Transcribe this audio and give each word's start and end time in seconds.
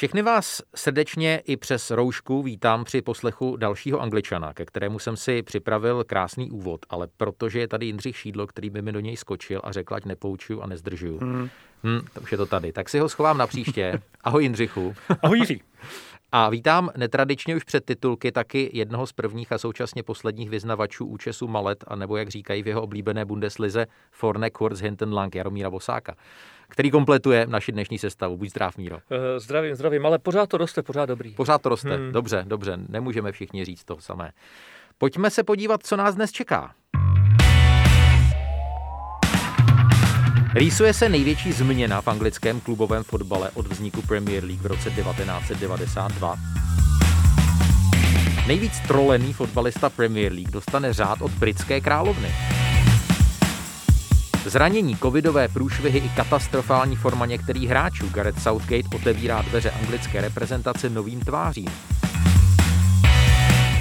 Všechny 0.00 0.22
vás 0.22 0.62
srdečně 0.74 1.42
i 1.44 1.56
přes 1.56 1.90
roušku 1.90 2.42
vítám 2.42 2.84
při 2.84 3.02
poslechu 3.02 3.56
dalšího 3.56 4.00
angličana, 4.00 4.54
ke 4.54 4.64
kterému 4.64 4.98
jsem 4.98 5.16
si 5.16 5.42
připravil 5.42 6.04
krásný 6.04 6.50
úvod, 6.50 6.86
ale 6.90 7.08
protože 7.16 7.60
je 7.60 7.68
tady 7.68 7.86
Jindřich 7.86 8.16
Šídlo, 8.16 8.46
který 8.46 8.70
by 8.70 8.82
mi 8.82 8.92
do 8.92 9.00
něj 9.00 9.16
skočil 9.16 9.60
a 9.64 9.72
řekl, 9.72 9.94
ať 9.94 10.04
nepoučuju 10.04 10.62
a 10.62 10.66
nezdržuju. 10.66 11.18
Hmm. 11.18 11.48
Hmm, 11.82 12.00
to 12.14 12.20
už 12.20 12.32
je 12.32 12.38
to 12.38 12.46
tady. 12.46 12.72
Tak 12.72 12.88
si 12.88 12.98
ho 12.98 13.08
schovám 13.08 13.38
na 13.38 13.46
příště. 13.46 14.02
Ahoj 14.24 14.42
Jindřichu. 14.42 14.94
Ahoj 15.22 15.38
Jiří. 15.38 15.62
A 16.32 16.50
vítám 16.50 16.90
netradičně 16.96 17.56
už 17.56 17.64
před 17.64 17.84
titulky 17.84 18.32
taky 18.32 18.70
jednoho 18.72 19.06
z 19.06 19.12
prvních 19.12 19.52
a 19.52 19.58
současně 19.58 20.02
posledních 20.02 20.50
vyznavačů 20.50 21.06
účesu 21.06 21.48
Malet, 21.48 21.84
a 21.88 21.96
nebo 21.96 22.16
jak 22.16 22.28
říkají 22.28 22.62
v 22.62 22.66
jeho 22.66 22.82
oblíbené 22.82 23.24
Bundeslize 23.24 23.86
Forne 24.10 24.50
Kurz 24.50 24.80
Hinten 24.80 25.12
Lang 25.14 25.34
Jaromíra 25.34 25.68
Vosáka, 25.68 26.14
který 26.70 26.90
kompletuje 26.90 27.46
naši 27.46 27.72
dnešní 27.72 27.98
sestavu. 27.98 28.36
Buď 28.36 28.50
zdrav, 28.50 28.76
Míro. 28.76 28.96
Uh, 28.96 29.00
zdravím, 29.38 29.74
zdravím, 29.74 30.06
ale 30.06 30.18
pořád 30.18 30.48
to 30.48 30.58
roste, 30.58 30.82
pořád 30.82 31.06
dobrý. 31.06 31.30
Pořád 31.30 31.62
to 31.62 31.68
roste, 31.68 31.96
hmm. 31.96 32.12
dobře, 32.12 32.44
dobře, 32.46 32.78
nemůžeme 32.88 33.32
všichni 33.32 33.64
říct 33.64 33.84
to 33.84 34.00
samé. 34.00 34.32
Pojďme 34.98 35.30
se 35.30 35.44
podívat, 35.44 35.82
co 35.82 35.96
nás 35.96 36.14
dnes 36.14 36.32
čeká. 36.32 36.74
Rýsuje 40.54 40.94
se 40.94 41.08
největší 41.08 41.52
změna 41.52 42.00
v 42.00 42.08
anglickém 42.08 42.60
klubovém 42.60 43.02
fotbale 43.02 43.50
od 43.54 43.66
vzniku 43.66 44.02
Premier 44.02 44.44
League 44.44 44.60
v 44.60 44.66
roce 44.66 44.90
1992. 44.90 46.36
Nejvíc 48.46 48.80
trolený 48.80 49.32
fotbalista 49.32 49.90
Premier 49.90 50.32
League 50.32 50.50
dostane 50.50 50.92
řád 50.92 51.22
od 51.22 51.30
britské 51.30 51.80
královny. 51.80 52.28
Zranění, 54.44 54.96
covidové 54.96 55.48
průšvihy 55.48 55.98
i 55.98 56.08
katastrofální 56.08 56.96
forma 56.96 57.26
některých 57.26 57.68
hráčů 57.68 58.08
Gareth 58.08 58.42
Southgate 58.42 58.96
otevírá 58.96 59.42
dveře 59.42 59.70
anglické 59.70 60.20
reprezentace 60.20 60.90
novým 60.90 61.20
tvářím. 61.20 61.68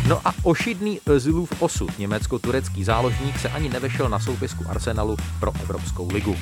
No 0.07 0.21
a 0.25 0.33
ošidný 0.43 0.99
Özilův 1.05 1.61
osud, 1.61 1.99
německo-turecký 1.99 2.83
záložník, 2.83 3.39
se 3.39 3.49
ani 3.49 3.69
nevešel 3.69 4.09
na 4.09 4.19
soupisku 4.19 4.63
Arsenalu 4.69 5.17
pro 5.39 5.51
Evropskou 5.61 6.13
ligu. 6.13 6.35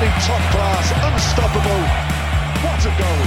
Absolutely 0.00 0.28
top 0.28 0.52
class, 0.52 0.92
unstoppable. 1.10 1.82
What 2.62 2.78
a 2.86 2.92
goal! 2.94 3.24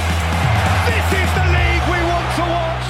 This 0.88 1.20
is 1.20 1.30
the 1.36 1.44
league 1.52 1.84
we 1.92 2.00
want 2.10 2.36
to 2.38 2.44
watch. 2.48 2.81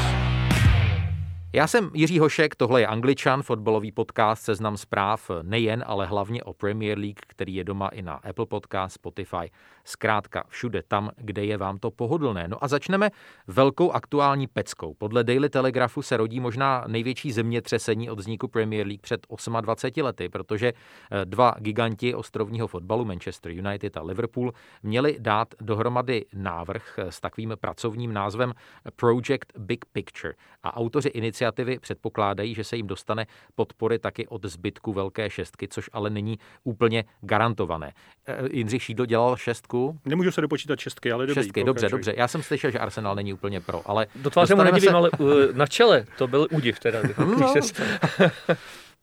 Já 1.53 1.67
jsem 1.67 1.91
Jiří 1.93 2.19
Hošek, 2.19 2.55
tohle 2.55 2.81
je 2.81 2.87
Angličan, 2.87 3.43
fotbalový 3.43 3.91
podcast 3.91 4.43
Seznam 4.43 4.77
zpráv 4.77 5.31
nejen, 5.41 5.83
ale 5.87 6.05
hlavně 6.05 6.43
o 6.43 6.53
Premier 6.53 6.97
League, 6.97 7.19
který 7.27 7.55
je 7.55 7.63
doma 7.63 7.87
i 7.87 8.01
na 8.01 8.13
Apple 8.13 8.45
Podcast, 8.45 8.95
Spotify, 8.95 9.51
zkrátka 9.83 10.43
všude 10.47 10.83
tam, 10.87 11.09
kde 11.17 11.45
je 11.45 11.57
vám 11.57 11.77
to 11.77 11.91
pohodlné. 11.91 12.47
No 12.47 12.63
a 12.63 12.67
začneme 12.67 13.09
velkou 13.47 13.91
aktuální 13.91 14.47
peckou. 14.47 14.93
Podle 14.93 15.23
Daily 15.23 15.49
Telegraphu 15.49 16.01
se 16.01 16.17
rodí 16.17 16.39
možná 16.39 16.83
největší 16.87 17.31
zemětřesení 17.31 18.09
od 18.09 18.19
vzniku 18.19 18.47
Premier 18.47 18.87
League 18.87 19.01
před 19.01 19.27
28 19.61 20.03
lety, 20.03 20.29
protože 20.29 20.73
eh, 21.11 21.25
dva 21.25 21.55
giganti 21.59 22.15
ostrovního 22.15 22.67
fotbalu, 22.67 23.05
Manchester 23.05 23.51
United 23.51 23.97
a 23.97 24.01
Liverpool, 24.01 24.53
měli 24.83 25.17
dát 25.19 25.47
dohromady 25.61 26.25
návrh 26.33 26.99
s 26.99 27.19
takovým 27.19 27.53
pracovním 27.59 28.13
názvem 28.13 28.53
Project 28.95 29.57
Big 29.57 29.85
Picture. 29.85 30.33
A 30.63 30.77
autoři 30.77 31.09
iniciativy 31.09 31.40
iniciativy 31.41 31.79
předpokládají, 31.79 32.55
že 32.55 32.63
se 32.63 32.75
jim 32.75 32.87
dostane 32.87 33.25
podpory 33.55 33.99
taky 33.99 34.27
od 34.27 34.45
zbytku 34.45 34.93
velké 34.93 35.29
šestky, 35.29 35.67
což 35.67 35.89
ale 35.93 36.09
není 36.09 36.39
úplně 36.63 37.03
garantované. 37.21 37.93
Eh, 38.27 38.37
Jindřich 38.51 38.83
Šídlo 38.83 39.05
dělal 39.05 39.37
šestku? 39.37 39.99
Nemůžu 40.05 40.31
se 40.31 40.41
dopočítat 40.41 40.79
šestky, 40.79 41.11
ale 41.11 41.27
dobrý, 41.27 41.43
Šestky, 41.43 41.63
dobře, 41.63 41.89
dobře. 41.89 42.13
Já 42.17 42.27
jsem 42.27 42.43
slyšel, 42.43 42.71
že 42.71 42.79
Arsenal 42.79 43.15
není 43.15 43.33
úplně 43.33 43.61
pro, 43.61 43.81
ale... 43.85 44.07
Do 44.15 44.29
tváře 44.29 44.55
mu 44.55 44.63
nedivím, 44.63 44.89
se... 44.89 44.95
ale 44.95 45.09
uh, 45.19 45.29
na 45.53 45.67
čele 45.67 46.05
to 46.17 46.27
byl 46.27 46.47
údiv 46.51 46.79
teda. 46.79 46.99
no. 47.17 47.53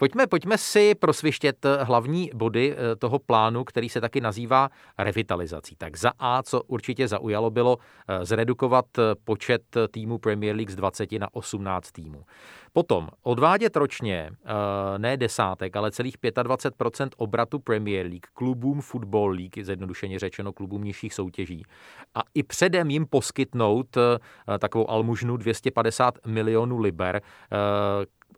Pojďme, 0.01 0.27
pojďme 0.27 0.59
si 0.59 0.95
prosvištět 0.95 1.67
hlavní 1.83 2.31
body 2.35 2.75
eh, 2.77 2.97
toho 2.97 3.19
plánu, 3.19 3.65
který 3.65 3.89
se 3.89 4.01
taky 4.01 4.21
nazývá 4.21 4.69
revitalizací. 4.99 5.77
Tak 5.77 5.97
za 5.97 6.13
A, 6.19 6.43
co 6.43 6.63
určitě 6.63 7.09
zaujalo, 7.09 7.51
bylo 7.51 7.79
eh, 8.09 8.25
zredukovat 8.25 8.85
eh, 8.99 9.03
počet 9.25 9.63
týmů 9.91 10.19
Premier 10.19 10.57
League 10.57 10.71
z 10.71 10.77
20 10.77 11.13
na 11.13 11.29
18 11.33 11.93
týmů. 11.93 12.25
Potom 12.73 13.09
odvádět 13.23 13.77
ročně 13.77 14.31
ne 14.99 15.17
desátek, 15.17 15.77
ale 15.77 15.91
celých 15.91 16.17
25 16.43 17.15
obratu 17.17 17.59
Premier 17.59 18.07
League 18.07 18.27
klubům 18.35 18.81
Football 18.81 19.31
League, 19.31 19.65
zjednodušeně 19.65 20.19
řečeno 20.19 20.53
klubům 20.53 20.85
nižších 20.85 21.15
soutěží. 21.15 21.63
A 22.15 22.21
i 22.35 22.43
předem 22.43 22.91
jim 22.91 23.07
poskytnout 23.07 23.97
takovou 24.59 24.91
almužnu 24.91 25.37
250 25.37 26.15
milionů 26.27 26.79
liber, 26.79 27.23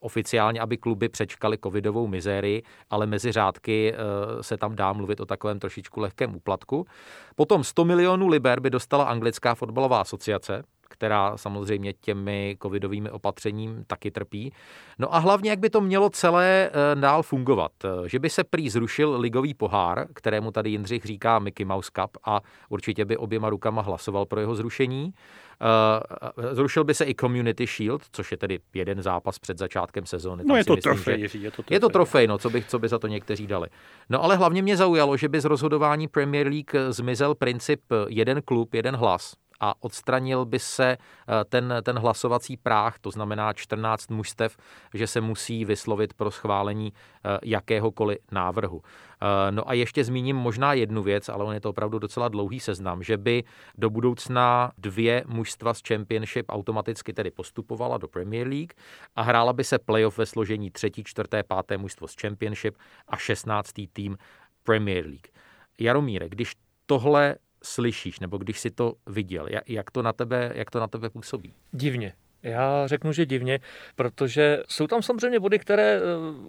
oficiálně, 0.01 0.61
aby 0.61 0.77
kluby 0.77 1.09
přečkali 1.09 1.59
covidovou 1.59 2.07
mizérii, 2.07 2.63
ale 2.91 3.07
mezi 3.07 3.33
řádky 3.33 3.93
eh, 3.93 4.43
se 4.43 4.57
tam 4.57 4.77
dá 4.77 4.93
mluvit 4.93 5.21
o 5.21 5.27
takovém 5.27 5.59
trošičku 5.59 6.01
lehkém 6.01 6.37
úplatku. 6.37 6.87
Potom 7.37 7.65
100 7.65 7.85
milionů 7.85 8.29
liber 8.29 8.61
by 8.61 8.71
dostala 8.71 9.05
anglická 9.05 9.55
fotbalová 9.55 10.01
asociace, 10.01 10.63
která 10.91 11.37
samozřejmě 11.37 11.93
těmi 11.93 12.57
covidovými 12.63 13.11
opatřením 13.11 13.85
taky 13.87 14.11
trpí. 14.11 14.53
No 14.99 15.15
a 15.15 15.19
hlavně, 15.19 15.51
jak 15.51 15.59
by 15.59 15.71
to 15.71 15.81
mělo 15.81 16.11
celé 16.11 16.71
eh, 16.73 17.01
dál 17.01 17.23
fungovat. 17.23 17.73
Eh, 17.85 18.09
že 18.09 18.19
by 18.19 18.31
se 18.31 18.45
prý 18.45 18.71
zrušil 18.71 19.21
ligový 19.21 19.55
pohár, 19.55 20.07
kterému 20.15 20.51
tady 20.51 20.71
Jindřich 20.71 21.05
říká 21.05 21.39
Mickey 21.39 21.67
Mouse 21.67 21.91
Cup 21.95 22.19
a 22.25 22.41
určitě 22.69 23.05
by 23.05 23.17
oběma 23.17 23.51
rukama 23.51 23.83
hlasoval 23.83 24.27
pro 24.27 24.41
jeho 24.41 24.55
zrušení. 24.55 25.15
Eh, 25.63 26.55
zrušil 26.55 26.85
by 26.85 26.95
se 26.95 27.05
i 27.05 27.15
Community 27.15 27.67
Shield, 27.67 28.03
což 28.13 28.31
je 28.31 28.37
tedy 28.37 28.59
jeden 28.75 29.03
zápas 29.03 29.39
před 29.39 29.59
začátkem 29.59 30.07
sezóny. 30.07 30.43
No 30.47 30.57
je 30.57 30.65
to, 30.65 30.77
myslím, 30.77 30.95
trofej, 30.95 31.29
že... 31.29 31.39
je 31.39 31.51
to 31.51 31.57
trofej. 31.57 31.75
Je 31.75 31.81
to 31.81 31.89
trofej, 31.89 32.27
no, 32.27 32.39
co 32.39 32.51
by, 32.51 32.65
co 32.69 32.79
by 32.79 32.89
za 32.89 32.99
to 32.99 33.07
někteří 33.07 33.47
dali. 33.47 33.69
No 34.11 34.25
ale 34.25 34.37
hlavně 34.37 34.63
mě 34.63 34.77
zaujalo, 34.77 35.17
že 35.17 35.29
by 35.29 35.41
z 35.41 35.45
rozhodování 35.45 36.09
Premier 36.09 36.47
League 36.47 36.73
zmizel 36.89 37.35
princip 37.35 37.81
jeden 38.09 38.43
klub, 38.43 38.75
jeden 38.75 38.97
hlas 38.97 39.35
a 39.61 39.75
odstranil 39.81 40.45
by 40.45 40.59
se 40.59 40.97
eh, 40.97 41.45
ten, 41.45 41.75
ten 41.83 41.99
hlasovací 41.99 42.57
práh, 42.57 42.99
to 42.99 43.11
znamená 43.11 43.53
14 43.53 44.11
mužstev, 44.11 44.57
že 44.95 45.07
se 45.07 45.21
musí 45.21 45.65
vyslovit 45.65 46.15
pro 46.15 46.31
schválení 46.31 46.93
eh, 46.93 47.39
jakéhokoliv 47.45 48.19
návrhu. 48.33 48.83
Eh, 49.23 49.53
no 49.53 49.69
a 49.69 49.73
ještě 49.73 50.05
zmíním 50.05 50.37
možná 50.37 50.73
jednu 50.73 51.03
věc, 51.03 51.29
ale 51.29 51.45
on 51.45 51.55
je 51.55 51.61
to 51.61 51.71
opravdu 51.71 51.99
docela 51.99 52.29
dlouhý 52.29 52.61
seznam, 52.61 53.03
že 53.03 53.17
by 53.17 53.45
do 53.79 53.91
budoucna 53.91 54.73
dvě 54.79 55.25
mužstva 55.27 55.75
z 55.75 55.83
Championship 55.89 56.47
automaticky 56.49 57.13
tedy 57.13 57.31
postupovala 57.31 57.99
do 57.99 58.09
Premier 58.09 58.49
League 58.49 58.73
a 59.17 59.23
hrála 59.23 59.53
by 59.53 59.65
se 59.65 59.79
playoff 59.79 60.19
ve 60.19 60.27
složení 60.27 60.71
třetí, 60.71 61.05
čtvrté, 61.05 61.43
páté 61.43 61.79
mužstvo 61.79 62.09
z 62.09 62.15
Championship 62.21 62.77
a 63.09 63.17
šestnáctý 63.17 63.87
tým 63.87 64.19
Premier 64.63 65.07
League. 65.07 65.27
Jaromíre, 65.81 66.29
když 66.29 66.55
tohle 66.87 67.37
slyšíš, 67.63 68.21
nebo 68.21 68.39
když 68.39 68.61
si 68.61 68.71
to 68.71 68.95
viděl, 69.07 69.49
jak 69.67 69.91
to 69.91 70.03
na 70.03 70.13
tebe, 70.13 70.53
jak 70.55 70.71
to 70.71 70.81
na 70.81 70.87
tebe 70.87 71.11
působí? 71.11 71.55
Divně. 71.73 72.13
Já 72.43 72.87
řeknu, 72.87 73.13
že 73.13 73.27
divně, 73.27 73.61
protože 73.97 74.63
jsou 74.69 74.87
tam 74.87 75.03
samozřejmě 75.03 75.41
body, 75.41 75.59
které 75.59 75.97
eh, 75.97 76.01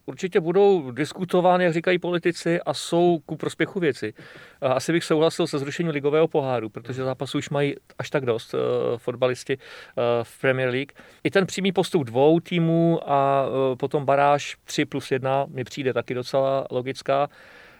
určitě 0.05 0.39
budou 0.39 0.91
diskutovány, 0.91 1.63
jak 1.63 1.73
říkají 1.73 1.99
politici, 1.99 2.61
a 2.61 2.73
jsou 2.73 3.19
ku 3.25 3.35
prospěchu 3.35 3.79
věci. 3.79 4.13
Asi 4.61 4.91
bych 4.91 5.03
souhlasil 5.03 5.47
se 5.47 5.59
zrušením 5.59 5.91
ligového 5.91 6.27
poháru, 6.27 6.69
protože 6.69 7.03
zápasů 7.03 7.37
už 7.37 7.49
mají 7.49 7.75
až 7.97 8.09
tak 8.09 8.25
dost 8.25 8.53
uh, 8.53 8.59
fotbalisti 8.97 9.57
uh, 9.57 10.03
v 10.23 10.41
Premier 10.41 10.69
League. 10.69 10.91
I 11.23 11.31
ten 11.31 11.45
přímý 11.45 11.71
postup 11.71 12.03
dvou 12.03 12.39
týmů 12.39 12.99
a 13.11 13.45
potom 13.79 14.05
baráž 14.05 14.55
3 14.63 14.85
plus 14.85 15.11
1 15.11 15.45
mi 15.49 15.63
přijde 15.63 15.93
taky 15.93 16.13
docela 16.13 16.67
logická. 16.71 17.29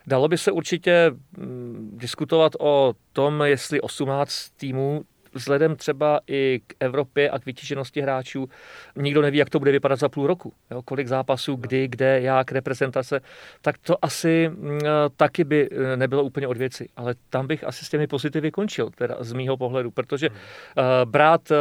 Dalo 0.07 0.27
by 0.27 0.37
se 0.37 0.51
určitě 0.51 1.11
mm, 1.37 1.91
diskutovat 1.93 2.53
o 2.59 2.93
tom, 3.13 3.41
jestli 3.41 3.81
18 3.81 4.49
týmů 4.49 5.03
vzhledem 5.33 5.75
třeba 5.75 6.19
i 6.27 6.61
k 6.67 6.73
Evropě 6.79 7.29
a 7.29 7.39
k 7.39 7.45
vytíženosti 7.45 8.01
hráčů, 8.01 8.49
nikdo 8.95 9.21
neví, 9.21 9.37
jak 9.37 9.49
to 9.49 9.59
bude 9.59 9.71
vypadat 9.71 9.99
za 9.99 10.09
půl 10.09 10.27
roku. 10.27 10.53
Jo, 10.71 10.81
kolik 10.81 11.07
zápasů, 11.07 11.55
kdy, 11.55 11.87
kde, 11.87 12.21
jak, 12.21 12.51
reprezentace, 12.51 13.21
tak 13.61 13.77
to 13.77 14.05
asi 14.05 14.49
mm, 14.49 14.79
taky 15.15 15.43
by 15.43 15.69
eh, 15.71 15.97
nebylo 15.97 16.23
úplně 16.23 16.47
od 16.47 16.57
věci. 16.57 16.89
Ale 16.95 17.15
tam 17.29 17.47
bych 17.47 17.63
asi 17.63 17.85
s 17.85 17.89
těmi 17.89 18.07
pozitivy 18.07 18.51
končil, 18.51 18.89
teda 18.89 19.15
z 19.19 19.33
mýho 19.33 19.57
pohledu, 19.57 19.91
protože 19.91 20.29
uh, 20.29 20.35
brát 21.05 21.51
uh, 21.51 21.57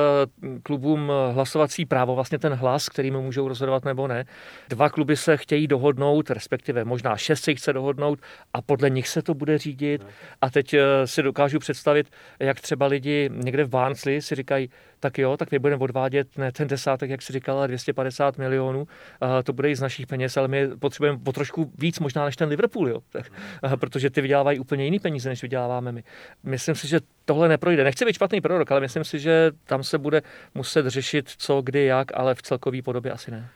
klubům 0.62 1.12
hlasovací 1.32 1.86
právo, 1.86 2.14
vlastně 2.14 2.38
ten 2.38 2.52
hlas, 2.52 2.88
kterým 2.88 3.14
můžou 3.14 3.48
rozhodovat 3.48 3.84
nebo 3.84 4.08
ne, 4.08 4.24
dva 4.68 4.88
kluby 4.90 5.16
se 5.16 5.36
chtějí 5.36 5.66
dohodnout, 5.66 6.30
respektive 6.30 6.84
možná 6.84 7.16
šest 7.16 7.44
se 7.44 7.54
chce 7.54 7.72
dohodnout 7.72 8.18
a 8.52 8.62
podle 8.62 8.90
nich 8.90 9.08
se 9.08 9.22
to 9.22 9.34
bude 9.34 9.58
řídit. 9.58 10.06
A 10.40 10.50
teď 10.50 10.74
uh, 10.74 10.80
si 11.04 11.22
dokážu 11.22 11.58
představit, 11.58 12.10
jak 12.38 12.60
třeba 12.60 12.86
lidi 12.86 13.30
někde 13.32 13.59
někde 13.60 13.68
v 13.68 13.70
Barnsley 13.70 14.22
si 14.22 14.34
říkají, 14.34 14.70
tak 15.00 15.18
jo, 15.18 15.36
tak 15.36 15.50
my 15.50 15.58
budeme 15.58 15.82
odvádět 15.82 16.38
ne 16.38 16.52
ten 16.52 16.68
desátek, 16.68 17.10
jak 17.10 17.22
si 17.22 17.32
říkala, 17.32 17.66
250 17.66 18.38
milionů, 18.38 18.88
a 19.20 19.42
to 19.42 19.52
bude 19.52 19.70
i 19.70 19.76
z 19.76 19.80
našich 19.80 20.06
peněz, 20.06 20.36
ale 20.36 20.48
my 20.48 20.68
potřebujeme 20.78 21.18
po 21.18 21.32
trošku 21.32 21.72
víc 21.78 22.00
možná 22.00 22.24
než 22.24 22.36
ten 22.36 22.48
Liverpool, 22.48 22.88
jo, 22.88 23.00
tak, 23.10 23.32
a 23.62 23.76
protože 23.76 24.10
ty 24.10 24.20
vydělávají 24.20 24.58
úplně 24.58 24.84
jiný 24.84 24.98
peníze, 24.98 25.28
než 25.28 25.42
vyděláváme 25.42 25.92
my. 25.92 26.04
Myslím 26.42 26.74
si, 26.74 26.88
že 26.88 27.00
tohle 27.24 27.48
neprojde. 27.48 27.84
Nechci 27.84 28.04
být 28.04 28.12
špatný 28.12 28.40
prorok, 28.40 28.70
ale 28.70 28.80
myslím 28.80 29.04
si, 29.04 29.18
že 29.18 29.52
tam 29.64 29.82
se 29.82 29.98
bude 29.98 30.22
muset 30.54 30.86
řešit 30.86 31.28
co, 31.28 31.62
kdy, 31.62 31.84
jak, 31.84 32.08
ale 32.14 32.34
v 32.34 32.42
celkové 32.42 32.82
podobě 32.82 33.12
asi 33.12 33.30
ne. 33.30 33.48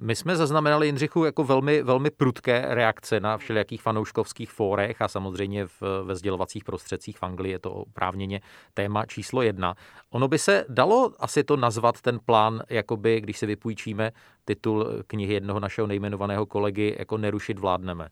My 0.00 0.16
jsme 0.16 0.36
zaznamenali, 0.36 0.86
Jindřichu, 0.86 1.24
jako 1.24 1.44
velmi, 1.44 1.82
velmi 1.82 2.10
prudké 2.10 2.64
reakce 2.68 3.20
na 3.20 3.38
všelijakých 3.38 3.82
fanouškovských 3.82 4.50
fórech 4.50 5.02
a 5.02 5.08
samozřejmě 5.08 5.66
v, 5.66 5.82
ve 6.04 6.16
sdělovacích 6.16 6.64
prostředcích 6.64 7.18
v 7.18 7.22
Anglii 7.22 7.52
je 7.52 7.58
to 7.58 7.72
oprávněně 7.72 8.40
téma 8.74 9.06
číslo 9.06 9.42
jedna. 9.42 9.74
Ono 10.10 10.28
by 10.28 10.38
se 10.38 10.64
dalo 10.68 11.12
asi 11.18 11.44
to 11.44 11.56
nazvat 11.56 12.00
ten 12.00 12.18
plán, 12.24 12.62
jakoby, 12.70 13.20
když 13.20 13.38
si 13.38 13.46
vypůjčíme 13.46 14.12
titul 14.44 14.86
knihy 15.06 15.34
jednoho 15.34 15.60
našeho 15.60 15.86
nejmenovaného 15.86 16.46
kolegy, 16.46 16.96
jako 16.98 17.18
Nerušit 17.18 17.58
vládneme 17.58 18.08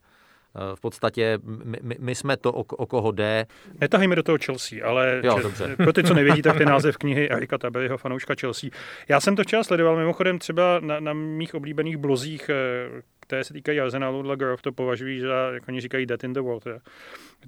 v 0.74 0.80
podstatě 0.80 1.38
my, 1.82 1.96
my 1.98 2.14
jsme 2.14 2.36
to, 2.36 2.52
o, 2.52 2.62
o 2.62 2.86
koho 2.86 3.12
jde. 3.12 3.46
Netahejme 3.80 4.16
do 4.16 4.22
toho 4.22 4.38
Chelsea, 4.44 4.86
ale 4.88 5.20
jo, 5.24 5.38
dobře. 5.42 5.76
pro 5.76 5.92
ty, 5.92 6.04
co 6.04 6.14
nevědí, 6.14 6.42
tak 6.42 6.58
ten 6.58 6.68
název 6.74 6.96
knihy 6.96 7.30
Erika 7.30 7.58
Tabeliho, 7.58 7.98
fanouška 7.98 8.34
Chelsea. 8.40 8.70
Já 9.08 9.20
jsem 9.20 9.36
to 9.36 9.42
včera 9.42 9.64
sledoval, 9.64 9.96
mimochodem 9.96 10.38
třeba 10.38 10.80
na, 10.80 11.00
na 11.00 11.12
mých 11.12 11.54
oblíbených 11.54 11.96
blozích, 11.96 12.50
eh, 12.50 13.02
které 13.24 13.44
se 13.44 13.52
týkají 13.52 13.80
Arsenalu, 13.80 14.22
Lagerov 14.22 14.62
to 14.62 14.72
považují 14.72 15.20
za, 15.20 15.50
jak 15.54 15.68
oni 15.68 15.80
říkají, 15.80 16.06
dead 16.06 16.24
in 16.24 16.32
the 16.32 16.40
water 16.40 16.80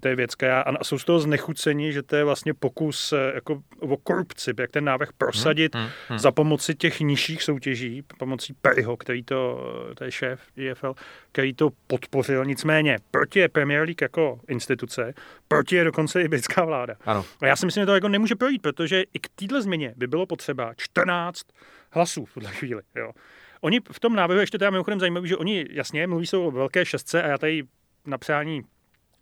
to 0.00 0.08
je 0.08 0.16
věc, 0.16 0.34
která, 0.34 0.60
a 0.60 0.84
jsou 0.84 0.98
z 0.98 1.04
toho 1.04 1.20
znechucení, 1.20 1.92
že 1.92 2.02
to 2.02 2.16
je 2.16 2.24
vlastně 2.24 2.54
pokus 2.54 3.12
eh, 3.12 3.32
jako 3.34 3.62
o 3.80 3.96
korupci, 3.96 4.52
jak 4.58 4.70
ten 4.70 4.84
návrh 4.84 5.12
prosadit 5.12 5.74
hmm, 5.74 5.84
hmm, 5.84 5.92
hmm. 6.08 6.18
za 6.18 6.32
pomoci 6.32 6.74
těch 6.74 7.00
nižších 7.00 7.42
soutěží, 7.42 8.02
pomocí 8.18 8.54
Perryho, 8.62 8.96
který 8.96 9.22
to, 9.22 9.60
to 9.94 10.04
je 10.04 10.12
šéf 10.12 10.40
EFL, 10.56 10.94
který 11.32 11.54
to 11.54 11.70
podpořil. 11.86 12.44
Nicméně 12.44 12.98
proti 13.10 13.38
je 13.38 13.48
Premier 13.48 13.82
League 13.82 14.02
jako 14.02 14.40
instituce, 14.48 15.14
proti 15.48 15.76
je 15.76 15.84
dokonce 15.84 16.22
i 16.22 16.28
britská 16.28 16.64
vláda. 16.64 16.94
Ano. 17.04 17.24
A 17.40 17.46
já 17.46 17.56
si 17.56 17.66
myslím, 17.66 17.82
že 17.82 17.86
to 17.86 17.94
jako 17.94 18.08
nemůže 18.08 18.34
projít, 18.34 18.62
protože 18.62 19.04
i 19.14 19.18
k 19.18 19.28
této 19.28 19.62
změně 19.62 19.94
by 19.96 20.06
bylo 20.06 20.26
potřeba 20.26 20.74
14 20.76 21.42
hlasů 21.90 22.24
v 22.24 22.34
tuhle 22.34 22.50
chvíli. 22.50 22.82
Jo. 22.94 23.12
Oni 23.60 23.80
v 23.92 24.00
tom 24.00 24.14
návrhu 24.14 24.40
ještě 24.40 24.58
teda 24.58 24.70
mimochodem 24.70 25.00
zajímavé, 25.00 25.26
že 25.26 25.36
oni 25.36 25.66
jasně 25.70 26.06
mluví 26.06 26.26
jsou 26.26 26.46
o 26.46 26.50
velké 26.50 26.86
šestce 26.86 27.22
a 27.22 27.26
já 27.26 27.38
tady 27.38 27.62
na 28.06 28.18
přání 28.18 28.62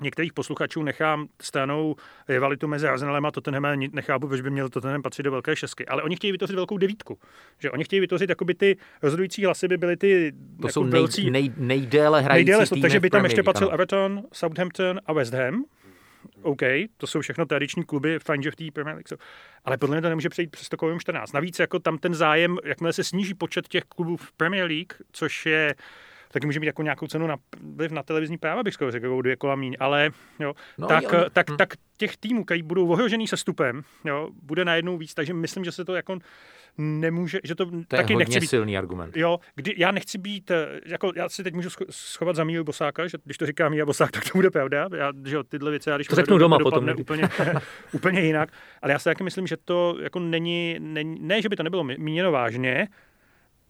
některých 0.03 0.33
posluchačů 0.33 0.83
nechám 0.83 1.29
stranou 1.43 1.97
rivalitu 2.29 2.69
mezi 2.69 2.89
Arsenalem 2.89 3.27
a 3.27 3.31
Tottenhamem, 3.31 3.81
nechápu, 3.93 4.29
proč 4.29 4.41
by 4.41 4.51
měl 4.51 4.69
Tottenham 4.69 5.03
patřit 5.03 5.23
do 5.23 5.31
velké 5.31 5.57
šestky, 5.57 5.87
ale 5.87 6.03
oni 6.03 6.17
chtějí 6.17 6.33
vytvořit 6.33 6.57
velkou 6.57 6.79
devítku. 6.79 7.19
Že 7.59 7.71
oni 7.71 7.85
chtějí 7.85 8.01
vytvořit, 8.01 8.31
jakoby 8.31 8.55
ty 8.55 8.77
rozhodující 9.03 9.45
hlasy 9.45 9.69
by 9.69 9.77
byly 9.77 9.97
ty 9.97 10.33
to 10.33 10.67
jako 10.67 10.73
jsou 10.73 10.85
velcí, 10.85 11.31
nej, 11.31 11.53
nejdéle 11.57 12.21
hrající 12.21 12.51
nejdéle, 12.51 12.67
týmy 12.67 12.81
takže 12.81 13.01
by 13.01 13.11
tam 13.11 13.25
ještě 13.25 13.43
patřil 13.43 13.71
Everton, 13.73 14.23
Southampton 14.33 15.01
a 15.07 15.13
West 15.13 15.35
Ham. 15.35 15.65
OK, 16.45 16.61
to 16.97 17.07
jsou 17.07 17.21
všechno 17.21 17.47
tradiční 17.47 17.85
kluby, 17.85 18.19
fajn, 18.19 18.43
že 18.43 18.51
v 18.51 18.57
té 18.57 18.65
Premier 18.73 18.97
League 18.97 19.09
jsou. 19.09 19.17
Ale 19.65 19.79
podle 19.79 19.97
mě 19.97 20.03
to 20.03 20.09
nemůže 20.09 20.29
přejít 20.29 20.51
přes 20.51 20.69
takovým 20.69 21.01
14. 21.01 21.33
Navíc 21.33 21.59
jako 21.59 21.79
tam 21.79 21.99
ten 21.99 22.15
zájem, 22.15 22.59
jakmile 22.65 22.93
se 22.93 23.05
sníží 23.05 23.35
počet 23.35 23.69
těch 23.69 23.85
klubů 23.85 24.17
v 24.17 24.33
Premier 24.33 24.67
League, 24.67 24.93
což 25.13 25.47
je 25.47 25.75
taky 26.35 26.47
může 26.47 26.61
mít 26.61 26.67
jako 26.67 26.83
nějakou 26.83 27.07
cenu 27.07 27.27
na 27.27 27.37
vliv 27.75 27.93
na 27.93 28.03
televizní 28.03 28.39
práva, 28.39 28.63
bych 28.63 28.75
skoro 28.75 28.91
řekl, 28.91 29.23
dvě 29.23 29.37
kola 29.37 29.55
míň, 29.55 29.77
ale 29.81 30.11
jo, 30.39 30.55
no, 30.79 30.89
tak, 30.89 31.03
jo. 31.03 31.25
tak, 31.33 31.51
hm. 31.51 31.57
tak 31.57 31.75
těch 31.97 32.17
týmů, 32.17 32.45
který 32.45 32.63
budou 32.63 32.89
ohrožený 32.89 33.29
se 33.29 33.37
stupem, 33.37 33.83
jo, 34.05 34.31
bude 34.43 34.65
najednou 34.65 34.97
víc, 34.97 35.15
takže 35.15 35.35
myslím, 35.35 35.65
že 35.65 35.73
se 35.73 35.85
to 35.85 35.95
jako 35.95 36.19
nemůže, 36.79 37.41
že 37.45 37.55
to, 37.55 37.67
to 37.67 37.83
taky 37.89 38.13
je 38.13 38.17
nechci 38.17 38.41
být, 38.41 38.47
silný 38.47 38.79
argument. 38.79 39.17
Jo, 39.17 39.41
kdy, 39.55 39.75
já 39.77 39.91
nechci 39.91 40.19
být, 40.19 40.51
eh, 40.51 40.81
jako 40.87 41.13
já 41.17 41.29
si 41.29 41.45
teď 41.45 41.55
můžu 41.55 41.69
schovat 41.91 42.37
za 42.37 42.45
Mílu 42.45 42.65
Bosáka, 42.65 43.07
že 43.07 43.19
když 43.25 43.39
to 43.39 43.47
říká 43.47 43.69
Míla 43.69 43.87
Bosák, 43.87 44.11
tak 44.11 44.25
to 44.25 44.39
bude 44.39 44.51
pravda. 44.51 44.89
Já, 44.97 45.13
že 45.25 45.37
jo, 45.37 45.43
tyhle 45.43 45.71
věci, 45.71 45.91
já 45.91 45.97
když 45.97 46.07
to 46.07 46.17
řeknu 46.17 46.39
doma 46.39 46.59
potom. 46.59 46.89
Úplně, 46.99 47.29
úplně 47.93 48.21
jinak. 48.21 48.49
Ale 48.83 48.93
já 48.93 48.99
si 48.99 49.05
taky 49.05 49.25
myslím, 49.25 49.47
že 49.47 49.57
to 49.57 49.97
jako 50.03 50.19
není, 50.19 50.77
není, 50.79 51.19
ne, 51.21 51.43
že 51.43 51.49
by 51.49 51.57
to 51.57 51.63
nebylo 51.63 51.85
míněno 51.85 52.33
vážně, 52.33 52.89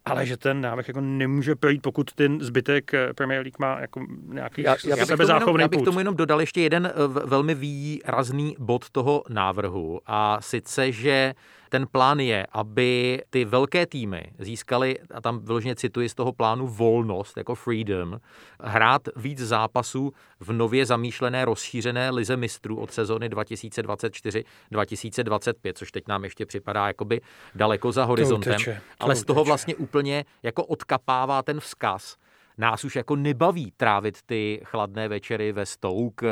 ale 0.04 0.26
že 0.26 0.36
ten 0.36 0.60
návrh 0.60 0.88
jako 0.88 1.00
nemůže 1.00 1.54
projít, 1.54 1.82
pokud 1.82 2.12
ten 2.12 2.40
zbytek 2.40 2.94
eh, 2.94 3.12
Premier 3.14 3.40
League 3.40 3.58
má 3.58 3.80
jako 3.80 4.06
nějaký 4.26 4.62
já, 4.62 4.76
já 4.86 5.06
sebezáchovný 5.06 5.62
Já 5.62 5.68
bych 5.68 5.82
tomu 5.82 5.98
jenom 5.98 6.16
dodal 6.16 6.40
ještě 6.40 6.60
jeden 6.60 6.86
eh, 6.86 6.92
velmi 7.26 7.54
výrazný 7.54 8.56
bod 8.58 8.90
toho 8.90 9.24
návrhu 9.28 10.00
a 10.06 10.40
sice, 10.40 10.92
že 10.92 11.34
ten 11.68 11.86
plán 11.92 12.20
je, 12.20 12.46
aby 12.52 13.22
ty 13.30 13.44
velké 13.44 13.86
týmy 13.86 14.22
získaly, 14.38 14.98
a 15.14 15.20
tam 15.20 15.38
vyloženě 15.38 15.74
cituji 15.74 16.08
z 16.08 16.14
toho 16.14 16.32
plánu, 16.32 16.66
volnost, 16.66 17.36
jako 17.36 17.54
freedom, 17.54 18.18
hrát 18.60 19.02
víc 19.16 19.38
zápasů 19.38 20.12
v 20.40 20.52
nově 20.52 20.86
zamýšlené 20.86 21.44
rozšířené 21.44 22.10
lize 22.10 22.36
mistrů 22.36 22.80
od 22.80 22.92
sezóny 22.92 23.28
2024-2025, 23.28 25.72
což 25.74 25.92
teď 25.92 26.08
nám 26.08 26.24
ještě 26.24 26.46
připadá 26.46 26.86
jakoby 26.86 27.20
daleko 27.54 27.92
za 27.92 28.04
horizontem, 28.04 28.52
to 28.52 28.56
uteče, 28.56 28.80
to 28.98 29.04
ale 29.04 29.16
z 29.16 29.24
toho 29.24 29.44
vlastně 29.44 29.74
úplně 29.74 30.24
jako 30.42 30.64
odkapává 30.64 31.42
ten 31.42 31.60
vzkaz, 31.60 32.16
nás 32.58 32.84
už 32.84 32.96
jako 32.96 33.16
nebaví 33.16 33.72
trávit 33.76 34.18
ty 34.26 34.60
chladné 34.64 35.08
večery 35.08 35.52
ve 35.52 35.66
Stoke, 35.66 36.26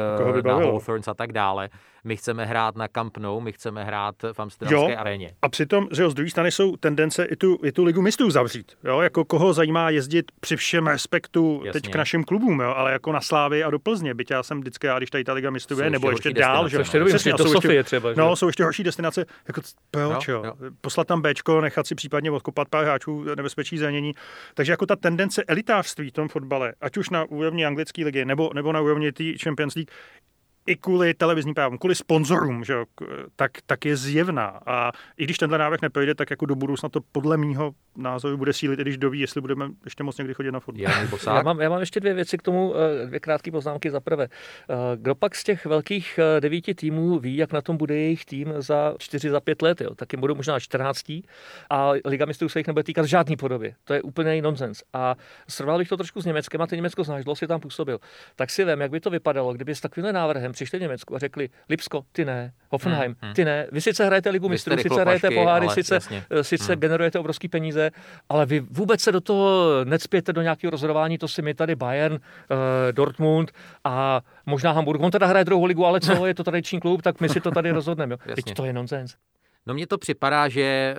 na 0.45 0.55
Hawthorns 0.55 1.09
a 1.09 1.15
tak 1.15 1.33
dále. 1.33 1.69
My 2.05 2.17
chceme 2.17 2.47
hrát 2.47 2.77
na 2.77 2.89
Camp 2.89 3.19
Nou, 3.19 3.41
my 3.41 3.53
chceme 3.53 3.85
hrát 3.85 4.15
v 4.33 4.41
Amsterdamské 4.41 4.93
jo, 4.93 4.99
aréně. 4.99 5.35
A 5.43 5.49
přitom, 5.49 5.89
že 5.93 6.03
jo, 6.03 6.11
z 6.11 6.15
druhé 6.15 6.31
strany 6.31 6.51
jsou 6.51 6.77
tendence 6.77 7.25
i 7.25 7.37
tu, 7.37 7.59
i 7.65 7.73
tu 7.73 7.85
ligu 7.85 8.03
mistrů 8.03 8.31
zavřít. 8.31 8.73
Jo? 8.85 9.01
Jako 9.01 9.25
koho 9.25 9.53
zajímá 9.53 9.91
jezdit 9.91 10.33
při 10.41 10.57
všem 10.57 10.87
respektu 10.87 11.63
Jasně. 11.65 11.81
teď 11.81 11.93
k 11.93 11.97
našim 11.97 12.25
klubům, 12.25 12.61
jo? 12.61 12.75
ale 12.77 12.93
jako 12.93 13.13
na 13.13 13.21
Slávy 13.21 13.65
a 13.65 13.71
do 13.71 13.79
Plzně. 13.79 14.15
Byť 14.15 14.31
já 14.31 14.43
jsem 14.43 14.61
vždycky 14.61 14.87
rád, 14.87 14.99
když 14.99 15.11
tady 15.11 15.25
ta 15.25 15.33
liga 15.33 15.51
mistrů 15.51 15.81
je, 15.81 15.91
nebo 15.91 16.11
ještě 16.11 16.33
dál. 16.33 16.69
Že, 16.69 16.79
ještě 16.79 16.99
dobrý, 16.99 17.13
do 17.39 17.47
Sofie 17.49 17.85
třeba. 17.85 18.13
Že? 18.13 18.21
No, 18.21 18.37
jsou 18.37 18.47
ještě 18.47 18.65
horší 18.65 18.83
destinace. 18.83 19.27
Jako, 19.49 19.61
proč, 19.91 20.29
jo, 20.29 20.43
jo? 20.45 20.55
Poslat 20.81 21.07
tam 21.07 21.23
Bčko, 21.23 21.61
nechat 21.61 21.87
si 21.87 21.95
případně 21.95 22.31
odkopat 22.31 22.69
pár 22.69 22.85
hráčů 22.85 23.25
nebezpečí 23.37 23.79
zranění. 23.79 24.13
Takže 24.55 24.73
jako 24.73 24.87
ta 24.87 24.97
tendence 24.97 25.45
elitářství 25.45 26.11
v 26.11 26.13
tom 26.13 26.29
fotbale, 26.29 26.75
ať 26.81 26.97
už 26.97 27.11
na 27.11 27.25
úrovni 27.25 27.67
anglické 27.67 28.05
ligy 28.05 28.25
nebo, 28.25 28.51
nebo 28.55 28.73
na 28.73 28.81
úrovni 28.81 29.13
té 29.13 29.25
Champions 29.43 29.75
League, 29.75 29.91
i 30.67 30.77
kvůli 30.77 31.15
televizním 31.15 31.55
právům, 31.55 31.79
kvůli 31.79 31.95
sponzorům, 31.95 32.65
že, 32.65 32.75
tak, 33.37 33.51
tak 33.67 33.85
je 33.85 33.97
zjevná. 33.97 34.61
A 34.67 34.93
i 35.17 35.25
když 35.25 35.39
tenhle 35.39 35.59
návrh 35.59 35.83
nepojde, 35.83 36.15
tak 36.15 36.31
jako 36.31 36.47
do 36.47 36.55
budoucna 36.55 36.89
to 36.89 37.01
podle 37.13 37.37
mýho 37.37 37.75
názoru 37.97 38.37
bude 38.37 38.53
sílit, 38.53 38.79
i 38.79 38.83
když 38.83 38.99
doví, 38.99 39.21
jestli 39.21 39.41
budeme 39.41 39.69
ještě 39.85 40.03
moc 40.03 40.19
někdy 40.19 40.35
chodit 40.35 40.51
na 40.51 40.61
fotbal. 40.61 40.85
Já 41.37 41.43
mám, 41.43 41.61
já 41.61 41.71
mám 41.71 41.81
ještě 41.81 42.01
dvě 42.01 42.15
věci 42.15 42.39
k 42.39 42.43
tomu, 42.43 42.75
eh, 43.03 43.07
dvě 43.07 43.21
krátké 43.21 43.51
poznámky. 43.51 43.91
Za 43.91 44.01
prvé, 44.01 44.25
eh, 44.25 44.75
kdo 44.97 45.15
pak 45.15 45.35
z 45.35 45.45
těch 45.45 45.67
velkých 45.67 46.19
eh, 46.19 46.41
devíti 46.41 46.75
týmů 46.75 47.19
ví, 47.19 47.37
jak 47.37 47.53
na 47.53 47.61
tom 47.61 47.77
bude 47.77 47.95
jejich 47.95 48.25
tým 48.25 48.55
za 48.59 48.95
čtyři, 48.99 49.31
za 49.31 49.41
pět 49.41 49.63
let, 49.63 49.81
jo? 49.81 49.95
tak 49.95 50.13
jim 50.13 50.21
budou 50.21 50.35
možná 50.35 50.61
14. 50.61 51.23
a 51.71 51.93
Liga 52.05 52.27
mistrů 52.27 52.49
se 52.49 52.61
jich 52.61 52.67
nebude 52.67 52.83
týkat 52.83 53.03
v 53.03 53.09
žádný 53.09 53.37
podobě. 53.37 53.75
To 53.85 53.95
je 53.95 54.03
úplně 54.03 54.43
nonsens. 54.43 54.83
A 54.93 55.17
srovnal 55.49 55.79
bych 55.79 55.89
to 55.89 55.97
trošku 55.97 56.23
s 56.23 56.25
Německem 56.25 56.63
a 56.63 56.67
ty 56.67 56.77
Německo 56.77 57.05
znáš, 57.05 57.25
si 57.35 57.47
tam 57.47 57.61
působil. 57.61 57.99
Tak 58.37 58.51
si 58.51 58.65
vím, 58.65 58.81
jak 58.81 58.91
by 58.91 59.01
to 59.01 59.11
vypadalo, 59.11 59.53
kdyby 59.53 59.75
s 59.75 59.81
takovým 59.81 60.13
návrhem 60.13 60.52
sem 60.53 60.67
přišli 60.67 60.79
v 60.79 60.83
Německu 60.83 61.17
a 61.17 61.19
řekli, 61.19 61.49
Lipsko, 61.69 62.05
ty 62.13 62.25
ne, 62.25 62.53
Hoffenheim, 62.69 63.13
hmm, 63.13 63.19
hmm. 63.23 63.35
ty 63.35 63.45
ne, 63.45 63.67
vy 63.73 63.81
sice 63.81 64.07
hrajete 64.07 64.31
ligu 64.31 64.49
mistrů, 64.49 64.77
sice 64.77 65.01
hrajete 65.01 65.31
poháry, 65.31 65.69
sice, 65.69 65.99
eh, 66.31 66.45
sice 66.45 66.73
hmm. 66.73 66.81
generujete 66.81 67.19
obrovské 67.19 67.49
peníze, 67.49 67.91
ale 68.29 68.47
vy 68.47 68.61
vůbec 68.61 69.01
se 69.01 69.13
do 69.13 69.21
toho 69.21 69.71
necpěte 69.85 70.33
do 70.33 70.43
nějakého 70.43 70.71
rozhodování, 70.71 71.19
to 71.19 71.29
si 71.29 71.43
my 71.43 71.55
tady 71.55 71.75
Bayern, 71.75 72.15
uh, 72.15 72.19
Dortmund 72.93 73.53
a 73.85 74.21
možná 74.47 74.73
Hamburg. 74.73 75.01
On 75.01 75.11
teda 75.11 75.27
hraje 75.27 75.45
druhou 75.45 75.65
ligu, 75.65 75.87
ale 75.87 76.01
co, 76.01 76.27
je 76.27 76.35
to 76.35 76.45
tradiční 76.45 76.81
klub, 76.81 77.03
tak 77.03 77.21
my 77.21 77.29
si 77.29 77.41
to 77.41 77.51
tady 77.51 77.71
rozhodneme. 77.81 78.17
Teď 78.35 78.55
to 78.55 78.65
je 78.65 78.73
nonsens. 78.73 79.15
No 79.67 79.75
mně 79.75 79.87
to 79.87 79.99
připadá, 79.99 80.49
že 80.49 80.97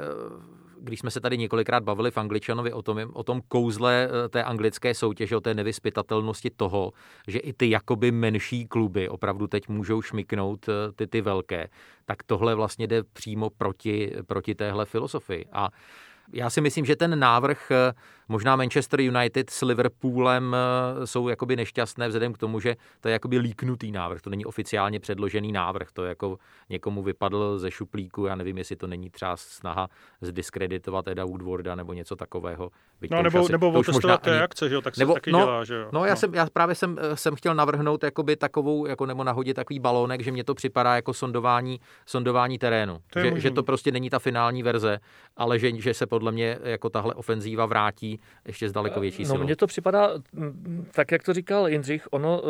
když 0.84 1.00
jsme 1.00 1.12
se 1.12 1.20
tady 1.20 1.38
několikrát 1.38 1.84
bavili 1.84 2.12
v 2.12 2.18
Angličanovi 2.18 2.74
o 2.74 2.82
tom, 2.82 3.00
o 3.13 3.24
tom 3.24 3.42
kouzle 3.48 4.10
eh, 4.10 4.30
té 4.30 4.44
anglické 4.44 4.94
soutěže, 4.94 5.38
o 5.38 5.42
té 5.42 5.54
nevyspytatelnosti 5.54 6.50
toho, 6.50 6.92
že 7.28 7.40
i 7.40 7.54
ty 7.54 7.70
jakoby 7.70 8.12
menší 8.12 8.68
kluby 8.68 9.10
opravdu 9.10 9.48
teď 9.48 9.68
můžou 9.68 10.02
šmiknout 10.02 10.70
eh, 10.70 10.92
ty, 10.96 11.08
ty 11.08 11.22
velké, 11.22 11.68
tak 12.06 12.24
tohle 12.24 12.56
vlastně 12.56 12.88
jde 12.88 13.04
přímo 13.04 13.50
proti, 13.50 14.13
proti 14.28 14.56
téhle 14.56 14.86
filozofii. 14.86 15.46
A 15.52 15.70
já 16.34 16.50
si 16.50 16.62
myslím, 16.62 16.86
že 16.86 16.96
ten 16.96 17.20
návrh 17.20 17.72
eh, 17.72 17.94
Možná 18.30 18.56
Manchester 18.56 19.01
United 19.01 19.50
s 19.50 19.62
Liverpoolem 19.62 20.56
eh, 20.56 21.08
jsou 21.08 21.27
jakoby 21.27 21.56
nešťastné 21.56 22.08
vzhledem 22.08 22.34
k 22.34 22.38
tomu, 22.38 22.60
že 22.60 22.75
to 23.01 23.08
je 23.08 23.13
jakoby 23.13 23.38
líknutý 23.38 23.92
návrh, 23.92 24.22
to 24.22 24.30
není 24.30 24.46
oficiálně 24.46 25.00
předložený 25.00 25.51
návrh, 25.51 25.92
to 25.92 26.06
jako 26.06 26.38
někomu 26.70 27.03
vypadl 27.03 27.60
ze 27.60 27.72
šuplíku, 27.72 28.25
já 28.25 28.36
nevím, 28.36 28.58
jestli 28.58 28.75
to 28.75 28.88
není 28.88 29.10
třeba 29.10 29.38
snaha 29.38 29.89
zdiskreditovat 30.22 31.08
Eda 31.08 31.25
Woodwarda 31.25 31.75
nebo 31.75 31.94
něco 31.94 32.15
takového. 32.15 32.72
Byť 33.01 33.12
no, 33.12 33.24
nebo, 33.24 33.39
asi, 33.39 33.51
nebo 33.51 33.72
otestovat 33.72 34.22
té 34.22 34.32
ani... 34.32 34.39
akce, 34.39 34.70
že 34.70 34.75
jo, 34.75 34.82
tak 34.82 34.96
se 34.96 35.01
nebo, 35.01 35.13
taky 35.13 35.32
no, 35.32 35.39
dělá, 35.39 35.63
že 35.63 35.75
jo. 35.75 35.89
No, 35.92 36.06
já, 36.06 36.13
no. 36.13 36.18
Jsem, 36.18 36.34
já 36.34 36.48
právě 36.53 36.75
jsem, 36.75 36.98
eh, 37.01 37.18
jsem 37.18 37.36
chtěl 37.36 37.56
navrhnout 37.56 38.03
jakoby 38.03 38.36
takovou, 38.36 38.86
jako 38.86 39.06
nebo 39.06 39.24
nahodit 39.24 39.56
takový 39.56 39.80
balónek, 39.80 40.22
že 40.24 40.32
mě 40.32 40.44
to 40.44 40.53
připadá 40.53 40.96
jako 40.96 41.13
sondování, 41.13 41.80
sondování 42.06 42.60
terénu. 42.60 43.00
Že, 43.22 43.39
že, 43.39 43.51
to 43.51 43.63
prostě 43.63 43.92
není 43.92 44.10
ta 44.10 44.20
finální 44.20 44.63
verze, 44.63 45.00
ale 45.38 45.60
že, 45.60 45.82
že 45.82 45.94
se 45.94 46.08
podle 46.08 46.32
mě 46.32 46.60
jako 46.63 46.89
tahle 46.89 47.13
ofenzíva 47.13 47.65
vrátí 47.65 48.20
ještě 48.46 48.70
s 48.70 48.72
daleko 48.72 49.00
větší 49.00 49.25
silou. 49.25 49.38
No 49.38 49.44
mně 49.44 49.56
to 49.56 49.68
připadá, 49.68 50.10
tak 50.92 51.12
jak 51.12 51.24
to 51.24 51.34
říkal 51.34 51.68
Jindřich, 51.68 52.08
ono 52.12 52.42
um, 52.42 52.50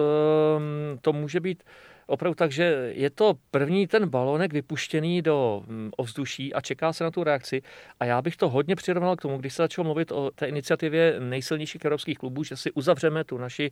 to 1.01 1.13
může 1.13 1.39
být 1.39 1.63
opravdu 2.08 2.36
tak, 2.36 2.51
že 2.51 2.92
je 2.96 3.10
to 3.10 3.34
první 3.51 3.88
ten 3.88 4.10
balonek 4.10 4.53
vypuštěný 4.53 5.22
do 5.22 5.63
ovzduší 5.98 6.53
a 6.53 6.62
čeká 6.62 6.94
se 6.94 7.03
na 7.03 7.12
tu 7.12 7.24
reakci. 7.24 7.62
A 8.00 8.06
já 8.06 8.22
bych 8.22 8.38
to 8.38 8.50
hodně 8.50 8.75
přirovnal 8.75 9.15
k 9.15 9.22
tomu, 9.22 9.38
když 9.38 9.53
se 9.53 9.63
začalo 9.63 9.84
mluvit 9.84 10.12
o 10.12 10.32
té 10.32 10.46
iniciativě 10.46 11.15
nejsilnějších 11.20 11.86
evropských 11.86 12.18
klubů, 12.18 12.44
že 12.44 12.56
si 12.56 12.72
uzavřeme 12.72 13.24
tu 13.24 13.38
naši 13.38 13.72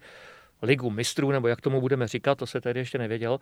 ligu 0.62 0.90
mistrů, 0.90 1.32
nebo 1.32 1.48
jak 1.48 1.62
tomu 1.62 1.82
budeme 1.82 2.08
říkat, 2.08 2.38
to 2.38 2.48
se 2.48 2.62
tedy 2.62 2.80
ještě 2.80 2.98
nevěděl. 2.98 3.40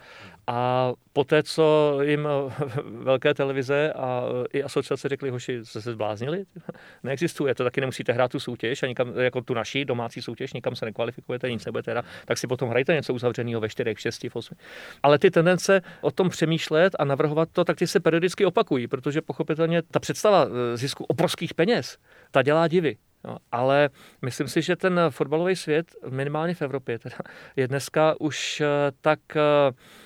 A 0.47 0.91
poté, 1.13 1.43
co 1.43 1.97
jim 2.01 2.27
velké 2.85 3.33
televize 3.33 3.93
a 3.93 4.23
i 4.53 4.63
asociace 4.63 5.09
řekli, 5.09 5.29
hoši, 5.29 5.65
jste 5.65 5.81
se 5.81 5.91
zbláznili? 5.91 6.45
Neexistuje, 7.03 7.55
to 7.55 7.63
taky 7.63 7.81
nemusíte 7.81 8.13
hrát 8.13 8.31
tu 8.31 8.39
soutěž, 8.39 8.83
a 8.83 8.87
nikam, 8.87 9.19
jako 9.19 9.41
tu 9.41 9.53
naší 9.53 9.85
domácí 9.85 10.21
soutěž, 10.21 10.53
nikam 10.53 10.75
se 10.75 10.85
nekvalifikujete, 10.85 11.51
nic 11.51 11.65
nebudete 11.65 11.91
hrát, 11.91 12.05
tak 12.25 12.37
si 12.37 12.47
potom 12.47 12.69
hrajte 12.69 12.93
něco 12.93 13.13
uzavřeného 13.13 13.61
ve 13.61 13.69
4, 13.69 13.93
6, 13.97 14.23
v 14.23 14.35
8. 14.35 14.57
Ale 15.03 15.19
ty 15.19 15.31
tendence 15.31 15.81
o 16.01 16.11
tom 16.11 16.29
přemýšlet 16.29 16.95
a 16.99 17.05
navrhovat 17.05 17.49
to, 17.51 17.63
tak 17.63 17.77
ty 17.77 17.87
se 17.87 17.99
periodicky 17.99 18.45
opakují, 18.45 18.87
protože 18.87 19.21
pochopitelně 19.21 19.81
ta 19.81 19.99
představa 19.99 20.45
e, 20.45 20.77
zisku 20.77 21.03
obrovských 21.03 21.53
peněz, 21.53 21.97
ta 22.31 22.41
dělá 22.41 22.67
divy. 22.67 22.97
No, 23.23 23.37
ale 23.51 23.89
myslím 24.21 24.47
si, 24.47 24.61
že 24.61 24.75
ten 24.75 25.01
fotbalový 25.09 25.55
svět, 25.55 25.95
minimálně 26.09 26.55
v 26.55 26.61
Evropě, 26.61 26.99
teda, 26.99 27.15
je 27.55 27.67
dneska 27.67 28.15
už 28.19 28.61
eh, 28.61 28.67
tak 29.01 29.19
eh, 29.35 29.41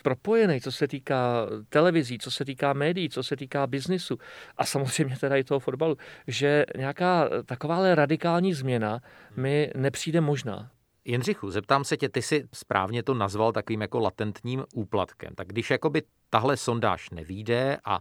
propojený, 0.03 0.61
co 0.61 0.71
se 0.71 0.87
týká 0.87 1.47
televizí, 1.69 2.17
co 2.19 2.31
se 2.31 2.45
týká 2.45 2.73
médií, 2.73 3.09
co 3.09 3.23
se 3.23 3.35
týká 3.35 3.67
biznisu 3.67 4.17
a 4.57 4.65
samozřejmě 4.65 5.17
teda 5.17 5.35
i 5.35 5.43
toho 5.43 5.59
fotbalu, 5.59 5.97
že 6.27 6.65
nějaká 6.77 7.29
takováhle 7.45 7.95
radikální 7.95 8.53
změna 8.53 8.99
mi 9.35 9.71
nepřijde 9.75 10.21
možná. 10.21 10.71
Jindřichu, 11.05 11.51
zeptám 11.51 11.83
se 11.83 11.97
tě, 11.97 12.09
ty 12.09 12.21
si 12.21 12.47
správně 12.53 13.03
to 13.03 13.13
nazval 13.13 13.51
takovým 13.51 13.81
jako 13.81 13.99
latentním 13.99 14.63
úplatkem. 14.73 15.35
Tak 15.35 15.47
když 15.47 15.71
jakoby 15.71 16.03
tahle 16.29 16.57
sondáž 16.57 17.09
nevíde 17.09 17.77
a 17.85 17.99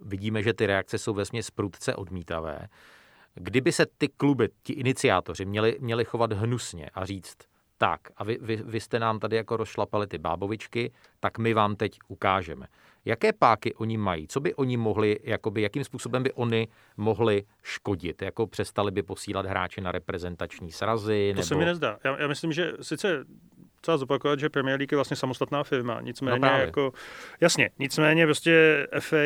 vidíme, 0.00 0.42
že 0.42 0.52
ty 0.52 0.66
reakce 0.66 0.98
jsou 0.98 1.14
vesměs 1.14 1.50
prudce 1.50 1.94
odmítavé, 1.94 2.68
Kdyby 3.34 3.72
se 3.72 3.86
ty 3.98 4.08
kluby, 4.08 4.48
ti 4.62 4.72
iniciátoři, 4.72 5.44
měli, 5.44 5.76
měli 5.80 6.04
chovat 6.04 6.32
hnusně 6.32 6.90
a 6.94 7.04
říct, 7.04 7.36
tak, 7.78 8.00
a 8.16 8.24
vy, 8.24 8.38
vy, 8.40 8.56
vy 8.56 8.80
jste 8.80 8.98
nám 8.98 9.18
tady 9.18 9.36
jako 9.36 9.56
rozšlapali 9.56 10.06
ty 10.06 10.18
bábovičky, 10.18 10.92
tak 11.20 11.38
my 11.38 11.54
vám 11.54 11.76
teď 11.76 11.98
ukážeme. 12.08 12.66
Jaké 13.04 13.32
páky 13.32 13.74
oni 13.74 13.96
mají? 13.96 14.28
Co 14.28 14.40
by 14.40 14.54
oni 14.54 14.76
mohli, 14.76 15.18
jakoby, 15.22 15.62
jakým 15.62 15.84
způsobem 15.84 16.22
by 16.22 16.32
oni 16.32 16.68
mohli 16.96 17.44
škodit? 17.62 18.22
Jako 18.22 18.46
přestali 18.46 18.90
by 18.90 19.02
posílat 19.02 19.46
hráče 19.46 19.80
na 19.80 19.92
reprezentační 19.92 20.72
srazy? 20.72 21.32
To 21.32 21.36
nebo... 21.36 21.46
se 21.46 21.54
mi 21.54 21.64
nezdá. 21.64 21.98
Já, 22.04 22.20
já 22.20 22.28
myslím, 22.28 22.52
že 22.52 22.72
sice 22.80 23.24
třeba 23.84 23.96
zopakovat, 23.96 24.40
že 24.40 24.48
Premier 24.48 24.78
League 24.78 24.92
je 24.92 24.96
vlastně 24.96 25.16
samostatná 25.16 25.64
firma. 25.64 26.00
Nicméně 26.00 26.38
no 26.38 26.48
jako, 26.48 26.92
jasně, 27.40 27.70
nicméně 27.78 28.26
prostě 28.26 28.86
FA, 29.00 29.16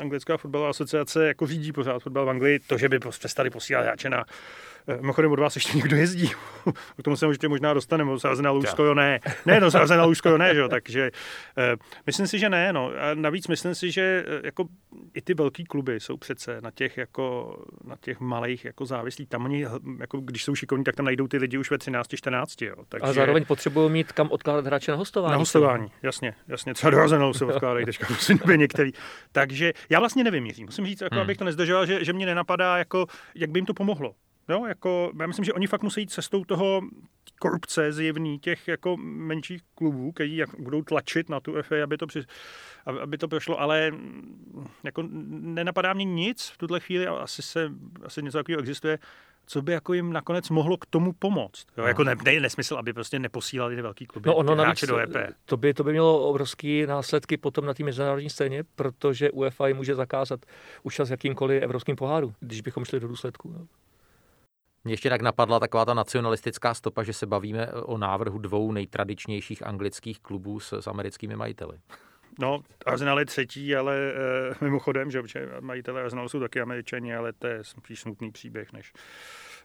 anglická 0.00 0.36
fotbalová 0.36 0.70
asociace, 0.70 1.26
jako 1.26 1.46
řídí 1.46 1.72
pořád 1.72 1.98
fotbal 1.98 2.26
v 2.26 2.30
Anglii, 2.30 2.58
to, 2.58 2.78
že 2.78 2.88
by 2.88 2.98
přestali 2.98 3.50
posílat 3.50 3.82
hráče 3.82 4.10
na 4.10 4.24
mimochodem 5.00 5.32
od 5.32 5.38
vás 5.38 5.54
ještě 5.54 5.76
někdo 5.76 5.96
jezdí. 5.96 6.30
K 6.98 7.02
tomu 7.02 7.16
se 7.16 7.26
ještě 7.26 7.48
možná 7.48 7.74
dostaneme. 7.74 8.18
Z 8.18 8.24
Arsenalu 8.24 8.58
už 8.58 8.68
skoro 8.68 8.94
ne. 8.94 9.20
Ne, 9.46 9.60
no 9.60 9.70
z 9.70 9.74
Arsenalu 9.74 10.10
už 10.10 10.18
skoro 10.18 10.38
ne, 10.38 10.54
že 10.54 10.60
jo. 10.60 10.68
Takže 10.68 11.10
uh, 11.56 11.64
myslím 12.06 12.26
si, 12.26 12.38
že 12.38 12.48
ne. 12.48 12.72
No. 12.72 12.86
A 12.98 13.14
navíc 13.14 13.48
myslím 13.48 13.74
si, 13.74 13.90
že 13.90 14.24
uh, 14.26 14.46
jako 14.46 14.64
i 15.14 15.22
ty 15.22 15.34
velký 15.34 15.64
kluby 15.64 16.00
jsou 16.00 16.16
přece 16.16 16.60
na 16.60 16.70
těch, 16.70 16.96
jako, 16.96 17.56
na 17.84 17.96
těch 18.00 18.20
malých 18.20 18.64
jako 18.64 18.86
závislí. 18.86 19.26
Tam 19.26 19.44
oni, 19.44 19.66
jako, 20.00 20.20
když 20.20 20.44
jsou 20.44 20.54
šikovní, 20.54 20.84
tak 20.84 20.96
tam 20.96 21.06
najdou 21.06 21.28
ty 21.28 21.36
lidi 21.36 21.58
už 21.58 21.70
ve 21.70 21.78
13, 21.78 22.16
14. 22.16 22.62
Jo. 22.62 22.74
Takže... 22.88 23.10
A 23.10 23.12
zároveň 23.12 23.44
potřebují 23.44 23.90
mít 23.90 24.12
kam 24.12 24.28
odkládat 24.30 24.66
hráče 24.66 24.90
na 24.90 24.96
hostování. 24.96 25.32
Na 25.32 25.38
hostování, 25.38 25.90
jasně, 26.02 26.34
jasně. 26.48 26.74
Třeba 26.74 26.90
do 26.90 26.98
Arsenalu 26.98 27.34
se 27.34 27.44
odkládají 27.44 27.86
teďka 27.86 28.06
některý. 28.56 28.90
Takže 29.32 29.72
já 29.90 29.98
vlastně 29.98 30.24
nevím, 30.24 30.46
Jiří. 30.46 30.64
Musím 30.64 30.86
říct, 30.86 31.00
jako, 31.00 31.14
hmm. 31.14 31.22
abych 31.22 31.38
to 31.38 31.44
nezdržoval, 31.44 31.86
že, 31.86 32.04
že 32.04 32.12
mě 32.12 32.26
nenapadá, 32.26 32.78
jako, 32.78 33.06
jak 33.34 33.50
by 33.50 33.58
jim 33.58 33.66
to 33.66 33.74
pomohlo. 33.74 34.14
Jo, 34.50 34.66
jako, 34.66 35.12
já 35.20 35.26
myslím, 35.26 35.44
že 35.44 35.52
oni 35.52 35.66
fakt 35.66 35.82
musí 35.82 36.00
jít 36.00 36.10
cestou 36.10 36.44
toho 36.44 36.80
korupce 37.38 37.92
zjevný 37.92 38.38
těch 38.38 38.68
jako 38.68 38.96
menších 38.96 39.62
klubů, 39.74 40.12
kteří 40.12 40.36
jak 40.36 40.60
budou 40.60 40.82
tlačit 40.82 41.28
na 41.28 41.40
tu 41.40 41.62
FA, 41.62 41.84
aby 41.84 41.96
to, 41.96 42.06
při, 42.06 42.22
aby 43.02 43.18
to 43.18 43.28
prošlo, 43.28 43.60
ale 43.60 43.92
jako 44.84 45.02
nenapadá 45.30 45.92
mě 45.92 46.04
nic 46.04 46.48
v 46.48 46.58
tuhle 46.58 46.80
chvíli, 46.80 47.06
asi, 47.06 47.42
se, 47.42 47.70
asi 48.04 48.22
něco 48.22 48.38
takového 48.38 48.60
existuje, 48.60 48.98
co 49.46 49.62
by 49.62 49.72
jako 49.72 49.94
jim 49.94 50.12
nakonec 50.12 50.50
mohlo 50.50 50.76
k 50.76 50.86
tomu 50.86 51.12
pomoct. 51.12 51.66
Jo, 51.76 51.82
no. 51.82 51.88
jako 51.88 52.04
ne, 52.04 52.14
ne, 52.24 52.40
nesmysl, 52.40 52.76
aby 52.76 52.92
prostě 52.92 53.18
neposílali 53.18 53.76
ty 53.76 53.82
velký 53.82 54.06
kluby 54.06 54.26
no 54.28 54.34
ono 54.34 54.54
navíc, 54.54 54.84
do 54.84 54.98
EP. 54.98 55.16
To 55.44 55.56
by, 55.56 55.74
to 55.74 55.84
by 55.84 55.90
mělo 55.90 56.28
obrovský 56.28 56.86
následky 56.86 57.36
potom 57.36 57.66
na 57.66 57.74
té 57.74 57.84
mezinárodní 57.84 58.30
scéně, 58.30 58.64
protože 58.76 59.30
UEFA 59.30 59.68
jim 59.68 59.76
může 59.76 59.94
zakázat 59.94 60.40
účast 60.82 61.10
jakýmkoliv 61.10 61.62
evropským 61.62 61.96
poháru, 61.96 62.34
když 62.40 62.60
bychom 62.60 62.84
šli 62.84 63.00
do 63.00 63.08
důsledku. 63.08 63.52
No. 63.58 63.66
Mě 64.84 64.92
ještě 64.92 65.10
tak 65.10 65.22
napadla 65.22 65.60
taková 65.60 65.84
ta 65.84 65.94
nacionalistická 65.94 66.74
stopa, 66.74 67.02
že 67.02 67.12
se 67.12 67.26
bavíme 67.26 67.72
o 67.72 67.98
návrhu 67.98 68.38
dvou 68.38 68.72
nejtradičnějších 68.72 69.66
anglických 69.66 70.20
klubů 70.20 70.60
s, 70.60 70.72
s 70.72 70.86
americkými 70.86 71.36
majiteli. 71.36 71.78
No, 72.38 72.60
Arsenal 72.86 73.18
je 73.18 73.26
třetí, 73.26 73.76
ale 73.76 73.96
e, 73.96 74.64
mimochodem, 74.64 75.10
že 75.10 75.22
majitele 75.60 76.02
Arsenalu 76.02 76.28
jsou 76.28 76.40
taky 76.40 76.60
američani, 76.60 77.14
ale 77.14 77.32
to 77.32 77.46
je 77.46 77.64
spíš 77.64 78.00
smutný 78.00 78.32
příběh, 78.32 78.72
než 78.72 78.92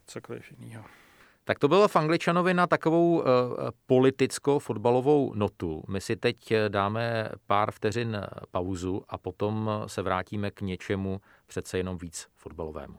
cokoliv 0.08 0.52
jiného. 0.60 0.86
Tak 1.44 1.60
to 1.60 1.68
bylo 1.68 1.88
v 1.88 1.96
Angličanovi 1.96 2.54
na 2.54 2.68
takovou 2.68 3.24
e, 3.24 3.26
politicko-fotbalovou 3.86 5.34
notu. 5.36 5.84
My 5.88 6.02
si 6.02 6.16
teď 6.16 6.52
eh, 6.52 6.70
dáme 6.70 7.30
pár 7.48 7.72
vteřin 7.72 8.22
pauzu 8.52 9.02
a 9.10 9.18
potom 9.18 9.70
se 9.88 10.02
vrátíme 10.02 10.52
k 10.52 10.62
něčemu 10.62 11.22
přece 11.48 11.78
jenom 11.78 11.98
víc 11.98 12.28
fotbalovému. 12.36 12.98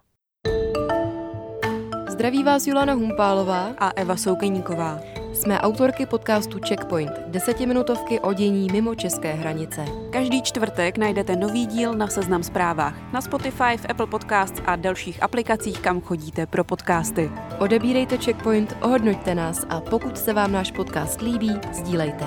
Zdraví 2.26 2.45
vás 2.45 2.66
Julana 2.66 2.92
Humpálová 2.92 3.75
a 3.78 3.90
Eva 3.97 4.16
Soukeníková. 4.16 5.00
Jsme 5.33 5.61
autorky 5.61 6.06
podcastu 6.06 6.59
Checkpoint, 6.68 7.12
desetiminutovky 7.26 8.21
o 8.21 8.33
dění 8.33 8.68
mimo 8.73 8.95
české 8.95 9.33
hranice. 9.33 9.85
Každý 10.11 10.42
čtvrtek 10.42 10.99
najdete 10.99 11.37
nový 11.37 11.66
díl 11.66 11.95
na 11.95 12.09
Seznam 12.09 12.42
zprávách, 12.42 13.12
na 13.12 13.21
Spotify, 13.21 13.76
v 13.76 13.87
Apple 13.88 14.06
Podcasts 14.06 14.61
a 14.66 14.76
dalších 14.76 15.23
aplikacích, 15.23 15.80
kam 15.80 16.00
chodíte 16.00 16.47
pro 16.47 16.64
podcasty. 16.64 17.30
Odebírejte 17.59 18.16
Checkpoint, 18.18 18.76
ohodnoťte 18.83 19.35
nás 19.35 19.66
a 19.68 19.80
pokud 19.80 20.18
se 20.18 20.33
vám 20.33 20.52
náš 20.52 20.71
podcast 20.71 21.21
líbí, 21.21 21.61
sdílejte. 21.73 22.25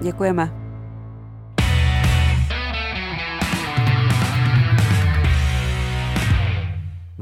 Děkujeme. 0.00 0.61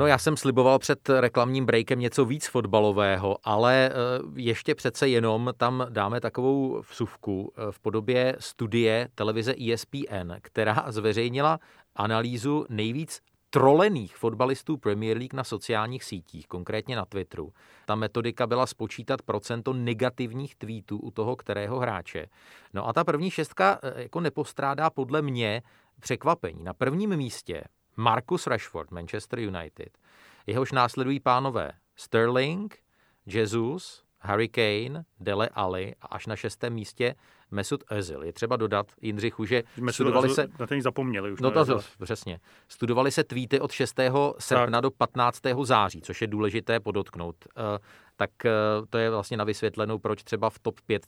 No 0.00 0.06
já 0.06 0.18
jsem 0.18 0.36
sliboval 0.36 0.78
před 0.78 1.08
reklamním 1.08 1.66
breakem 1.66 1.98
něco 1.98 2.24
víc 2.24 2.46
fotbalového, 2.46 3.36
ale 3.44 3.90
eh, 3.90 3.92
ještě 4.36 4.74
přece 4.74 5.08
jenom 5.08 5.52
tam 5.56 5.86
dáme 5.88 6.20
takovou 6.20 6.80
vsuvku 6.80 7.52
eh, 7.56 7.72
v 7.72 7.80
podobě 7.80 8.36
studie 8.38 9.08
televize 9.14 9.54
ESPN, 9.72 10.32
která 10.42 10.84
zveřejnila 10.88 11.58
analýzu 11.96 12.66
nejvíc 12.68 13.20
trolených 13.50 14.16
fotbalistů 14.16 14.76
Premier 14.76 15.16
League 15.16 15.34
na 15.34 15.44
sociálních 15.44 16.04
sítích, 16.04 16.46
konkrétně 16.46 16.96
na 16.96 17.04
Twitteru. 17.04 17.52
Ta 17.86 17.94
metodika 17.94 18.46
byla 18.46 18.66
spočítat 18.66 19.22
procento 19.22 19.72
negativních 19.72 20.54
tweetů 20.54 20.98
u 20.98 21.10
toho 21.10 21.36
kterého 21.36 21.78
hráče. 21.78 22.26
No 22.74 22.88
a 22.88 22.92
ta 22.92 23.04
první 23.04 23.30
šestka 23.30 23.78
eh, 23.82 24.02
jako 24.02 24.20
nepostrádá 24.20 24.90
podle 24.90 25.22
mě 25.22 25.62
překvapení. 26.00 26.64
Na 26.64 26.74
prvním 26.74 27.16
místě 27.16 27.64
Marcus 28.04 28.46
Rashford, 28.46 28.90
Manchester 28.90 29.38
United. 29.38 29.98
Jehož 30.46 30.72
následují 30.72 31.20
pánové 31.20 31.72
Sterling, 31.96 32.78
Jesus, 33.26 34.04
Harry 34.20 34.48
Kane, 34.48 35.04
Dele 35.20 35.48
Ali 35.54 35.94
a 36.00 36.06
až 36.06 36.26
na 36.26 36.36
šestém 36.36 36.72
místě 36.72 37.14
Mesut 37.50 37.84
Özil. 37.84 38.22
Je 38.22 38.32
třeba 38.32 38.56
dodat, 38.56 38.86
Jindřichu, 39.00 39.44
že 39.44 39.62
Mesut 39.80 39.94
studovali 39.94 40.28
Özil- 40.28 40.34
se... 40.34 40.48
Na 40.60 40.66
ten 40.66 40.82
zapomněli 40.82 41.32
už. 41.32 41.40
No 41.40 41.50
to, 41.50 41.60
Özila. 41.60 41.82
přesně. 42.04 42.40
Studovali 42.68 43.10
se 43.10 43.24
tweety 43.24 43.60
od 43.60 43.72
6. 43.72 44.00
srpna 44.38 44.80
do 44.80 44.90
15. 44.90 45.40
září, 45.64 46.02
což 46.02 46.20
je 46.20 46.26
důležité 46.26 46.80
podotknout. 46.80 47.36
Eh, 47.56 47.78
Tak 48.16 48.30
eh, 48.46 48.50
to 48.90 48.98
je 48.98 49.10
vlastně 49.10 49.36
na 49.36 49.44
vysvětlenou, 49.44 49.98
proč 49.98 50.22
třeba 50.24 50.50
v 50.50 50.58
top 50.58 50.80
5 50.86 51.06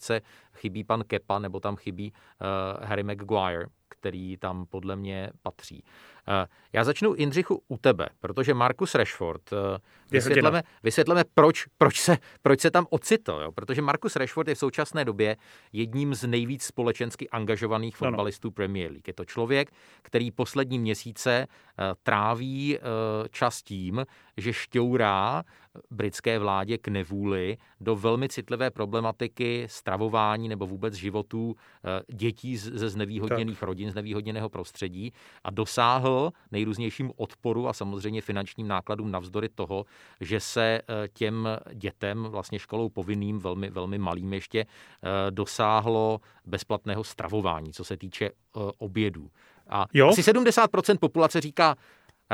chybí 0.54 0.84
pan 0.84 1.04
Kepa, 1.06 1.38
nebo 1.38 1.60
tam 1.60 1.76
chybí 1.76 2.12
eh, 2.12 2.86
Harry 2.86 3.02
Maguire, 3.02 3.66
který 3.88 4.36
tam 4.36 4.66
podle 4.66 4.96
mě 4.96 5.30
patří. 5.42 5.84
Eh, 6.28 6.46
Já 6.72 6.84
začnu, 6.84 7.14
Jindřichu, 7.18 7.62
u 7.68 7.76
tebe, 7.76 8.06
protože 8.20 8.54
Marcus 8.54 8.94
Rashford, 8.94 9.52
eh, 9.52 9.78
vysvětleme, 10.10 10.62
vysvětleme 10.82 11.24
proč, 11.34 11.64
proč, 11.78 12.00
se, 12.00 12.16
proč 12.42 12.60
se 12.60 12.70
tam 12.70 12.86
ocitl. 12.90 13.32
Jo? 13.42 13.52
Protože 13.52 13.82
Marcus 13.82 14.16
Rashford 14.16 14.48
je 14.48 14.54
v 14.54 14.58
současné 14.58 15.04
době 15.04 15.36
jedním 15.72 16.14
z 16.14 16.26
nejvíc 16.26 16.62
společensky 16.62 17.28
angažovaných 17.28 18.02
Ano. 18.02 18.10
fotbalistů 18.10 18.50
Premier 18.50 18.90
League. 18.90 19.08
Je 19.08 19.14
to 19.14 19.24
člověk, 19.24 19.70
který 20.02 20.30
poslední 20.30 20.78
měsíce 20.78 21.46
eh, 21.78 21.82
tráví 22.02 22.78
čas 23.30 23.62
tím, 23.62 24.06
že 24.36 24.52
šťourá 24.52 25.42
britské 25.90 26.38
vládě 26.38 26.78
k 26.78 26.88
nevůli 26.88 27.56
do 27.80 27.96
velmi 27.96 28.28
citlivé 28.28 28.70
problematiky 28.70 29.66
stravování 29.70 30.48
nebo 30.48 30.66
vůbec 30.66 30.94
životů 30.94 31.54
dětí 32.14 32.56
ze 32.56 32.88
znevýhodněných 32.88 33.60
tak. 33.60 33.66
rodin, 33.66 33.90
z 33.90 33.94
nevýhodněného 33.94 34.48
prostředí 34.48 35.12
a 35.44 35.50
dosáhl 35.50 36.11
nejrůznějším 36.50 37.12
odporu 37.16 37.68
a 37.68 37.72
samozřejmě 37.72 38.20
finančním 38.22 38.68
nákladům 38.68 39.10
navzdory 39.10 39.48
toho, 39.48 39.84
že 40.20 40.40
se 40.40 40.62
eh, 40.62 41.08
těm 41.12 41.48
dětem 41.74 42.22
vlastně 42.22 42.58
školou 42.58 42.88
povinným, 42.88 43.38
velmi, 43.38 43.70
velmi 43.70 43.98
malým 43.98 44.32
ještě, 44.32 44.60
eh, 44.60 45.30
dosáhlo 45.30 46.20
bezplatného 46.46 47.04
stravování, 47.04 47.72
co 47.72 47.84
se 47.84 47.96
týče 47.96 48.26
eh, 48.26 48.60
obědů. 48.78 49.30
A 49.68 49.86
Jo. 49.94 50.08
asi 50.08 50.22
70% 50.22 50.98
populace 50.98 51.40
říká, 51.40 51.76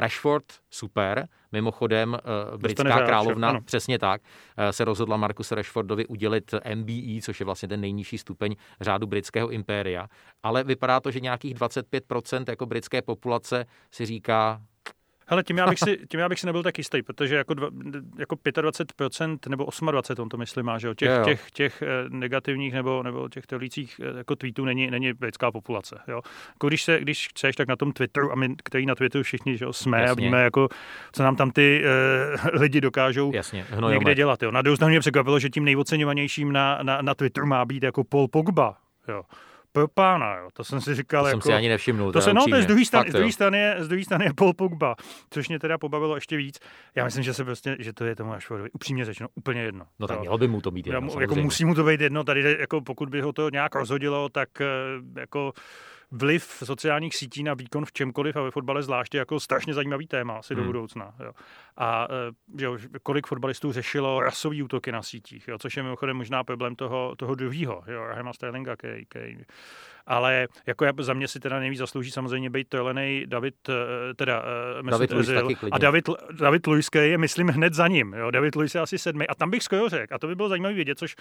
Rashford, 0.01 0.45
super. 0.71 1.29
Mimochodem, 1.53 2.19
eh, 2.19 2.59
britská 2.59 3.07
královna, 3.07 3.49
ano. 3.49 3.61
přesně 3.61 3.99
tak, 3.99 4.23
eh, 4.57 4.73
se 4.73 4.85
rozhodla 4.85 5.17
Markusu 5.17 5.55
Rashfordovi 5.55 6.07
udělit 6.07 6.55
MBE, 6.65 7.23
což 7.23 7.41
je 7.41 7.47
vlastně 7.47 7.69
ten 7.69 7.81
nejnižší 7.81 8.19
stupeň 8.19 8.57
řádu 8.81 9.07
britského 9.07 9.49
impéria. 9.49 10.09
Ale 10.43 10.65
vypadá 10.65 11.01
to, 11.01 11.11
že 11.11 11.21
nějakých 11.21 11.55
25% 11.55 12.49
jako 12.49 12.67
britské 12.67 13.03
populace 13.03 13.67
si 13.91 14.07
říká, 14.07 14.61
Hele, 15.31 15.43
tím 15.43 15.59
já, 15.59 15.67
bych 15.67 15.79
si, 15.79 15.99
tím 16.09 16.21
já 16.21 16.29
bych 16.29 16.41
si 16.41 16.47
nebyl 16.47 16.63
tak 16.63 16.79
jistý, 16.79 17.03
protože 17.03 17.37
jako, 17.37 17.55
dva, 17.55 17.69
jako 18.19 18.35
25% 18.35 19.39
nebo 19.49 19.65
28% 19.65 20.23
on 20.23 20.29
to 20.29 20.37
myslím 20.37 20.67
má, 20.67 20.79
že 20.79 20.87
jo, 20.87 20.95
těch, 20.95 21.09
Jo, 21.09 21.25
těch, 21.25 21.51
těch 21.51 21.83
eh, 21.83 21.87
negativních 22.09 22.75
nebo, 22.75 23.03
nebo 23.03 23.29
těch 23.29 23.47
teolících 23.47 24.01
eh, 24.15 24.19
jako 24.19 24.37
tweetů 24.37 24.65
není, 24.65 24.91
není 24.91 25.13
britská 25.13 25.53
populace. 25.53 25.99
Jo. 26.09 26.21
Jako 26.49 26.69
když, 26.69 26.83
se, 26.83 27.01
když 27.01 27.29
chceš, 27.29 27.57
tak 27.57 27.69
na 27.69 27.77
tom 27.77 27.93
Twitteru, 27.93 28.33
a 28.33 28.35
my, 28.35 28.55
který 28.65 28.87
na 28.87 28.95
Twitteru 28.95 29.23
všichni 29.23 29.57
že 29.57 29.65
jo, 29.65 29.73
jsme 29.73 30.01
Jasně. 30.01 30.11
a 30.11 30.15
víme, 30.15 30.43
jako, 30.43 30.69
co 31.13 31.23
nám 31.23 31.37
tam 31.37 31.51
ty 31.51 31.85
uh, 31.85 32.61
lidi 32.61 32.81
dokážou 32.81 33.33
jasně, 33.35 33.67
někde 33.91 34.15
dělat. 34.15 34.43
Jo. 34.43 34.51
Na 34.51 34.63
mě 34.89 35.01
překvapilo, 35.01 35.39
že 35.39 35.51
tím 35.51 35.65
nejoceňovanějším 35.65 36.53
na, 36.53 36.79
na, 36.83 37.03
na 37.03 37.15
Twitteru 37.15 37.47
má 37.47 37.65
být 37.65 37.83
jako 37.83 38.05
Paul 38.05 38.29
Pogba. 38.29 38.77
Jo. 39.09 39.23
Pro 39.79 39.89
pána, 39.89 40.37
jo. 40.37 40.49
to 40.53 40.65
jsem 40.65 40.81
si 40.81 40.95
říkal. 40.95 41.25
To 41.25 41.29
jako, 41.29 41.41
jsem 41.41 41.51
si 41.53 41.55
ani 41.55 41.69
nevšiml. 41.69 42.13
to 42.13 42.21
se, 42.21 42.35
no, 42.35 42.45
to 42.49 42.57
je 42.57 42.63
z 42.63 42.67
druhé 42.67 42.85
strany, 42.85 43.11
Fakt, 43.11 43.31
z 43.31 43.33
strany, 43.33 43.59
je, 43.59 43.77
z 43.79 43.89
druhé 43.89 44.05
strany 44.05 44.25
je 44.25 44.35
Paul 44.35 44.55
Pogba, 44.55 44.95
což 45.31 45.49
mě 45.49 45.59
teda 45.59 45.79
pobavilo 45.79 46.15
ještě 46.15 46.37
víc. 46.37 46.59
Já 46.95 47.05
myslím, 47.05 47.25
že 47.25 47.35
se 47.35 47.45
prostě, 47.45 47.77
že 47.79 47.93
to 47.93 48.05
je 48.05 48.17
tomu 48.17 48.33
Ashfordovi 48.33 48.71
upřímně 48.71 49.05
řečeno 49.05 49.29
úplně 49.35 49.63
jedno. 49.63 49.85
No 49.99 50.07
tak 50.07 50.21
mělo 50.21 50.39
by 50.39 50.49
mu 50.49 50.61
to 50.61 50.71
být 50.71 50.87
Já 50.87 50.95
jedno, 50.95 51.11
mu, 51.15 51.21
jako 51.21 51.35
musí 51.35 51.65
mu 51.65 51.75
to 51.75 51.85
být 51.85 52.01
jedno, 52.01 52.25
tady 52.25 52.57
jako 52.61 52.81
pokud 52.81 53.09
by 53.09 53.21
ho 53.21 53.33
to 53.33 53.51
nějak 53.51 53.75
rozhodilo, 53.75 54.29
tak 54.29 54.61
eh, 54.61 54.67
jako 55.21 55.53
vliv 56.11 56.63
sociálních 56.65 57.17
sítí 57.17 57.43
na 57.43 57.55
výkon 57.55 57.85
v 57.85 57.93
čemkoliv 57.93 58.37
a 58.37 58.43
ve 58.43 58.51
fotbale 58.51 58.83
zvláště 58.83 59.19
jako 59.19 59.41
strašně 59.41 59.75
zajímavý 59.75 60.07
téma 60.07 60.37
asi 60.39 60.55
do 60.55 60.61
Hmm. 60.61 60.67
budoucna. 60.69 61.15
Jo. 61.25 61.33
A 61.77 62.09
eh, 62.11 62.33
že 62.59 62.65
jo, 62.67 62.79
kolik 63.03 63.27
fotbalistů 63.27 63.73
řešilo 63.73 64.21
rasové 64.21 64.63
útoky 64.63 64.93
na 64.93 65.03
sítích, 65.03 65.49
jo, 65.49 65.59
což 65.59 65.77
je 65.77 65.83
mimochodem 65.83 66.17
možná 66.17 66.45
problém 66.45 66.77
toho, 66.77 67.15
toho 67.17 67.35
druhého, 67.35 67.85
jo, 67.87 68.05
Rahima 68.05 68.33
Sterlinga, 68.33 68.77
který, 68.77 69.07
který 69.07 69.39
ale 70.09 70.49
jako 70.67 70.85
já, 70.85 70.93
za 70.99 71.13
mě 71.15 71.29
si 71.29 71.41
teda 71.41 71.61
nejvíc 71.61 71.79
zaslouží 71.79 72.11
samozřejmě 72.11 72.51
být 72.51 72.69
tolenej 72.69 73.27
David, 73.27 73.55
eh, 73.69 74.15
teda 74.15 74.43
uh, 74.83 74.91
David 74.91 75.11
taky 75.11 75.55
klidně. 75.55 75.71
a 75.73 75.79
David, 75.79 76.05
David 76.33 76.63
který 76.91 77.11
je, 77.11 77.19
myslím, 77.19 77.49
hned 77.49 77.75
za 77.75 77.89
ním. 77.89 78.13
Jo. 78.13 78.31
David 78.31 78.55
Luiz 78.55 78.75
je 78.75 78.81
asi 78.81 78.99
sedmý. 78.99 79.27
A 79.27 79.35
tam 79.35 79.51
bych 79.51 79.63
skoro 79.63 79.89
řekl, 79.89 80.15
a 80.15 80.19
to 80.19 80.27
by 80.27 80.35
bylo 80.35 80.49
zajímavé 80.49 80.75
vědět, 80.75 80.99
což, 80.99 81.17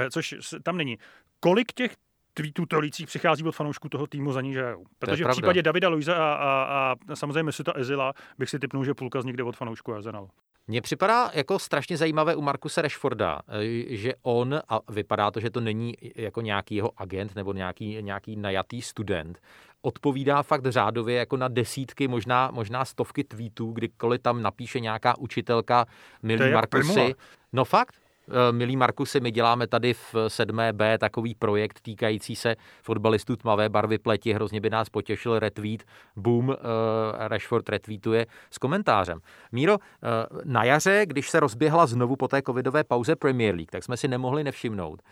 eh, 0.00 0.10
což 0.10 0.34
tam 0.62 0.76
není. 0.76 0.98
Kolik 1.40 1.72
těch 1.72 1.92
tweetů 2.36 2.66
trolících 2.66 3.06
přichází 3.06 3.44
od 3.44 3.52
fanoušků 3.52 3.88
toho 3.88 4.06
týmu 4.06 4.32
za 4.32 4.40
ní 4.40 4.52
žerou. 4.52 4.84
Protože 4.98 5.24
v 5.24 5.28
případě 5.28 5.62
Davida 5.62 5.88
Luiza 5.88 6.14
a, 6.14 6.34
a, 6.34 6.94
a 7.08 7.16
samozřejmě 7.16 7.42
Mesuta 7.42 7.72
Ezila 7.76 8.12
bych 8.38 8.50
si 8.50 8.58
typnul, 8.58 8.84
že 8.84 8.94
půlka 8.94 9.22
z 9.22 9.24
někde 9.24 9.42
od 9.42 9.56
fanoušků 9.56 9.94
Arsenalu. 9.94 10.28
Mně 10.68 10.82
připadá 10.82 11.30
jako 11.34 11.58
strašně 11.58 11.96
zajímavé 11.96 12.36
u 12.36 12.42
Markuse 12.42 12.82
Rashforda, 12.82 13.40
eh, 13.48 13.96
že 13.96 14.12
on, 14.22 14.60
a 14.68 14.80
vypadá 14.88 15.30
to, 15.30 15.40
že 15.40 15.50
to 15.50 15.60
není 15.60 15.94
jako 16.16 16.40
nějaký 16.40 16.74
jeho 16.74 16.90
agent 16.96 17.34
nebo 17.34 17.52
nějaký, 17.52 18.02
nějaký 18.02 18.36
najatý 18.36 18.82
student, 18.82 19.38
odpovídá 19.82 20.42
fakt 20.42 20.66
řádově 20.66 21.16
jako 21.16 21.36
na 21.36 21.48
desítky, 21.48 22.08
možná, 22.08 22.50
možná 22.50 22.84
stovky 22.84 23.24
tweetů, 23.24 23.72
kdykoliv 23.72 24.22
tam 24.22 24.42
napíše 24.42 24.80
nějaká 24.80 25.18
učitelka, 25.18 25.86
milí 26.22 26.52
Markusy. 26.52 27.14
No 27.52 27.64
fakt, 27.64 27.94
Eh, 28.28 28.52
Milí 28.52 28.76
Markusy, 28.76 29.20
my 29.20 29.30
děláme 29.30 29.66
tady 29.66 29.94
v 29.94 30.14
7B 30.14 30.98
takový 30.98 31.34
projekt 31.34 31.80
týkající 31.80 32.36
se 32.36 32.56
fotbalistů 32.82 33.36
tmavé 33.36 33.68
barvy 33.68 33.98
pleti. 33.98 34.32
Hrozně 34.32 34.60
by 34.60 34.70
nás 34.70 34.88
potěšil 34.88 35.38
retweet. 35.38 35.84
Boom, 36.16 36.52
eh, 36.52 37.28
Rashford 37.28 37.68
retweetuje 37.68 38.26
s 38.50 38.58
komentářem. 38.58 39.18
Míro, 39.52 39.76
eh, 39.78 40.06
na 40.44 40.64
jaře, 40.64 41.02
když 41.06 41.30
se 41.30 41.40
rozběhla 41.40 41.86
znovu 41.86 42.16
po 42.16 42.28
té 42.28 42.42
covidové 42.42 42.84
pauze 42.84 43.16
Premier 43.16 43.54
League, 43.54 43.70
tak 43.70 43.84
jsme 43.84 43.96
si 43.96 44.08
nemohli 44.08 44.44
nevšimnout 44.44 45.02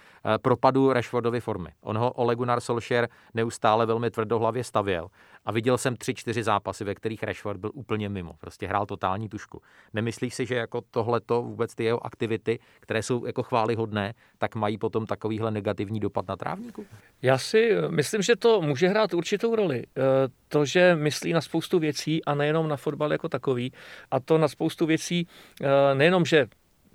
propadu 0.42 0.92
Rashfordovy 0.92 1.40
formy. 1.40 1.68
On 1.81 1.98
ho 1.98 2.11
Ole 2.11 2.37
Gunnar 2.37 2.61
Solskjaer 2.61 3.09
neustále 3.35 3.87
velmi 3.87 4.11
tvrdohlavě 4.11 4.64
stavěl. 4.64 5.09
A 5.44 5.53
viděl 5.53 5.79
jsem 5.79 5.96
tři, 5.96 6.14
čtyři 6.14 6.42
zápasy, 6.42 6.85
ve 6.85 6.94
kterých 6.94 7.22
Rashford 7.22 7.61
byl 7.61 7.70
úplně 7.74 8.09
mimo. 8.09 8.33
Prostě 8.40 8.66
hrál 8.66 8.87
totální 8.87 9.29
tušku. 9.29 9.62
Nemyslíš 9.92 10.35
si, 10.35 10.46
že 10.46 10.55
jako 10.55 10.81
tohleto 10.81 11.42
vůbec 11.42 11.74
ty 11.74 11.85
jeho 11.85 12.07
aktivity, 12.07 12.59
které 12.81 13.03
jsou 13.04 13.26
jako 13.26 13.42
chválihodné, 13.42 14.14
tak 14.38 14.54
mají 14.54 14.78
potom 14.78 15.06
takovýhle 15.06 15.50
negativní 15.50 16.00
dopad 16.00 16.28
na 16.28 16.36
trávníku? 16.36 16.86
Já 17.22 17.38
si 17.38 17.70
eh, 17.70 17.88
myslím, 17.88 18.22
že 18.22 18.36
to 18.36 18.62
může 18.62 18.88
hrát 18.88 19.14
určitou 19.14 19.56
roli. 19.56 19.82
Eh, 19.86 20.02
To, 20.48 20.64
že 20.64 20.94
myslí 20.94 21.32
na 21.32 21.40
spoustu 21.40 21.78
věcí 21.78 22.24
a 22.24 22.34
nejenom 22.34 22.68
na 22.68 22.76
fotbal 22.76 23.12
jako 23.12 23.28
takový. 23.28 23.72
A 24.10 24.20
to 24.20 24.38
na 24.38 24.48
spoustu 24.48 24.86
věcí 24.86 25.26
eh, 25.62 25.94
nejenom, 25.94 26.24
že 26.24 26.46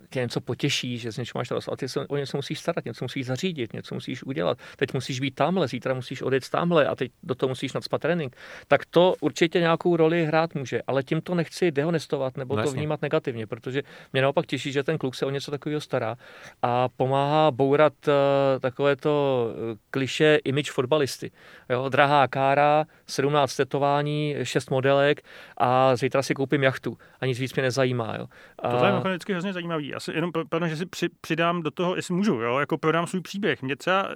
tě 0.09 0.19
něco 0.19 0.41
potěší, 0.41 0.97
že 0.97 1.11
z 1.11 1.17
něčeho 1.17 1.39
máš 1.39 1.51
radost, 1.51 1.67
ale 1.67 1.77
ty 1.77 1.89
se 1.89 2.07
o 2.07 2.17
něco 2.17 2.37
musíš 2.37 2.59
starat, 2.59 2.85
něco 2.85 3.05
musíš 3.05 3.25
zařídit, 3.25 3.73
něco 3.73 3.95
musíš 3.95 4.23
udělat. 4.23 4.57
Teď 4.75 4.93
musíš 4.93 5.19
být 5.19 5.35
tamhle, 5.35 5.67
zítra 5.67 5.93
musíš 5.93 6.21
odjet 6.21 6.49
tamhle 6.49 6.87
a 6.87 6.95
teď 6.95 7.11
do 7.23 7.35
toho 7.35 7.47
musíš 7.47 7.73
nadspat 7.73 8.01
trénink. 8.01 8.35
Tak 8.67 8.85
to 8.85 9.15
určitě 9.21 9.59
nějakou 9.59 9.95
roli 9.95 10.25
hrát 10.25 10.55
může, 10.55 10.81
ale 10.87 11.03
tím 11.03 11.21
to 11.21 11.35
nechci 11.35 11.71
dehonestovat 11.71 12.37
nebo 12.37 12.55
No 12.55 12.61
to 12.61 12.67
jasně. 12.67 12.77
vnímat 12.77 13.01
negativně, 13.01 13.47
protože 13.47 13.81
mě 14.13 14.21
naopak 14.21 14.45
těší, 14.45 14.71
že 14.71 14.83
ten 14.83 14.97
kluk 14.97 15.15
se 15.15 15.25
o 15.25 15.29
něco 15.29 15.51
takového 15.51 15.81
stará 15.81 16.15
a 16.61 16.89
pomáhá 16.89 17.51
bourat 17.51 17.93
uh, 18.07 18.13
takové 18.59 18.95
to 18.95 19.47
eh, 19.73 19.77
kliše 19.91 20.39
image 20.43 20.71
fotbalisty. 20.71 21.31
Jo, 21.69 21.89
drahá 21.89 22.27
kára, 22.27 22.85
17 23.07 23.55
tetování, 23.55 24.35
6 24.43 24.69
modelek 24.71 25.21
a 25.57 25.95
zítra 25.95 26.21
si 26.23 26.33
koupím 26.33 26.63
jachtu 26.63 26.97
a 27.21 27.25
nic 27.25 27.39
víc 27.39 27.53
mě 27.55 27.63
nezajímá. 27.63 28.15
Jo. 28.19 28.27
A, 28.59 28.71
Tohle 28.71 28.89
je 28.89 28.99
vždycky 29.09 29.33
hrozně 29.33 29.53
zajímavý. 29.53 29.95
Asi 29.99 30.11
jenom, 30.11 30.31
pardon, 30.49 30.69
že 30.69 30.75
si 30.77 30.85
při, 30.85 31.09
přidám 31.21 31.61
do 31.63 31.71
toho, 31.71 31.95
jestli 31.95 32.13
můžu, 32.13 32.33
jo, 32.33 32.59
jako 32.59 32.77
prodám 32.77 33.07
svůj 33.07 33.21
příběh. 33.21 33.61
Mě 33.61 33.75
třeba 33.75 34.09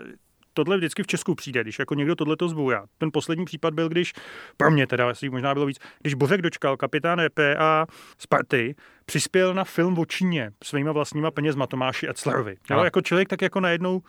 tohle 0.53 0.77
vždycky 0.77 1.03
v 1.03 1.07
Česku 1.07 1.35
přijde, 1.35 1.63
když 1.63 1.79
jako 1.79 1.95
někdo 1.95 2.15
tohle 2.15 2.37
to 2.37 2.49
zbourá. 2.49 2.85
Ten 2.97 3.09
poslední 3.13 3.45
případ 3.45 3.73
byl, 3.73 3.89
když, 3.89 4.13
pro 4.57 4.71
mě 4.71 4.87
teda, 4.87 5.07
jestli 5.07 5.29
možná 5.29 5.53
bylo 5.53 5.65
víc, 5.65 5.79
když 6.01 6.13
Bořek 6.13 6.41
dočkal, 6.41 6.77
kapitán 6.77 7.19
RPA 7.19 7.85
Sparty, 8.17 8.75
přispěl 9.05 9.53
na 9.53 9.63
film 9.63 9.99
o 9.99 10.05
Číně 10.05 10.51
svýma 10.63 10.91
vlastníma 10.91 11.31
penězma 11.31 11.67
Tomáši 11.67 12.09
Etzlerovi. 12.09 12.55
Jo, 12.69 12.75
Ano. 12.75 12.83
jako 12.85 13.01
člověk 13.01 13.27
tak 13.29 13.41
jako 13.41 13.59
najednou 13.59 14.01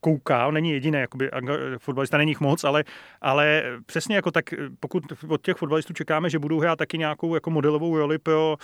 kouká, 0.00 0.46
on 0.46 0.54
není 0.54 0.70
jediný 0.70 0.98
jakoby, 0.98 1.30
fotbalista, 1.78 2.18
není 2.18 2.30
jich 2.30 2.40
moc, 2.40 2.64
ale, 2.64 2.84
ale 3.20 3.62
přesně 3.86 4.16
jako 4.16 4.30
tak, 4.30 4.44
pokud 4.80 5.04
od 5.28 5.42
těch 5.42 5.56
fotbalistů 5.56 5.92
čekáme, 5.92 6.30
že 6.30 6.38
budou 6.38 6.60
hrát 6.60 6.76
taky 6.76 6.98
nějakou 6.98 7.34
jako 7.34 7.50
modelovou 7.50 7.98
roli 7.98 8.18
pro 8.18 8.56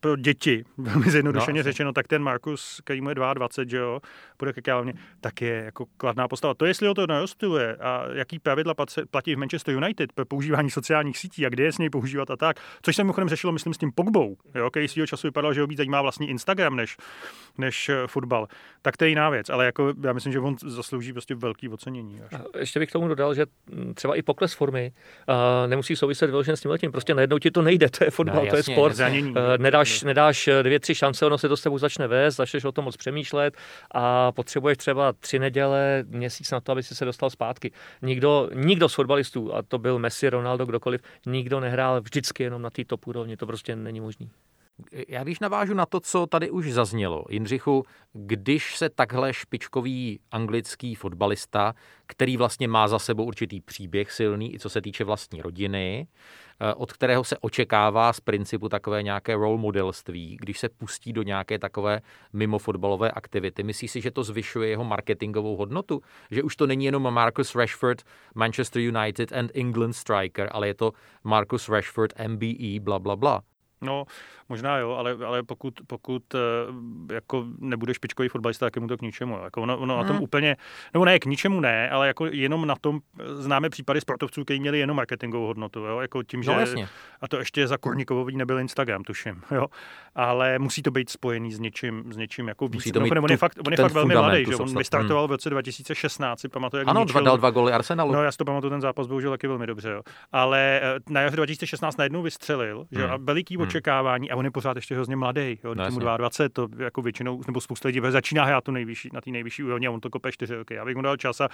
pro 0.00 0.16
děti, 0.16 0.64
velmi 0.78 1.10
zjednodušeně 1.10 1.58
no, 1.58 1.62
řečeno, 1.62 1.92
tak 1.92 2.08
ten 2.08 2.22
Markus, 2.22 2.80
který 2.84 3.00
mu 3.00 3.08
je 3.08 3.14
22, 3.14 3.64
že 3.70 3.76
jo, 3.76 4.00
bude 4.38 4.52
ke 4.52 4.62
kávně, 4.62 4.94
tak 5.20 5.42
je 5.42 5.62
jako 5.64 5.86
kladná 5.96 6.28
postava. 6.28 6.54
To, 6.54 6.66
jestli 6.66 6.86
ho 6.86 6.94
to 6.94 7.06
nerozptiluje 7.06 7.76
a 7.76 8.04
jaký 8.12 8.38
pravidla 8.38 8.74
platí 9.10 9.34
v 9.34 9.38
Manchester 9.38 9.74
United 9.74 10.12
pro 10.12 10.26
používání 10.26 10.70
sociálních 10.70 11.18
sítí 11.18 11.46
a 11.46 11.48
kde 11.48 11.64
je 11.64 11.72
s 11.72 11.78
něj 11.78 11.90
používat 11.90 12.30
a 12.30 12.36
tak, 12.36 12.56
což 12.82 12.96
se 12.96 13.04
mimochodem 13.04 13.28
řešilo, 13.28 13.52
myslím, 13.52 13.74
s 13.74 13.78
tím 13.78 13.92
Pogbou, 13.94 14.36
jo, 14.54 14.70
který 14.70 14.88
svýho 14.88 15.06
času 15.06 15.26
vypadal, 15.26 15.54
že 15.54 15.60
ho 15.60 15.66
víc 15.66 15.76
zajímá 15.76 16.02
vlastní 16.02 16.30
Instagram 16.30 16.76
než, 16.76 16.96
než 17.58 17.88
eh, 17.88 18.06
fotbal, 18.06 18.48
tak 18.82 18.96
to 18.96 19.04
je 19.04 19.08
jiná 19.08 19.30
věc, 19.30 19.50
ale 19.50 19.66
jako 19.66 19.92
já 20.04 20.12
myslím, 20.12 20.32
že 20.32 20.40
on 20.40 20.56
zaslouží 20.66 21.12
prostě 21.12 21.34
velký 21.34 21.68
ocenění. 21.68 22.20
Až. 22.22 22.40
Ještě 22.58 22.78
bych 22.78 22.88
k 22.88 22.92
tomu 22.92 23.08
dodal, 23.08 23.34
že 23.34 23.46
třeba 23.94 24.16
i 24.16 24.22
pokles 24.22 24.54
formy 24.54 24.92
uh, 25.28 25.70
nemusí 25.70 25.96
souviset 25.96 26.30
vyloženě 26.30 26.56
s 26.56 26.60
tím 26.60 26.70
letím. 26.70 26.92
Prostě 26.92 27.14
najednou 27.14 27.38
ti 27.38 27.50
to 27.50 27.62
nejde, 27.62 27.90
to 27.90 28.04
je 28.04 28.10
fotbal, 28.10 28.36
no, 28.36 28.44
jasně, 28.44 28.50
to 28.50 28.56
je 28.70 28.74
sport. 28.76 28.83
Zranění, 28.92 29.30
uh, 29.30 29.36
nedáš, 29.58 30.02
nedáš 30.02 30.48
dvě, 30.62 30.80
tři 30.80 30.94
šance, 30.94 31.26
ono 31.26 31.38
se 31.38 31.48
to 31.48 31.56
s 31.56 31.62
tebou 31.62 31.78
začne 31.78 32.06
vést, 32.06 32.36
začneš 32.36 32.64
o 32.64 32.72
tom 32.72 32.84
moc 32.84 32.96
přemýšlet 32.96 33.56
a 33.90 34.32
potřebuješ 34.32 34.78
třeba 34.78 35.12
tři 35.12 35.38
neděle, 35.38 36.04
měsíc 36.08 36.50
na 36.50 36.60
to, 36.60 36.72
aby 36.72 36.82
si 36.82 36.94
se 36.94 37.04
dostal 37.04 37.30
zpátky. 37.30 37.72
Nikdo, 38.02 38.50
nikdo 38.54 38.88
z 38.88 38.94
fotbalistů, 38.94 39.54
a 39.54 39.62
to 39.62 39.78
byl 39.78 39.98
Messi, 39.98 40.30
Ronaldo, 40.30 40.66
kdokoliv, 40.66 41.00
nikdo 41.26 41.60
nehrál 41.60 42.00
vždycky 42.00 42.42
jenom 42.42 42.62
na 42.62 42.70
té 42.70 42.84
top 42.84 43.06
úrovni, 43.06 43.36
to 43.36 43.46
prostě 43.46 43.76
není 43.76 44.00
možný. 44.00 44.30
Já 45.08 45.22
když 45.22 45.40
navážu 45.40 45.74
na 45.74 45.86
to, 45.86 46.00
co 46.00 46.26
tady 46.26 46.50
už 46.50 46.72
zaznělo, 46.72 47.24
Jindřichu, 47.30 47.84
když 48.12 48.76
se 48.76 48.88
takhle 48.88 49.34
špičkový 49.34 50.20
anglický 50.30 50.94
fotbalista, 50.94 51.74
který 52.06 52.36
vlastně 52.36 52.68
má 52.68 52.88
za 52.88 52.98
sebou 52.98 53.24
určitý 53.24 53.60
příběh 53.60 54.12
silný, 54.12 54.54
i 54.54 54.58
co 54.58 54.68
se 54.68 54.80
týče 54.80 55.04
vlastní 55.04 55.42
rodiny, 55.42 56.06
eh, 56.60 56.74
od 56.74 56.92
kterého 56.92 57.24
se 57.24 57.38
očekává 57.38 58.12
z 58.12 58.20
principu 58.20 58.68
takové 58.68 59.02
nějaké 59.02 59.34
role 59.34 59.58
modelství, 59.58 60.36
když 60.40 60.58
se 60.58 60.68
pustí 60.68 61.12
do 61.12 61.22
nějaké 61.22 61.58
takové 61.58 62.00
mimo 62.32 62.58
fotbalové 62.58 63.10
aktivity. 63.10 63.62
Myslíš 63.62 63.90
si, 63.90 64.00
že 64.00 64.10
to 64.10 64.24
zvyšuje 64.24 64.68
jeho 64.68 64.84
marketingovou 64.84 65.56
hodnotu? 65.56 66.02
Že 66.30 66.42
už 66.42 66.56
to 66.56 66.66
není 66.66 66.84
jenom 66.84 67.14
Marcus 67.14 67.54
Rashford, 67.54 68.02
Manchester 68.34 68.82
United 68.82 69.32
and 69.32 69.50
England 69.54 69.92
striker, 69.92 70.48
ale 70.52 70.66
je 70.66 70.74
to 70.74 70.92
Marcus 71.24 71.68
Rashford, 71.68 72.12
MBE, 72.28 72.80
bla, 72.80 72.98
bla, 72.98 73.16
bla. 73.16 73.42
No, 73.84 74.04
možná 74.48 74.78
jo, 74.78 74.90
ale, 74.90 75.16
ale 75.26 75.42
pokud, 75.42 75.74
pokud 75.86 76.34
eh, 76.34 76.38
jako 77.14 77.44
nebude 77.58 77.94
špičkový 77.94 78.28
fotbalista, 78.28 78.66
tak 78.66 78.76
je 78.76 78.80
mu 78.80 78.88
to 78.88 78.96
k 78.96 79.02
ničemu. 79.02 79.38
Jako 79.44 79.62
ono, 79.62 79.78
ono 79.78 79.94
hmm. 79.94 80.02
na 80.02 80.08
tom 80.08 80.16
hmm. 80.16 80.24
úplně, 80.24 80.56
nebo 80.94 81.04
ne, 81.04 81.18
k 81.18 81.26
ničemu 81.26 81.60
ne, 81.60 81.90
ale 81.90 82.06
jako 82.06 82.26
jenom 82.26 82.66
na 82.66 82.74
tom 82.76 83.00
známe 83.34 83.70
případy 83.70 84.00
sportovců, 84.00 84.44
kteří 84.44 84.60
měli 84.60 84.78
jenom 84.78 84.96
marketingovou 84.96 85.46
hodnotu. 85.46 85.80
Jo? 85.80 86.00
Jako 86.00 86.22
tím, 86.22 86.40
no, 86.40 86.54
že, 86.54 86.60
jasně. 86.60 86.88
A 87.20 87.28
to 87.28 87.38
ještě 87.38 87.66
za 87.66 87.76
Korníkovový 87.76 88.36
nebyl 88.36 88.58
Instagram, 88.58 89.04
tuším. 89.04 89.42
Jo? 89.50 89.66
Ale 90.14 90.58
musí 90.58 90.82
to 90.82 90.90
být 90.90 91.10
spojený 91.10 91.52
s 91.52 91.58
něčím, 91.58 92.12
s 92.12 92.16
něčím 92.16 92.48
jako 92.48 92.68
víc. 92.68 92.92
to 92.92 93.00
mít 93.00 93.12
on 93.16 93.30
je 93.30 93.36
fakt, 93.36 93.58
on 93.66 93.72
je 93.72 93.76
fakt 93.76 93.92
velmi 93.92 94.14
mladý. 94.14 94.44
Že? 94.44 94.56
On 94.56 94.78
vystartoval 94.78 95.24
hmm. 95.24 95.28
v 95.28 95.30
roce 95.30 95.50
2016, 95.50 96.40
si 96.40 96.48
pamatuju, 96.48 96.80
jak 96.80 96.88
Ano, 96.88 97.00
ničil, 97.00 97.22
dal 97.22 97.36
dva 97.36 97.50
goly 97.50 97.72
Arsenalu. 97.72 98.12
No, 98.12 98.22
já 98.22 98.32
si 98.32 98.38
to 98.38 98.44
pamatuju, 98.44 98.70
ten 98.70 98.80
zápas 98.80 99.06
bohužel 99.06 99.30
taky 99.30 99.46
velmi 99.46 99.66
dobře. 99.66 99.90
Jo? 99.90 100.02
Ale 100.32 100.80
eh, 100.82 101.00
na 101.10 101.20
jaře 101.20 101.36
2016 101.36 101.96
najednou 101.96 102.22
vystřelil, 102.22 102.86
že? 102.90 103.02
Hmm. 103.02 103.12
a 103.12 103.16
veliký 103.16 103.56
hmm 103.56 103.64
očekávání 103.74 104.30
a 104.30 104.36
on 104.36 104.44
je 104.44 104.50
pořád 104.50 104.76
ještě 104.76 104.94
hrozně 104.94 105.16
mladý, 105.16 105.58
jo, 105.64 105.74
no, 105.74 105.90
22, 105.90 106.48
to 106.52 106.68
jako 106.78 107.02
většinou, 107.02 107.40
nebo 107.46 107.60
spousta 107.60 107.88
lidí 107.88 108.00
začíná 108.08 108.44
hrát 108.44 108.64
tu 108.64 108.72
nejvyšší, 108.72 109.08
na 109.12 109.20
té 109.20 109.30
nejvyšší 109.30 109.62
úrovni 109.62 109.86
a 109.86 109.90
on 109.90 110.00
to 110.00 110.10
kope 110.10 110.32
4 110.32 110.54
roky. 110.54 110.74
Já 110.74 110.84
bych 110.84 110.96
mu 110.96 111.02
dal 111.02 111.16
čas 111.16 111.40
a 111.40 111.48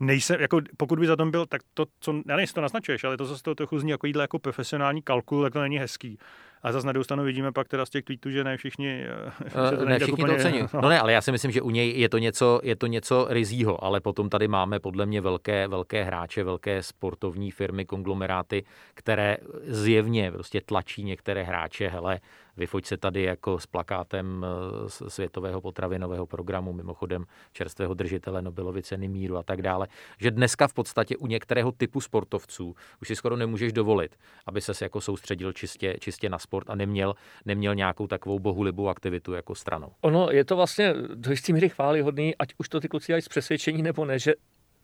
nejsem, 0.00 0.40
jako 0.40 0.60
pokud 0.76 0.98
by 0.98 1.06
za 1.06 1.16
tom 1.16 1.30
byl, 1.30 1.46
tak 1.46 1.62
to, 1.74 1.86
co, 2.00 2.14
já 2.26 2.36
nejsem 2.36 2.54
to 2.54 2.60
naznačuješ, 2.60 3.04
ale 3.04 3.16
to 3.16 3.24
zase 3.24 3.42
to 3.42 3.54
trochu 3.54 3.78
zní 3.78 3.90
jako, 3.90 4.06
jako 4.06 4.38
profesionální 4.38 5.02
kalkul, 5.02 5.42
tak 5.42 5.52
to 5.52 5.60
není 5.60 5.78
hezký. 5.78 6.18
A 6.66 6.72
zase 6.72 6.86
na 6.86 6.92
druhou 6.92 7.04
stranu 7.04 7.24
vidíme 7.24 7.52
pak 7.52 7.68
teda 7.68 7.86
z 7.86 7.90
těch 7.90 8.04
tweetů, 8.04 8.30
že 8.30 8.44
ne 8.44 8.56
všichni, 8.56 9.04
uh, 9.78 9.84
ne 9.84 9.98
všichni 9.98 10.24
to 10.24 10.34
ocení. 10.34 10.60
No. 10.74 10.80
no 10.80 10.88
ne, 10.88 11.00
ale 11.00 11.12
já 11.12 11.20
si 11.20 11.32
myslím, 11.32 11.50
že 11.50 11.62
u 11.62 11.70
něj 11.70 11.92
je 11.96 12.08
to 12.08 12.18
něco, 12.18 12.60
je 12.62 12.76
to 12.76 12.86
něco 12.86 13.26
rizího, 13.30 13.84
ale 13.84 14.00
potom 14.00 14.28
tady 14.28 14.48
máme 14.48 14.80
podle 14.80 15.06
mě 15.06 15.20
velké, 15.20 15.68
velké 15.68 16.04
hráče, 16.04 16.44
velké 16.44 16.82
sportovní 16.82 17.50
firmy, 17.50 17.84
konglomeráty, 17.84 18.64
které 18.94 19.36
zjevně 19.66 20.32
prostě 20.32 20.60
tlačí 20.60 21.04
některé 21.04 21.42
hráče, 21.42 21.88
hele, 21.88 22.20
vyfoť 22.56 22.86
se 22.86 22.96
tady 22.96 23.22
jako 23.22 23.58
s 23.58 23.66
plakátem 23.66 24.46
eh, 24.46 25.08
Světového 25.08 25.60
potravinového 25.60 26.26
programu, 26.26 26.72
mimochodem 26.72 27.24
čerstvého 27.52 27.94
držitele 27.94 28.42
Nobelovy 28.42 28.82
ceny 28.82 29.08
míru 29.08 29.36
a 29.36 29.42
tak 29.42 29.62
dále, 29.62 29.86
že 30.18 30.30
dneska 30.30 30.68
v 30.68 30.74
podstatě 30.74 31.16
u 31.16 31.26
některého 31.26 31.72
typu 31.72 32.00
sportovců 32.00 32.74
už 33.02 33.08
si 33.08 33.16
skoro 33.16 33.36
nemůžeš 33.36 33.72
dovolit, 33.72 34.16
aby 34.46 34.60
se 34.60 34.72
jako 34.84 35.00
soustředil 35.00 35.52
čistě, 35.52 35.96
čistě 36.00 36.28
na 36.28 36.38
sport 36.38 36.70
a 36.70 36.74
neměl, 36.74 37.14
neměl 37.44 37.74
nějakou 37.74 38.06
takovou 38.06 38.38
bohulibou 38.38 38.88
aktivitu 38.88 39.32
jako 39.32 39.54
stranou. 39.54 39.92
Ono 40.00 40.30
je 40.30 40.44
to 40.44 40.56
vlastně 40.56 40.94
do 41.14 41.30
jistý 41.30 41.52
míry 41.52 41.68
chválihodný, 41.68 42.36
ať 42.36 42.54
už 42.58 42.68
to 42.68 42.80
ty 42.80 42.88
kluci 42.88 43.12
z 43.20 43.28
přesvědčení 43.28 43.82
nebo 43.82 44.04
ne, 44.04 44.18
že 44.18 44.34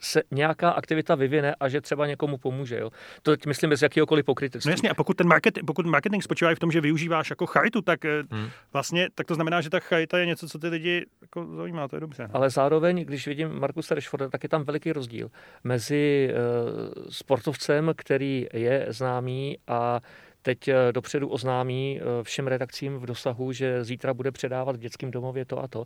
se 0.00 0.22
nějaká 0.31 0.70
aktivita 0.70 1.14
vyvine 1.14 1.55
a 1.61 1.68
že 1.68 1.81
třeba 1.81 2.07
někomu 2.07 2.38
pomůže. 2.38 2.78
Jo? 2.78 2.90
To 3.22 3.31
teď 3.31 3.46
myslím 3.46 3.70
bez 3.70 3.83
jakéhokoliv 3.83 4.24
pokrytectví. 4.24 4.68
No 4.68 4.72
jasně, 4.72 4.90
a 4.90 4.94
pokud 4.94 5.16
ten 5.16 5.28
marketing, 5.28 5.66
pokud 5.66 5.87
marketing 5.87 6.22
spočívá 6.22 6.55
v 6.55 6.59
tom, 6.59 6.72
že 6.72 6.81
využíváš 6.81 7.31
jako 7.31 7.46
charitu, 7.46 7.83
tak 7.83 8.05
eh, 8.05 8.22
hmm. 8.31 8.48
vlastně 8.72 9.09
tak 9.14 9.26
to 9.26 9.35
znamená, 9.35 9.61
že 9.61 9.70
ta 9.70 9.81
charita 9.81 10.18
je 10.18 10.26
něco, 10.26 10.48
co 10.48 10.59
ty 10.59 10.68
lidi 10.68 11.07
jako 11.20 11.57
zajímá, 11.57 11.88
to 11.88 11.96
je 11.96 12.00
dobře. 12.00 12.28
Ale 12.33 12.50
zároveň, 12.50 13.05
když 13.05 13.26
vidím 13.26 13.61
Markusa 13.61 13.94
Rashforda, 13.94 14.28
tak 14.28 14.42
je 14.42 14.48
tam 14.48 14.64
veliký 14.64 14.92
rozdíl 14.92 15.31
mezi 15.64 16.31
uh, 16.33 17.05
sportovcem, 17.11 17.92
který 17.96 18.46
je 18.52 18.87
známý 18.88 19.59
a 19.68 20.00
teď 20.42 20.68
eh, 20.68 20.74
dopředu 20.92 21.28
oznámí 21.28 22.00
eh, 22.00 22.05
všem 22.22 22.46
redakcím 22.46 22.96
v 22.96 23.07
dosahu, 23.07 23.52
že 23.52 23.85
zítra 23.85 24.14
bude 24.14 24.31
předávat 24.31 24.76
v 24.76 24.78
dětském 24.78 25.11
domově 25.11 25.44
to 25.44 25.59
a 25.59 25.68
to. 25.68 25.85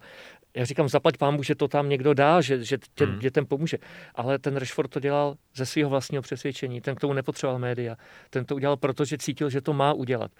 Já 0.56 0.64
říkám, 0.64 0.88
zaplať 0.88 1.16
pámu, 1.16 1.42
že 1.42 1.54
to 1.54 1.68
tam 1.68 1.88
někdo 1.88 2.14
dá, 2.14 2.40
že, 2.40 2.64
že 2.64 2.78
těm 2.94 3.10
hmm. 3.10 3.18
dětem 3.18 3.46
pomůže. 3.46 3.78
Ale 4.14 4.38
ten 4.38 4.56
Rashford 4.56 4.90
to 4.90 5.00
dělal 5.00 5.34
ze 5.54 5.66
svého 5.66 5.90
vlastního 5.90 6.22
přesvědčení. 6.22 6.80
Ten 6.80 6.94
k 6.94 7.00
tomu 7.00 7.12
nepotřeboval 7.12 7.58
média. 7.58 7.96
Ten 8.30 8.44
to 8.44 8.54
udělal, 8.54 8.76
protože 8.76 9.18
cítil, 9.18 9.50
že 9.50 9.60
to 9.60 9.72
má 9.72 9.92
udělat. 9.92 10.30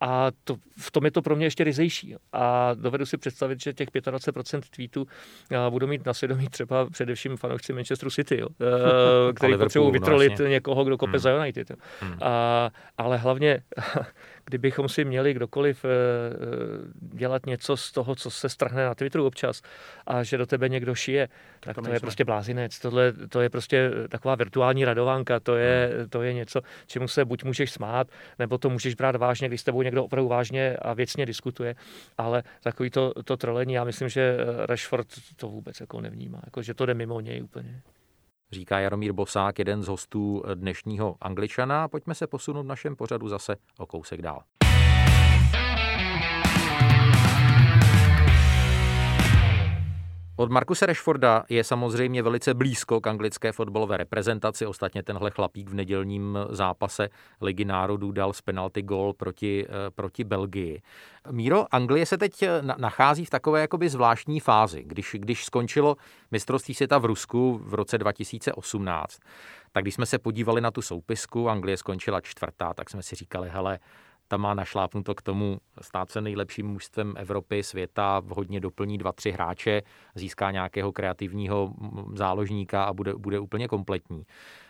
A 0.00 0.30
to, 0.44 0.56
v 0.78 0.90
tom 0.90 1.04
je 1.04 1.10
to 1.10 1.22
pro 1.22 1.36
mě 1.36 1.46
ještě 1.46 1.64
rizejší. 1.64 2.14
A 2.32 2.74
dovedu 2.74 3.06
si 3.06 3.16
představit, 3.16 3.60
že 3.62 3.72
těch 3.72 3.88
25% 3.88 4.60
tweetů 4.70 5.06
budou 5.70 5.86
mít 5.86 6.06
na 6.06 6.14
svědomí 6.14 6.48
třeba 6.48 6.90
především 6.90 7.36
fanoušci 7.36 7.72
Manchesteru 7.72 8.10
City, 8.10 8.40
jo, 8.40 8.48
eh, 8.60 9.32
který 9.34 9.58
potřebují 9.58 9.92
vytrolit 9.92 10.28
vlastně. 10.28 10.48
někoho, 10.48 10.84
kdo 10.84 10.98
kope 10.98 11.10
hmm. 11.10 11.18
za 11.18 11.36
United. 11.36 11.70
Jo. 11.70 11.76
Hmm. 12.00 12.18
A, 12.22 12.70
ale 12.98 13.16
hlavně 13.16 13.62
kdybychom 14.44 14.88
si 14.88 15.04
měli 15.04 15.34
kdokoliv 15.34 15.84
eh, 15.84 15.88
eh, 15.88 17.16
dělat 17.16 17.46
něco 17.46 17.76
z 17.76 17.92
toho, 17.92 18.14
co 18.14 18.30
se 18.30 18.48
strhne 18.48 18.84
na 18.84 18.94
Twitteru 18.94 19.26
občas 19.26 19.62
a 20.06 20.22
že 20.22 20.38
do 20.38 20.46
tebe 20.46 20.68
někdo 20.68 20.94
šije, 20.94 21.28
tak 21.60 21.76
to, 21.76 21.82
to 21.82 21.92
je 21.92 22.00
prostě 22.00 22.24
blázinec. 22.24 22.78
Tohle 22.78 23.12
to 23.12 23.40
je 23.40 23.50
prostě 23.50 23.90
taková 24.08 24.34
virtuální 24.34 24.84
radovánka, 24.84 25.40
to 25.40 25.56
je, 25.56 25.92
hmm. 25.98 26.08
to 26.08 26.22
je 26.22 26.32
něco, 26.32 26.60
čemu 26.86 27.08
se 27.08 27.24
buď 27.24 27.44
můžeš 27.44 27.70
smát, 27.70 28.08
nebo 28.38 28.58
to 28.58 28.70
můžeš 28.70 28.94
brát 28.94 29.16
vážně, 29.16 29.48
když 29.48 29.60
s 29.60 29.64
tebou 29.64 29.82
někdo 29.82 30.04
opravdu 30.04 30.28
vážně 30.28 30.76
a 30.76 30.94
věcně 30.94 31.26
diskutuje, 31.26 31.74
ale 32.18 32.42
takový 32.62 32.90
to, 32.90 33.12
to 33.24 33.36
trolení, 33.36 33.74
já 33.74 33.84
myslím, 33.84 34.08
že 34.08 34.36
Rashford 34.66 35.06
to 35.36 35.48
vůbec 35.48 35.80
jako 35.80 36.00
nevnímá, 36.00 36.40
jako, 36.44 36.62
že 36.62 36.74
to 36.74 36.86
jde 36.86 36.94
mimo 36.94 37.20
něj 37.20 37.42
úplně 37.42 37.82
říká 38.52 38.78
Jaromír 38.78 39.12
Bosák, 39.12 39.58
jeden 39.58 39.82
z 39.82 39.88
hostů 39.88 40.42
dnešního 40.54 41.16
Angličana. 41.20 41.88
Pojďme 41.88 42.14
se 42.14 42.26
posunout 42.26 42.62
v 42.62 42.66
našem 42.66 42.96
pořadu 42.96 43.28
zase 43.28 43.56
o 43.78 43.86
kousek 43.86 44.22
dál. 44.22 44.42
Od 50.36 50.50
Markuse 50.50 50.86
Rashforda 50.86 51.44
je 51.48 51.64
samozřejmě 51.64 52.22
velice 52.22 52.54
blízko 52.54 53.00
k 53.00 53.06
anglické 53.06 53.52
fotbalové 53.52 53.96
reprezentaci. 53.96 54.66
Ostatně 54.66 55.02
tenhle 55.02 55.30
chlapík 55.30 55.70
v 55.70 55.74
nedělním 55.74 56.38
zápase 56.50 57.08
Ligy 57.40 57.64
národů 57.64 58.12
dal 58.12 58.32
z 58.32 58.40
penalty 58.40 58.82
gol 58.82 59.12
proti, 59.12 59.66
eh, 59.68 59.90
proti 59.90 60.24
Belgii. 60.24 60.82
Míro, 61.30 61.74
Anglie 61.74 62.06
se 62.06 62.18
teď 62.18 62.42
eh, 62.42 62.62
nachází 62.62 63.24
v 63.24 63.30
takové 63.30 63.60
jakoby 63.60 63.88
zvláštní 63.88 64.40
fázi. 64.40 64.82
Když, 64.86 65.16
když 65.18 65.44
skončilo 65.44 65.96
mistrovství 66.30 66.74
světa 66.74 66.98
v 66.98 67.04
Rusku 67.04 67.60
v 67.64 67.74
roce 67.74 67.98
2018, 67.98 69.18
tak 69.72 69.84
když 69.84 69.94
jsme 69.94 70.06
se 70.06 70.18
podívali 70.18 70.60
na 70.60 70.70
tu 70.70 70.82
soupisku, 70.82 71.48
Anglie 71.48 71.76
skončila 71.76 72.20
čtvrtá, 72.20 72.74
tak 72.74 72.90
jsme 72.90 73.02
si 73.02 73.16
říkali, 73.16 73.48
hele, 73.48 73.78
ta 74.28 74.36
má 74.36 74.54
našlápnuto 74.54 75.14
k 75.14 75.22
tomu 75.22 75.58
stát 75.80 76.10
se 76.10 76.20
nejlepším 76.20 76.66
mužstvem 76.66 77.14
Evropy, 77.16 77.62
světa, 77.62 78.22
hodně 78.28 78.60
doplní 78.60 78.98
dva, 78.98 79.12
tři 79.12 79.30
hráče, 79.30 79.82
získá 80.14 80.50
nějakého 80.50 80.92
kreativního 80.92 81.74
záložníka 82.14 82.84
a 82.84 82.92
bude, 82.92 83.14
bude 83.14 83.38
úplně 83.38 83.68
kompletní. 83.68 84.24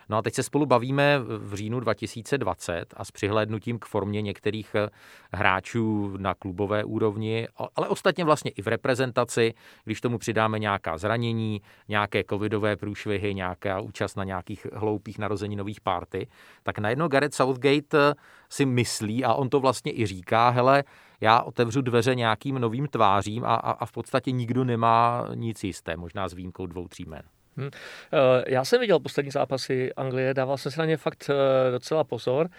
No 0.09 0.17
a 0.17 0.23
teď 0.23 0.35
se 0.35 0.43
spolu 0.43 0.67
bavíme 0.67 1.19
v 1.19 1.55
říjnu 1.55 1.81
2020 1.81 2.95
a 2.97 3.05
s 3.05 3.11
přihlédnutím 3.11 3.79
k 3.79 3.85
formě 3.85 4.23
některých 4.23 4.75
eh, 4.75 4.89
hráčů 5.33 6.17
na 6.17 6.35
klubové 6.35 6.85
úrovni, 6.85 7.49
ale 7.77 7.89
ostatně 7.89 8.25
vlastně 8.25 8.51
i 8.51 8.63
v 8.63 8.67
reprezentaci, 8.67 9.55
když 9.85 10.01
tomu 10.01 10.19
přidáme 10.19 10.59
nějaká 10.59 10.99
zranění, 10.99 11.61
nějaké 11.89 12.25
covidové 12.31 12.77
průšvihy, 12.77 13.35
nějaká 13.35 13.81
účast 13.81 14.17
na 14.17 14.25
nějakých 14.25 14.67
hloupých 14.73 15.19
nových 15.49 15.81
párty, 15.81 16.27
tak 16.63 16.79
najednou 16.79 17.09
Gareth 17.09 17.35
Southgate 17.35 18.11
eh, 18.11 18.15
si 18.49 18.67
myslí, 18.67 19.25
a 19.25 19.35
on 19.35 19.49
to 19.49 19.61
vlastně 19.61 19.93
i 19.93 20.07
říká, 20.07 20.51
hele, 20.51 20.85
já 21.21 21.43
otevřu 21.43 21.83
dveře 21.83 22.15
nějakým 22.15 22.59
novým 22.59 22.87
tvářím 22.87 23.45
a, 23.45 23.55
a, 23.55 23.71
a 23.71 23.87
v 23.87 23.93
podstatě 23.93 24.31
nikdo 24.31 24.65
nemá 24.65 25.29
nic 25.35 25.65
jisté, 25.65 25.97
možná 25.97 26.29
s 26.29 26.33
výjimkou 26.33 26.67
dvou, 26.67 26.89
tří 26.89 27.05
men. 27.05 27.23
Hmm. 27.57 27.71
Já 28.47 28.65
jsem 28.65 28.81
viděl 28.81 29.01
poslední 29.01 29.31
zápasy 29.31 29.93
Anglie, 29.95 30.35
dával 30.35 30.59
jsem 30.59 30.73
se 30.73 30.81
na 30.81 30.87
ně 30.87 30.97
fakt 30.97 31.31
eh, 31.31 31.71
docela 31.71 32.05
pozor 32.05 32.51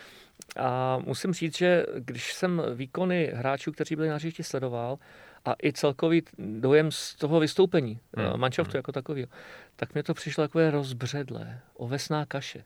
a 0.55 0.97
musím 0.97 1.33
říct, 1.33 1.57
že 1.57 1.85
když 1.99 2.33
jsem 2.33 2.61
výkony 2.73 3.31
hráčů, 3.35 3.71
kteří 3.71 3.95
byli 3.95 4.09
na 4.09 4.15
hřišti 4.15 4.43
sledoval 4.43 4.97
a 5.45 5.55
i 5.63 5.73
celkový 5.73 6.23
dojem 6.37 6.91
z 6.91 7.15
toho 7.15 7.39
vystoupení 7.39 7.99
hmm. 8.17 8.27
Eh, 8.33 8.37
manšaftu 8.37 8.71
hmm. 8.71 8.77
jako 8.77 8.91
takového, 8.91 9.27
tak 9.75 9.93
mě 9.93 10.03
to 10.03 10.13
přišlo 10.13 10.43
takové 10.43 10.71
rozbředlé, 10.71 11.59
ovesná 11.73 12.25
kaše. 12.25 12.63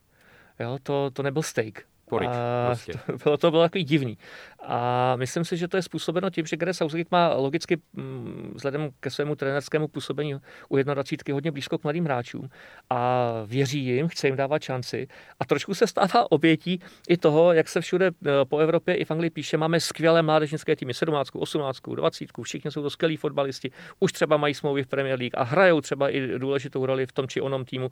Jo, 0.59 0.77
to, 0.83 1.09
to 1.13 1.23
nebyl 1.23 1.41
steak. 1.43 1.88
Porič, 2.09 2.29
a 2.29 2.65
prostě. 2.67 2.93
to, 3.05 3.17
bylo, 3.23 3.37
to 3.37 3.51
bylo 3.51 3.63
takový 3.63 3.83
divný. 3.83 4.17
A 4.63 5.15
myslím 5.15 5.45
si, 5.45 5.57
že 5.57 5.67
to 5.67 5.77
je 5.77 5.83
způsobeno 5.83 6.29
tím, 6.29 6.45
že 6.45 6.57
Gareth 6.57 6.77
Southgate 6.77 7.07
má 7.11 7.33
logicky 7.33 7.77
mm, 7.93 8.51
vzhledem 8.55 8.89
ke 8.99 9.09
svému 9.09 9.35
trenerskému 9.35 9.87
působení 9.87 10.35
u 10.69 10.77
21 10.77 11.33
hodně 11.33 11.51
blízko 11.51 11.77
k 11.77 11.83
mladým 11.83 12.05
hráčům 12.05 12.49
a 12.89 13.31
věří 13.45 13.85
jim, 13.85 14.07
chce 14.07 14.27
jim 14.27 14.35
dávat 14.35 14.61
šanci 14.61 15.07
a 15.39 15.45
trošku 15.45 15.73
se 15.73 15.87
stává 15.87 16.31
obětí 16.31 16.79
i 17.09 17.17
toho, 17.17 17.53
jak 17.53 17.69
se 17.69 17.81
všude 17.81 18.07
e, 18.07 18.11
po 18.45 18.57
Evropě 18.57 18.95
i 18.95 19.05
v 19.05 19.11
Anglii 19.11 19.29
píše, 19.29 19.57
máme 19.57 19.79
skvělé 19.79 20.21
mládežnické 20.21 20.75
týmy, 20.75 20.93
17, 20.93 21.29
18, 21.33 21.79
20, 21.95 22.29
všichni 22.43 22.71
jsou 22.71 22.81
to 22.81 22.89
skvělí 22.89 23.17
fotbalisti, 23.17 23.71
už 23.99 24.11
třeba 24.11 24.37
mají 24.37 24.53
smlouvy 24.53 24.83
v 24.83 24.87
Premier 24.87 25.19
League 25.19 25.33
a 25.37 25.43
hrajou 25.43 25.81
třeba 25.81 26.09
i 26.09 26.27
důležitou 26.37 26.85
roli 26.85 27.05
v 27.05 27.11
tom 27.11 27.27
či 27.27 27.41
onom 27.41 27.65
týmu. 27.65 27.91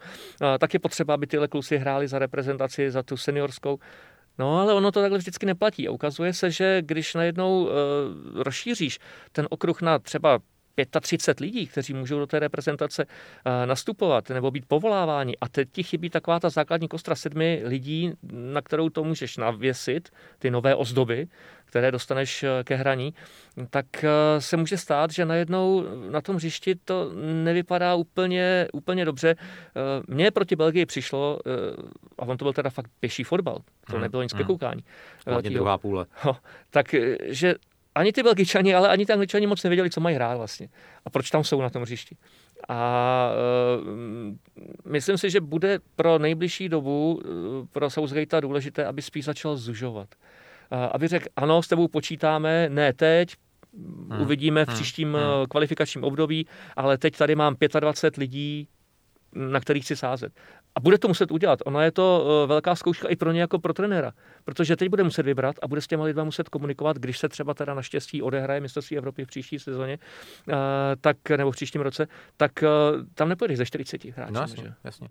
Tak 0.59 0.73
je 0.73 0.79
potřeba, 0.79 1.13
aby 1.13 1.27
tyhle 1.27 1.47
kluci 1.47 1.77
hráli 1.77 2.07
za 2.07 2.19
reprezentaci, 2.19 2.91
za 2.91 3.03
tu 3.03 3.17
seniorskou. 3.17 3.79
No, 4.39 4.59
ale 4.59 4.73
ono 4.73 4.91
to 4.91 5.01
takhle 5.01 5.17
vždycky 5.17 5.45
neplatí. 5.45 5.87
A 5.87 5.91
ukazuje 5.91 6.33
se, 6.33 6.51
že 6.51 6.81
když 6.81 7.13
najednou 7.13 7.63
uh, 7.63 7.71
rozšíříš 8.35 8.99
ten 9.31 9.47
okruh 9.49 9.81
na 9.81 9.99
třeba 9.99 10.39
35 11.01 11.39
lidí, 11.39 11.67
kteří 11.67 11.93
můžou 11.93 12.19
do 12.19 12.27
té 12.27 12.39
reprezentace 12.39 13.05
uh, 13.05 13.11
nastupovat 13.65 14.29
nebo 14.29 14.51
být 14.51 14.65
povoláváni. 14.67 15.37
A 15.41 15.49
teď 15.49 15.69
ti 15.71 15.83
chybí 15.83 16.09
taková 16.09 16.39
ta 16.39 16.49
základní 16.49 16.87
kostra 16.87 17.15
sedmi 17.15 17.61
lidí, 17.65 18.13
na 18.31 18.61
kterou 18.61 18.89
to 18.89 19.03
můžeš 19.03 19.37
navěsit, 19.37 20.09
ty 20.39 20.51
nové 20.51 20.75
ozdoby, 20.75 21.27
které 21.67 21.91
dostaneš 21.91 22.43
eh, 22.43 22.63
ke 22.63 22.75
hraní, 22.75 23.13
tak 23.69 23.85
eh, 24.03 24.41
se 24.41 24.57
může 24.57 24.77
stát, 24.77 25.11
že 25.11 25.25
najednou 25.25 25.85
na 26.09 26.21
tom 26.21 26.35
hřišti 26.35 26.75
to 26.75 27.11
nevypadá 27.43 27.95
úplně, 27.95 28.67
úplně 28.73 29.05
dobře. 29.05 29.35
Eh, 29.39 30.03
mně 30.07 30.31
proti 30.31 30.55
Belgii 30.55 30.85
přišlo, 30.85 31.39
a 32.19 32.21
on 32.21 32.37
to 32.37 32.45
byl 32.45 32.53
teda 32.53 32.69
fakt 32.69 32.91
pěší 32.99 33.23
fotbal, 33.23 33.57
to 33.87 33.93
hmm. 33.93 34.01
nebylo 34.01 34.23
nic 34.23 34.33
hmm. 34.33 34.41
ke 34.41 34.47
koukání. 34.47 34.83
Hlavně 35.27 35.49
druhá 35.49 35.77
půle. 35.77 36.05
No, 36.25 36.37
tak, 36.69 36.95
že 37.23 37.55
ani 37.95 38.13
ty 38.13 38.23
Belgičani, 38.23 38.75
ale 38.75 38.89
ani 38.89 39.05
ty 39.05 39.13
Angličani 39.13 39.47
moc 39.47 39.63
nevěděli, 39.63 39.89
co 39.89 40.01
mají 40.01 40.15
hrát 40.15 40.37
vlastně 40.37 40.69
a 41.05 41.09
proč 41.09 41.29
tam 41.29 41.43
jsou 41.43 41.61
na 41.61 41.69
tom 41.69 41.81
hřišti. 41.81 42.17
A 42.69 43.31
uh, 43.85 44.91
myslím 44.91 45.17
si, 45.17 45.29
že 45.29 45.41
bude 45.41 45.79
pro 45.95 46.19
nejbližší 46.19 46.69
dobu 46.69 47.21
pro 47.71 47.89
Southgate 47.89 48.41
důležité, 48.41 48.85
aby 48.85 49.01
spíš 49.01 49.25
začal 49.25 49.57
zužovat. 49.57 50.07
Eh, 50.71 50.89
aby 50.91 51.07
řekl, 51.07 51.25
ano, 51.35 51.63
s 51.63 51.67
tebou 51.67 51.87
počítáme, 51.87 52.69
ne 52.69 52.93
teď, 52.93 53.35
hmm. 53.73 54.21
uvidíme 54.21 54.65
v 54.65 54.67
hmm. 54.67 54.75
příštím 54.75 55.13
hmm. 55.13 55.45
kvalifikačním 55.49 56.03
období, 56.03 56.47
ale 56.75 56.97
teď 56.97 57.17
tady 57.17 57.35
mám 57.35 57.55
25 57.79 58.21
lidí, 58.21 58.67
na 59.33 59.59
kterých 59.59 59.83
chci 59.83 59.95
sázet. 59.95 60.33
A 60.75 60.79
bude 60.79 60.97
to 60.97 61.07
muset 61.07 61.31
udělat. 61.31 61.59
Ono 61.65 61.81
je 61.81 61.91
to 61.91 62.27
eh, 62.43 62.47
velká 62.47 62.75
zkouška 62.75 63.07
i 63.07 63.15
pro 63.15 63.31
ně 63.31 63.41
jako 63.41 63.59
pro 63.59 63.73
trenéra, 63.73 64.11
protože 64.43 64.75
teď 64.75 64.89
bude 64.89 65.03
muset 65.03 65.25
vybrat 65.25 65.55
a 65.61 65.67
bude 65.67 65.81
s 65.81 65.87
těma 65.87 66.03
lidmi 66.03 66.23
muset 66.23 66.49
komunikovat, 66.49 66.97
když 66.97 67.17
se 67.17 67.29
třeba 67.29 67.53
teda 67.53 67.73
naštěstí 67.73 68.21
odehraje 68.21 68.61
mistrovství 68.61 68.97
Evropy 68.97 69.25
v 69.25 69.27
příští 69.27 69.59
sezóně, 69.59 69.97
tak, 71.01 71.17
nebo 71.37 71.51
v 71.51 71.55
příštím 71.55 71.81
roce, 71.81 72.07
tak 72.37 72.51
tam 73.13 73.29
nepůjdeš 73.29 73.57
ze 73.57 73.65
40 73.65 74.05
hráčů. 74.05 74.33
No, 74.33 74.41
jasně, 74.41 74.73
jasně. 74.83 75.07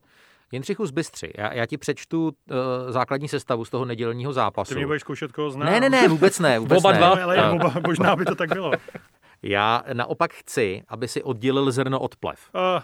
Jindřichu 0.52 0.86
z 0.86 0.90
Bystři, 0.90 1.32
já, 1.38 1.54
já 1.54 1.66
ti 1.66 1.78
přečtu 1.78 2.24
uh, 2.24 2.56
základní 2.88 3.28
sestavu 3.28 3.64
z 3.64 3.70
toho 3.70 3.84
nedělního 3.84 4.32
zápasu. 4.32 4.68
Ty 4.68 4.74
mě 4.74 4.86
budeš 4.86 5.00
zkoušet, 5.02 5.32
koho 5.32 5.50
znám. 5.50 5.72
Ne, 5.72 5.80
ne, 5.80 5.90
ne, 5.90 6.08
vůbec 6.08 6.38
ne. 6.38 6.58
Vůbec 6.58 6.78
oba 6.78 6.92
ne. 6.92 6.98
dva, 6.98 7.08
ale 7.08 7.50
oba, 7.50 7.74
možná 7.86 8.16
by 8.16 8.24
to 8.24 8.34
tak 8.34 8.52
bylo. 8.52 8.72
Já 9.42 9.82
naopak 9.92 10.34
chci, 10.34 10.82
aby 10.88 11.08
si 11.08 11.22
oddělil 11.22 11.70
zrno 11.70 12.00
od 12.00 12.16
plev. 12.16 12.38
Uh. 12.54 12.82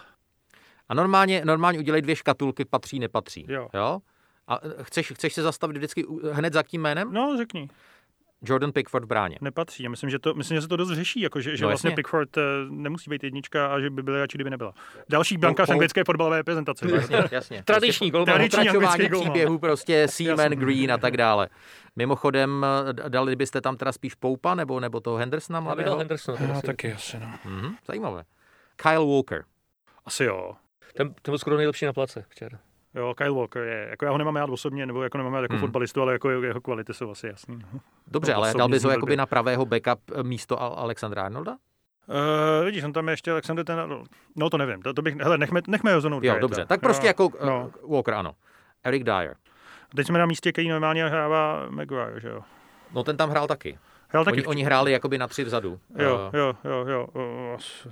A 0.88 0.94
normálně, 0.94 1.42
normálně 1.44 1.79
udělej 1.79 2.03
dvě 2.03 2.16
škatulky, 2.16 2.64
patří, 2.64 2.98
nepatří. 2.98 3.46
Jo. 3.48 3.68
jo? 3.75 3.98
A 4.48 4.61
chceš, 4.83 5.12
chceš 5.12 5.33
se 5.33 5.42
zastavit 5.42 5.77
vždycky 5.77 6.07
hned 6.33 6.53
za 6.53 6.62
tím 6.62 6.83
jménem? 6.83 7.12
No, 7.12 7.35
řekni. 7.37 7.68
Jordan 8.44 8.72
Pickford 8.72 9.05
v 9.05 9.09
bráně. 9.09 9.38
Nepatří. 9.40 9.83
Já 9.83 9.90
myslím, 9.90 10.11
že, 10.11 10.18
to, 10.18 10.35
myslím, 10.35 10.57
že 10.57 10.62
se 10.62 10.68
to 10.68 10.76
dost 10.76 10.92
řeší, 10.92 11.20
jako, 11.20 11.40
že, 11.40 11.57
že 11.57 11.64
no, 11.64 11.68
vlastně 11.68 11.90
Pickford 11.90 12.37
uh, 12.37 12.42
nemusí 12.68 13.11
být 13.11 13.24
jednička 13.24 13.66
a 13.66 13.81
že 13.81 13.90
by 13.90 14.02
byl 14.02 14.18
radši, 14.18 14.37
kdyby 14.37 14.50
nebyla. 14.50 14.74
Další 15.09 15.37
banka 15.37 15.64
no, 15.68 15.72
anglické 15.72 16.05
fotbalové 16.05 16.37
reprezentace. 16.37 16.87
Jasně, 16.92 17.16
jasně. 17.31 17.62
Tradiční 17.66 18.11
gol. 18.11 18.24
Tradiční 18.24 18.68
anglický 18.68 19.09
příběhu, 19.09 19.59
prostě 19.59 20.09
Seaman, 20.09 20.52
Green 20.52 20.92
a 20.92 20.98
tak 20.98 21.16
dále. 21.16 21.48
Mimochodem, 21.96 22.66
eh, 23.05 23.09
dali 23.09 23.37
byste 23.37 23.61
tam 23.61 23.76
teda 23.76 23.92
spíš 23.92 24.14
Poupa 24.14 24.55
nebo, 24.55 24.81
nebo 24.81 25.00
toho 25.00 25.16
Hendersona 25.16 25.61
mladého? 25.61 25.90
Já 25.90 25.98
Hendersona. 25.98 26.38
No, 26.55 26.62
taky 26.62 26.92
asi, 26.92 27.18
no. 27.18 27.26
Mm-hmm, 27.46 27.74
zajímavé. 27.87 28.24
Kyle 28.76 29.07
Walker. 29.07 29.44
Asi 30.05 30.24
jo. 30.24 30.55
Ten, 30.94 31.14
ten 31.14 31.33
byl 31.33 31.38
skoro 31.38 31.57
nejlepší 31.57 31.87
na 31.87 31.92
place 31.92 32.24
včera. 32.28 32.59
Jo, 32.94 33.14
Kyle 33.16 33.31
Walker 33.31 33.62
je, 33.62 33.87
jako 33.90 34.05
já 34.05 34.11
ho 34.11 34.18
nemám 34.18 34.37
rád 34.37 34.50
osobně, 34.50 34.87
nebo 34.87 35.02
jako 35.02 35.18
nemám 35.18 35.35
rád 35.35 35.42
jako 35.42 35.55
hmm. 35.55 35.61
fotbalistu, 35.61 36.02
ale 36.02 36.12
jako 36.12 36.31
jeho 36.31 36.61
kvality 36.61 36.94
jsou 36.94 37.11
asi 37.11 37.26
jasný. 37.26 37.62
Dobře, 38.07 38.35
ale 38.35 38.55
dal 38.55 38.68
bys 38.68 38.85
ho 38.85 38.90
jakoby 38.90 39.16
na 39.16 39.26
pravého 39.26 39.66
backup 39.66 40.00
eh, 40.14 40.22
místo 40.22 40.62
Alexandra 40.62 41.22
Arnolda? 41.22 41.57
Uh, 42.07 42.64
vidíš, 42.64 42.85
on 42.85 42.92
tam 42.92 43.09
je 43.09 43.12
ještě 43.12 43.31
Alexander 43.31 43.64
ten, 43.64 43.78
no 44.37 44.50
to 44.50 44.59
nevím, 44.59 44.83
to, 44.83 44.94
to 44.94 45.02
bych, 45.02 45.16
hele, 45.16 45.38
nechme, 45.38 45.61
nechme 45.68 45.94
ho 45.94 46.00
zonout. 46.00 46.24
Jo, 46.24 46.38
dobře, 46.40 46.66
tak 46.66 46.81
prostě 46.81 47.07
jo, 47.07 47.09
jako 47.09 47.26
uh, 47.26 47.46
no. 47.46 47.70
Walker, 47.88 48.14
ano. 48.14 48.33
Eric 48.85 49.05
Dyer. 49.05 49.37
Teď 49.96 50.07
jsme 50.07 50.18
na 50.18 50.26
místě, 50.26 50.52
který 50.52 50.68
normálně 50.68 51.09
hrává 51.09 51.66
Maguire, 51.70 52.20
že 52.20 52.28
jo? 52.28 52.40
No 52.92 53.02
ten 53.02 53.16
tam 53.16 53.31
hrál 53.31 53.46
taky. 53.46 53.78
Hrál 54.12 54.25
taky 54.25 54.40
oni, 54.40 54.46
oni 54.46 54.62
hráli 54.62 54.92
jakoby 54.92 55.18
na 55.18 55.29
tři 55.29 55.44
vzadu. 55.44 55.81
Jo, 55.98 56.31
jo, 56.33 56.55
jo, 56.64 56.87
jo, 56.88 57.07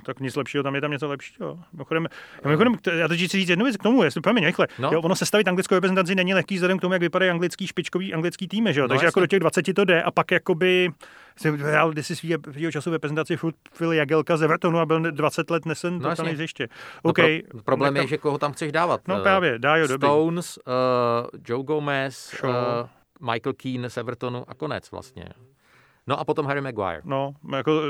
tak 0.05 0.21
nic 0.21 0.37
lepšího, 0.37 0.63
tam 0.63 0.75
je 0.75 0.81
tam 0.81 0.91
něco 0.91 1.09
lepšího. 1.09 1.59
Mimochodem, 1.73 2.07
mimochodem 2.45 2.75
já 2.99 3.09
teď 3.09 3.25
chci 3.25 3.39
říct 3.39 3.49
jednu 3.49 3.65
věc 3.65 3.77
k 3.77 3.83
tomu, 3.83 4.03
jestli 4.03 4.21
promiň, 4.21 4.45
rychle. 4.45 4.69
No. 4.79 4.91
Jo, 4.93 5.01
ono 5.01 5.17
sestavit 5.17 5.49
anglickou 5.49 5.75
reprezentaci 5.75 6.15
není 6.15 6.35
lehký 6.35 6.55
vzhledem 6.55 6.79
k 6.79 6.81
tomu, 6.81 6.93
jak 6.93 7.03
vypadají 7.03 7.31
anglický 7.31 7.67
špičkový 7.67 8.15
anglický 8.15 8.49
týmy, 8.49 8.75
že 8.75 8.81
jo? 8.81 8.85
No, 8.85 8.89
Takže 8.89 9.07
jasný. 9.07 9.07
jako 9.07 9.21
do 9.21 9.27
těch 9.27 9.41
20 9.41 9.75
to 9.75 9.85
jde 9.85 10.03
a 10.03 10.11
pak 10.11 10.31
jakoby 10.31 10.91
jsem 11.37 11.57
hrál 11.57 11.91
kdysi 11.91 12.17
svýho 12.17 12.73
času 12.73 12.91
v 12.91 12.93
reprezentaci 12.93 13.37
Phil 13.79 13.93
Jagelka 13.93 14.37
z 14.37 14.43
Evertonu 14.43 14.79
a 14.79 14.87
byl 14.87 15.01
20 15.01 15.51
let 15.51 15.67
nesen 15.67 15.99
no, 15.99 16.17
to 16.17 16.23
hřiště. 16.23 16.69
Okay. 17.03 17.43
No 17.43 17.51
pro, 17.51 17.63
problém 17.63 17.97
je, 17.97 18.07
že 18.07 18.19
koho 18.19 18.39
tam 18.39 18.53
chceš 18.53 18.73
dávat. 18.73 19.01
No 19.09 19.21
právě, 19.21 19.59
dá 19.59 19.77
jo, 19.77 19.89
Stones, 19.89 20.59
uh, 20.59 21.41
Joe 21.49 21.65
Gomez, 21.65 22.35
uh, 22.45 22.51
Michael 23.33 23.53
Keane 23.57 23.91
z 23.91 23.97
Evertonu 23.97 24.45
a 24.49 24.55
konec 24.55 24.91
vlastně. 24.91 25.25
No 26.07 26.21
a 26.21 26.25
potom 26.25 26.47
Harry 26.47 26.61
Maguire. 26.61 27.01
No, 27.05 27.35
jako 27.57 27.83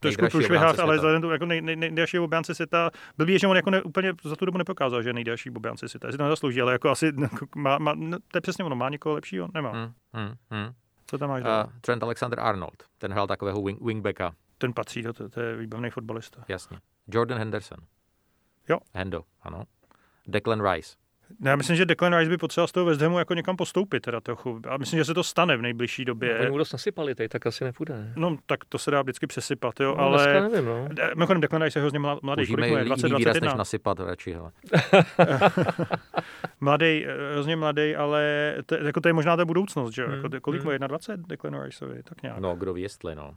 trošku 0.00 0.28
průšvihách, 0.30 0.78
ale 0.78 0.96
vzhledem 0.96 1.22
to 1.22 1.30
jako 1.30 1.46
nej, 1.46 1.60
nej, 1.60 1.76
nejdelší 1.76 2.18
obránce 2.18 2.54
světa, 2.54 2.90
je, 3.26 3.38
že 3.38 3.46
on 3.46 3.56
jako 3.56 3.70
ne, 3.70 3.82
úplně 3.82 4.12
za 4.24 4.36
tu 4.36 4.44
dobu 4.44 4.58
neprokázal, 4.58 5.02
že 5.02 5.12
nejdelší 5.12 5.50
obránce 5.50 5.88
světa, 5.88 6.08
jestli 6.08 6.18
to 6.18 6.24
nezaslouží, 6.24 6.60
ale 6.60 6.72
jako 6.72 6.88
asi 6.90 7.12
jako 7.20 7.46
má, 7.56 7.78
má, 7.78 7.94
no, 7.94 8.18
to 8.18 8.36
je 8.36 8.40
přesně 8.40 8.64
ono, 8.64 8.76
má 8.76 8.88
někoho 8.88 9.14
lepšího? 9.14 9.48
Nemá. 9.54 9.70
Hmm, 9.70 9.92
hmm, 10.12 10.34
hmm. 10.50 10.72
Co 11.06 11.18
tam 11.18 11.28
máš? 11.28 11.42
Uh, 11.42 11.72
Trent 11.80 12.02
Alexander 12.02 12.40
Arnold, 12.40 12.84
ten 12.98 13.12
hrál 13.12 13.26
takového 13.26 13.62
wing, 13.62 13.80
wingbacka. 13.80 14.32
Ten 14.58 14.72
patří, 14.72 15.02
to, 15.02 15.12
to, 15.12 15.28
to 15.28 15.40
je 15.40 15.56
výborný 15.56 15.90
fotbalista. 15.90 16.44
Jasně. 16.48 16.78
Jordan 17.08 17.38
Henderson. 17.38 17.78
Jo. 18.68 18.78
Hendo, 18.94 19.22
ano. 19.42 19.64
Declan 20.26 20.70
Rice. 20.70 20.96
Já 21.44 21.56
myslím, 21.56 21.76
že 21.76 21.86
Declan 21.86 22.16
Rice 22.16 22.30
by 22.30 22.36
potřeboval 22.36 22.68
z 22.68 22.72
toho 22.72 22.86
West 22.86 23.00
Hamu 23.00 23.18
jako 23.18 23.34
někam 23.34 23.56
postoupit 23.56 24.00
teda 24.00 24.20
trochu. 24.20 24.60
A 24.68 24.76
myslím, 24.76 24.98
že 24.98 25.04
se 25.04 25.14
to 25.14 25.24
stane 25.24 25.56
v 25.56 25.62
nejbližší 25.62 26.04
době. 26.04 26.38
No, 26.38 26.48
oni 26.48 26.58
dost 26.58 26.72
nasypali 26.72 27.14
teď, 27.14 27.30
tak 27.30 27.46
asi 27.46 27.64
nepůjde. 27.64 27.94
Ne? 27.94 28.12
No, 28.16 28.36
tak 28.46 28.64
to 28.64 28.78
se 28.78 28.90
dá 28.90 29.02
vždycky 29.02 29.26
přesypat, 29.26 29.80
jo, 29.80 29.94
no, 29.98 30.04
ale... 30.04 30.48
nevím, 30.48 30.64
no. 30.64 30.88
Mimochodem, 31.14 31.40
Declan 31.40 31.62
Rice 31.62 31.78
je 31.78 31.80
hrozně 31.80 31.98
mladý. 31.98 32.20
Použijeme 32.22 32.68
kolik 32.68 32.84
20, 32.84 33.08
21? 33.08 33.50
než 33.50 33.58
nasypat 33.58 34.00
radši, 34.00 34.32
hele. 34.32 34.50
mladý, 36.60 37.06
hrozně 37.32 37.56
mladý, 37.56 37.96
ale 37.96 38.54
to, 38.66 38.74
jako 38.74 39.00
to 39.00 39.08
je 39.08 39.12
možná 39.12 39.36
ta 39.36 39.44
budoucnost, 39.44 39.94
že 39.94 40.02
jo? 40.02 40.08
Hmm. 40.08 40.16
Jako, 40.16 40.40
kolik 40.40 40.62
mu 40.62 40.70
hmm. 40.70 40.82
je? 40.82 40.88
21 40.88 41.26
Declan 41.28 41.62
Riceovi, 41.62 42.02
tak 42.02 42.22
nějak. 42.22 42.38
No, 42.38 42.56
kdo 42.56 42.74
ví, 42.74 42.82
jestli, 42.82 43.14
no. 43.14 43.34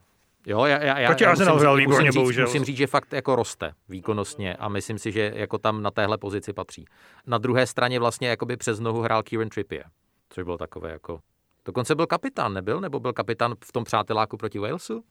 Jo, 0.48 0.66
já, 0.66 0.84
já, 0.84 1.00
já, 1.00 1.10
Proti 1.10 1.24
já 1.24 1.30
Arsenalu 1.30 1.56
musím, 1.56 1.62
hrál 1.62 1.76
musím, 1.76 1.90
výborně, 1.90 2.12
říct, 2.12 2.16
bohužel. 2.16 2.46
musím 2.46 2.64
říct, 2.64 2.78
že 2.78 2.88
fakt 2.88 3.14
jako 3.14 3.36
roste 3.36 3.74
výkonnostně 3.90 4.56
a 4.56 4.70
myslím 4.70 5.00
si, 5.00 5.12
že 5.12 5.32
jako 5.36 5.58
tam 5.58 5.82
na 5.82 5.92
téhle 5.92 6.18
pozici 6.18 6.54
patří. 6.54 6.86
Na 7.28 7.38
druhé 7.38 7.68
straně 7.68 8.00
vlastně 8.00 8.28
jakoby 8.28 8.58
přes 8.58 8.80
nohu 8.80 9.02
hrál 9.02 9.24
Kieran 9.24 9.50
Trippier, 9.50 9.86
což 10.30 10.44
bylo 10.44 10.58
takové 10.58 10.92
jako... 10.92 11.20
Dokonce 11.66 11.96
byl 11.96 12.08
kapitán, 12.08 12.54
nebyl? 12.54 12.82
Nebo 12.82 13.00
byl 13.00 13.14
kapitán 13.14 13.56
v 13.66 13.72
tom 13.72 13.84
přáteláku 13.84 14.38
proti 14.38 14.60
Walesu? 14.60 15.04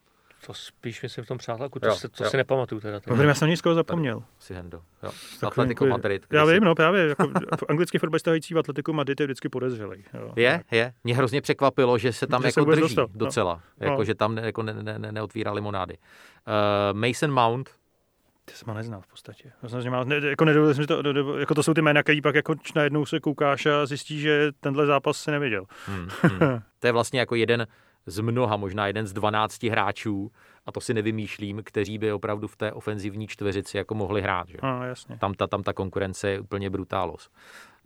To 0.47 0.55
spíš 0.55 1.03
myslím 1.03 1.25
v 1.25 1.29
tom 1.29 1.39
přátelku, 1.39 1.81
to, 1.81 1.87
Jo, 1.87 1.95
si, 1.95 2.09
to 2.09 2.25
jo. 2.25 2.31
si 2.31 2.37
nepamatuju 2.37 2.81
teda. 2.81 3.01
No, 3.07 3.23
já 3.23 3.35
jsem 3.35 3.49
něj 3.49 3.57
zapomněl. 3.75 4.23
Si 4.39 4.55
Hendo. 4.55 4.81
Jo. 5.03 5.11
Atletico 5.47 5.85
jako- 5.85 5.91
Madrid. 5.93 6.27
Já 6.33 6.45
vím, 6.45 6.55
se- 6.55 6.61
no 6.65 6.75
právě. 6.75 7.07
Jako, 7.09 7.31
anglický 7.69 7.99
fotbalista 7.99 8.31
hrající 8.31 8.55
v 8.55 8.59
Atletiku 8.59 8.93
Madrid 8.93 9.21
je 9.21 9.27
vždycky 9.27 9.49
podezřelý. 9.49 10.05
Jo. 10.15 10.33
Je, 10.37 10.63
je. 10.71 10.93
Mě 11.05 11.17
hrozně 11.17 11.41
překvapilo, 11.43 11.99
že 11.99 12.13
se 12.13 12.27
tam 12.27 12.43
Že 12.43 12.53
se 12.53 12.61
jako 12.61 12.65
vůbec 12.65 12.79
drží 12.79 12.95
dostal, 12.95 13.07
no. 13.13 13.19
docela. 13.19 13.61
Jako, 13.81 13.97
No. 13.99 14.05
že 14.05 14.15
tam 14.15 14.35
ne, 14.35 14.43
jako 14.43 14.63
ne, 14.63 14.75
ne, 14.75 14.99
ne, 14.99 15.13
neotvírá 15.13 15.53
limonády. 15.53 15.99
Uh, 15.99 16.99
Mason 16.99 17.31
Mount, 17.31 17.71
Ty 18.45 18.53
jsem 18.55 18.69
ho 18.69 18.75
neznal 18.75 19.01
v 19.01 19.07
podstatě. 19.07 19.53
Že 19.83 19.91
má, 19.91 20.05
ne, 20.05 20.17
jako, 20.17 20.45
nedovedl 20.45 20.75
jsem 20.75 20.87
to, 20.87 21.03
do, 21.03 21.13
do, 21.13 21.39
jako 21.39 21.55
to 21.55 21.63
jsou 21.63 21.75
ty 21.75 21.83
jména, 21.83 22.03
který 22.03 22.21
pak 22.23 22.35
jako 22.35 22.55
najednou 22.77 23.07
se 23.07 23.21
koukáš 23.21 23.67
a 23.67 23.87
zjistíš, 23.87 24.21
že 24.21 24.51
tenhle 24.61 24.87
zápas 24.87 25.17
se 25.17 25.31
neviděl. 25.31 25.65
Hmm, 25.87 26.09
hmm. 26.23 26.39
To 26.79 26.87
je 26.87 26.93
vlastně 26.93 27.21
jako 27.21 27.35
jeden 27.35 27.67
z 28.07 28.21
mnoha, 28.21 28.57
možná 28.57 28.87
jeden 28.87 29.07
z 29.07 29.13
12 29.13 29.63
hráčů, 29.63 30.31
a 30.67 30.73
to 30.73 30.81
si 30.81 30.95
nevymýšlím, 30.95 31.63
kteří 31.65 31.99
by 31.99 32.13
opravdu 32.13 32.49
v 32.49 32.57
té 32.57 32.73
ofenzivní 32.73 33.27
čtveřici 33.29 33.77
jako 33.77 33.95
mohli 33.95 34.23
hrát. 34.23 34.49
Že? 34.49 34.59
A, 34.63 34.85
jasně. 34.85 35.19
Tam, 35.19 35.35
ta, 35.35 35.47
tam 35.47 35.63
ta 35.63 35.73
konkurence 35.73 36.31
je 36.31 36.41
úplně 36.41 36.71
brutálos. 36.71 37.29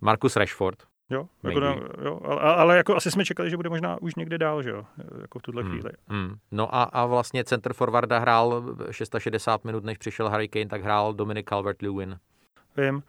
Marcus 0.01 0.35
Rashford. 0.35 0.83
Jo, 1.09 1.27
jako, 1.43 1.59
na, 1.59 1.75
jo 2.05 2.19
ale, 2.23 2.41
ale, 2.55 2.77
jako 2.77 2.95
asi 2.95 3.11
jsme 3.11 3.25
čekali, 3.25 3.49
že 3.49 3.55
bude 3.57 3.69
možná 3.69 4.01
už 4.01 4.15
někde 4.15 4.37
dál, 4.37 4.63
že 4.63 4.69
jo, 4.69 4.85
jako 5.21 5.39
v 5.39 5.41
tuhle 5.41 5.63
Hmm, 5.63 5.71
chvíli. 5.71 5.89
hmm. 6.07 6.35
No 6.51 6.75
a, 6.75 6.83
a 6.83 7.05
vlastně 7.05 7.43
center 7.43 7.73
forwarda 7.73 8.19
hrál 8.19 8.75
660 8.91 9.63
minut, 9.65 9.83
než 9.83 9.97
přišel 9.97 10.29
Harry 10.29 10.47
Kane, 10.47 10.65
tak 10.65 10.83
hrál 10.83 11.13
Dominic 11.13 11.45
Calvert-Lewin. 11.45 12.17
Vím. 12.77 13.03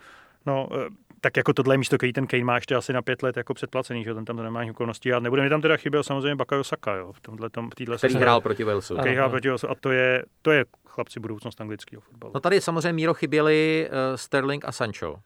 No, 0.46 0.68
eh, 0.72 0.88
tak 1.20 1.36
jako 1.36 1.52
tohle 1.52 1.74
je 1.74 1.78
místo, 1.78 1.96
který 1.96 2.12
ten 2.12 2.26
Kane 2.26 2.44
má 2.44 2.54
ještě 2.54 2.74
asi 2.74 2.92
na 2.92 3.02
pět 3.02 3.22
let 3.22 3.36
jako 3.36 3.54
předplacený, 3.54 4.04
že 4.04 4.10
jo, 4.10 4.14
ten 4.14 4.24
tam 4.24 4.36
to 4.36 4.42
nemá 4.42 4.60
ani 4.60 4.70
okolností. 4.70 5.12
A 5.12 5.18
nebude 5.20 5.42
mi 5.42 5.48
tam 5.48 5.62
teda 5.62 5.76
chyběl 5.76 6.02
samozřejmě 6.02 6.36
Bakayo 6.36 6.64
Saka, 6.64 6.94
jo, 6.94 7.12
v 7.12 7.20
tomhle 7.20 7.50
tom, 7.50 7.70
v 7.70 7.74
téhle 7.74 7.96
Který 7.96 8.14
hrál 8.14 8.40
proti 8.40 8.64
Walesu. 8.64 8.96
Který 8.96 9.14
hrál 9.14 9.30
proti 9.30 9.48
Walesu. 9.48 9.70
a 9.70 9.74
to 9.80 9.90
je, 9.90 10.24
to 10.42 10.50
je 10.50 10.64
chlapci 10.86 11.20
budoucnost 11.20 11.60
anglického 11.60 12.00
fotbalu. 12.00 12.32
No 12.34 12.40
tady 12.40 12.60
samozřejmě 12.60 12.92
Míro 12.92 13.14
chyběli 13.14 13.88
uh, 13.90 14.16
Sterling 14.16 14.64
a 14.64 14.72
Sancho, 14.72 15.16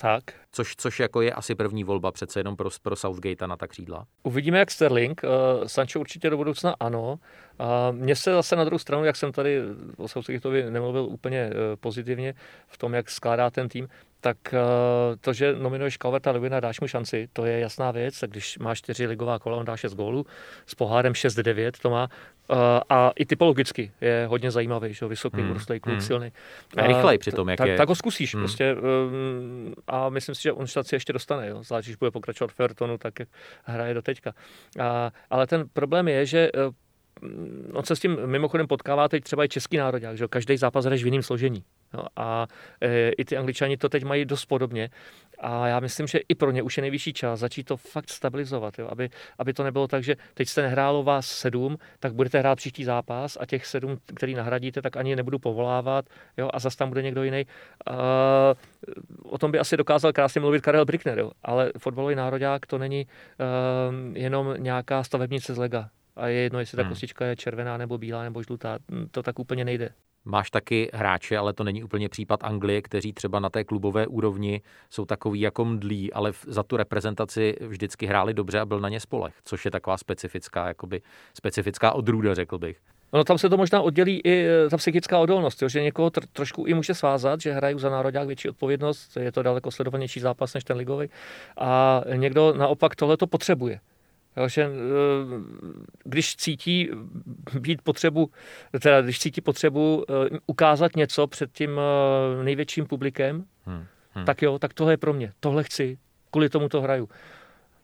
Tak. 0.00 0.24
což, 0.52 0.76
což 0.76 1.00
jako 1.00 1.20
je 1.22 1.32
asi 1.32 1.54
první 1.54 1.84
volba 1.84 2.12
přece 2.12 2.40
jenom 2.40 2.56
pro, 2.56 2.70
pro 2.82 2.96
Southgate 2.96 3.46
na 3.46 3.56
ta 3.56 3.66
křídla. 3.66 4.06
Uvidíme, 4.22 4.58
jak 4.58 4.70
Sterling. 4.70 5.20
Uh, 5.24 5.64
Sancho 5.66 6.00
určitě 6.00 6.30
do 6.30 6.36
budoucna 6.36 6.74
ano. 6.80 7.18
A 7.58 7.90
mně 7.90 8.16
se 8.16 8.32
zase 8.32 8.56
na 8.56 8.64
druhou 8.64 8.78
stranu, 8.78 9.04
jak 9.04 9.16
jsem 9.16 9.32
tady 9.32 9.60
o 9.96 10.08
Southgateovi 10.08 10.70
nemluvil 10.70 11.04
úplně 11.04 11.46
uh, 11.46 11.54
pozitivně 11.80 12.34
v 12.68 12.78
tom, 12.78 12.94
jak 12.94 13.10
skládá 13.10 13.50
ten 13.50 13.68
tým, 13.68 13.88
tak 14.20 14.36
uh, 14.52 14.58
to, 15.20 15.32
že 15.32 15.54
nominuješ 15.56 15.98
Calverta 15.98 16.30
Lewina, 16.30 16.60
dáš 16.60 16.80
mu 16.80 16.88
šanci, 16.88 17.28
to 17.32 17.44
je 17.44 17.60
jasná 17.60 17.90
věc. 17.90 18.20
Tak 18.20 18.30
když 18.30 18.58
má 18.58 18.74
čtyři 18.74 19.06
ligová 19.06 19.38
kola, 19.38 19.56
on 19.56 19.64
dá 19.64 19.76
šest 19.76 19.94
gólů, 19.94 20.26
s 20.66 20.74
pohárem 20.74 21.12
6-9 21.12 21.70
to 21.82 21.90
má. 21.90 22.08
Uh, 22.50 22.56
a 22.88 23.10
i 23.16 23.26
typologicky 23.26 23.92
je 24.00 24.26
hodně 24.28 24.50
zajímavý, 24.50 24.94
že 24.94 25.06
vysoký, 25.06 25.40
Hmm, 25.40 25.50
urostlý 25.50 25.80
kluk, 25.80 25.92
hmm. 25.92 26.00
silný. 26.00 26.32
A 26.76 26.86
rychlej 26.86 27.18
přitom, 27.18 27.48
jak 27.48 27.58
tak, 27.58 27.68
je. 27.68 27.76
tak 27.76 27.88
ho 27.88 27.94
zkusíš 27.94 28.34
Hmm. 28.34 28.42
prostě 28.42 28.76
a 29.86 30.08
myslím 30.08 30.34
si, 30.34 30.42
že 30.42 30.52
on 30.52 30.66
šanci 30.66 30.94
ještě 30.94 31.12
dostane, 31.12 31.48
jo. 31.48 31.62
zvlášť 31.62 31.86
když 31.86 31.96
bude 31.96 32.10
pokračovat 32.10 32.52
v 32.52 32.60
Evertonu, 32.60 32.98
tak 32.98 33.18
jak 33.18 33.28
hraje 33.64 33.94
do 33.94 34.02
teďka. 34.02 34.32
A, 34.80 35.10
ale 35.30 35.46
ten 35.46 35.64
problém 35.72 36.08
je, 36.08 36.26
že 36.26 36.50
eh, 36.54 36.70
on 37.72 37.84
se 37.84 37.96
s 37.96 38.00
tím 38.00 38.26
mimochodem 38.26 38.66
potkává 38.66 39.08
teď 39.08 39.24
třeba 39.24 39.44
i 39.44 39.48
český 39.48 39.76
národák, 39.76 40.16
že 40.16 40.28
každý 40.28 40.56
zápas 40.56 40.84
hraješ 40.84 41.02
v 41.02 41.06
jiném 41.06 41.22
složení. 41.22 41.64
Jo? 41.94 42.04
A 42.16 42.46
e, 42.80 43.08
i 43.08 43.24
ty 43.24 43.36
angličani 43.36 43.76
to 43.76 43.88
teď 43.88 44.04
mají 44.04 44.24
dost 44.24 44.44
podobně. 44.44 44.90
A 45.38 45.66
já 45.66 45.80
myslím, 45.80 46.06
že 46.06 46.18
i 46.28 46.34
pro 46.34 46.50
ně 46.50 46.62
už 46.62 46.76
je 46.76 46.80
nejvyšší 46.80 47.12
čas 47.12 47.40
začít 47.40 47.64
to 47.64 47.76
fakt 47.76 48.10
stabilizovat, 48.10 48.78
jo? 48.78 48.88
Aby, 48.90 49.10
aby 49.38 49.52
to 49.52 49.64
nebylo 49.64 49.88
tak, 49.88 50.04
že 50.04 50.16
teď 50.34 50.48
jste 50.48 50.62
nehrálo 50.62 51.02
vás 51.02 51.26
sedm, 51.26 51.76
tak 52.00 52.14
budete 52.14 52.38
hrát 52.38 52.56
příští 52.56 52.84
zápas 52.84 53.38
a 53.40 53.46
těch 53.46 53.66
sedm, 53.66 53.98
který 54.14 54.34
nahradíte, 54.34 54.82
tak 54.82 54.96
ani 54.96 55.16
nebudu 55.16 55.38
povolávat 55.38 56.04
jo? 56.36 56.50
a 56.52 56.58
zase 56.58 56.76
tam 56.76 56.88
bude 56.88 57.02
někdo 57.02 57.22
jiný. 57.22 57.46
A, 57.86 58.54
o 59.22 59.38
tom 59.38 59.50
by 59.50 59.58
asi 59.58 59.76
dokázal 59.76 60.12
krásně 60.12 60.40
mluvit 60.40 60.62
Karel 60.62 60.84
Brickner, 60.84 61.18
jo? 61.18 61.30
ale 61.42 61.72
fotbalový 61.78 62.14
národák 62.14 62.66
to 62.66 62.78
není 62.78 63.06
um, 63.06 64.16
jenom 64.16 64.54
nějaká 64.58 65.04
stavebnice 65.04 65.54
z 65.54 65.58
lega. 65.58 65.90
A 66.20 66.26
je 66.28 66.36
jedno, 66.40 66.58
jestli 66.58 66.76
ta 66.76 66.82
Hmm. 66.82 66.90
kostička 66.90 67.26
je 67.26 67.36
červená 67.36 67.76
nebo 67.76 67.98
bílá 67.98 68.22
nebo 68.22 68.42
žlutá. 68.42 68.78
To 69.10 69.22
tak 69.22 69.38
úplně 69.38 69.64
nejde. 69.64 69.88
Máš 70.24 70.50
taky 70.50 70.90
hráče, 70.94 71.38
ale 71.38 71.52
to 71.52 71.64
není 71.64 71.84
úplně 71.84 72.08
případ 72.08 72.44
Anglie, 72.44 72.82
kteří 72.82 73.12
třeba 73.12 73.40
na 73.40 73.50
té 73.50 73.64
klubové 73.64 74.06
úrovni 74.06 74.60
jsou 74.90 75.04
takový 75.04 75.40
jako 75.40 75.64
mdlí, 75.64 76.12
ale 76.12 76.32
za 76.46 76.62
tu 76.62 76.76
reprezentaci 76.76 77.56
vždycky 77.66 78.06
hráli 78.06 78.34
dobře 78.34 78.60
a 78.60 78.66
byl 78.66 78.80
na 78.80 78.88
ně 78.88 79.00
spolech, 79.00 79.34
což 79.44 79.64
je 79.64 79.70
taková 79.70 79.96
specifická, 79.96 80.68
jakoby, 80.68 81.02
specifická 81.34 81.92
odrůda, 81.92 82.34
řekl 82.34 82.58
bych. 82.58 82.78
No 83.12 83.24
tam 83.24 83.38
se 83.38 83.48
to 83.48 83.56
možná 83.56 83.80
oddělí 83.80 84.20
i 84.24 84.46
e, 84.46 84.68
ta 84.68 84.76
psychická 84.76 85.18
odolnost, 85.18 85.62
jo? 85.62 85.68
že 85.68 85.82
někoho 85.82 86.08
tr- 86.08 86.26
trošku 86.32 86.64
i 86.66 86.74
může 86.74 86.94
svázat, 86.94 87.40
že 87.40 87.52
hrají 87.52 87.78
za 87.78 87.90
národák 87.90 88.26
větší 88.26 88.48
odpovědnost, 88.48 89.16
je 89.16 89.32
to 89.32 89.42
daleko 89.42 89.70
sledovanější 89.70 90.20
zápas 90.20 90.54
než 90.54 90.64
ten 90.64 90.76
ligový. 90.76 91.08
A 91.58 92.02
někdo 92.16 92.54
naopak 92.56 92.96
tohle 92.96 93.16
to 93.16 93.26
potřebuje. 93.26 93.80
Jo, 94.36 94.48
že, 94.48 94.62
e, 94.62 94.68
když 96.04 96.36
cítí 96.36 96.90
být 97.60 97.82
potřebu, 97.82 98.30
teda 98.82 99.02
když 99.02 99.18
cítí 99.18 99.40
potřebu 99.40 100.04
e, 100.08 100.38
ukázat 100.46 100.96
něco 100.96 101.26
před 101.26 101.52
tím 101.52 101.80
e, 102.40 102.44
největším 102.44 102.86
publikem, 102.86 103.44
Hmm. 103.64 103.84
Hmm. 104.12 104.24
tak 104.24 104.42
jo, 104.42 104.58
tak 104.58 104.74
tohle 104.74 104.92
je 104.92 104.96
pro 104.96 105.12
mě, 105.12 105.32
tohle 105.40 105.64
chci, 105.64 105.98
kvůli 106.30 106.48
tomu 106.48 106.68
to 106.68 106.80
hraju. 106.80 107.08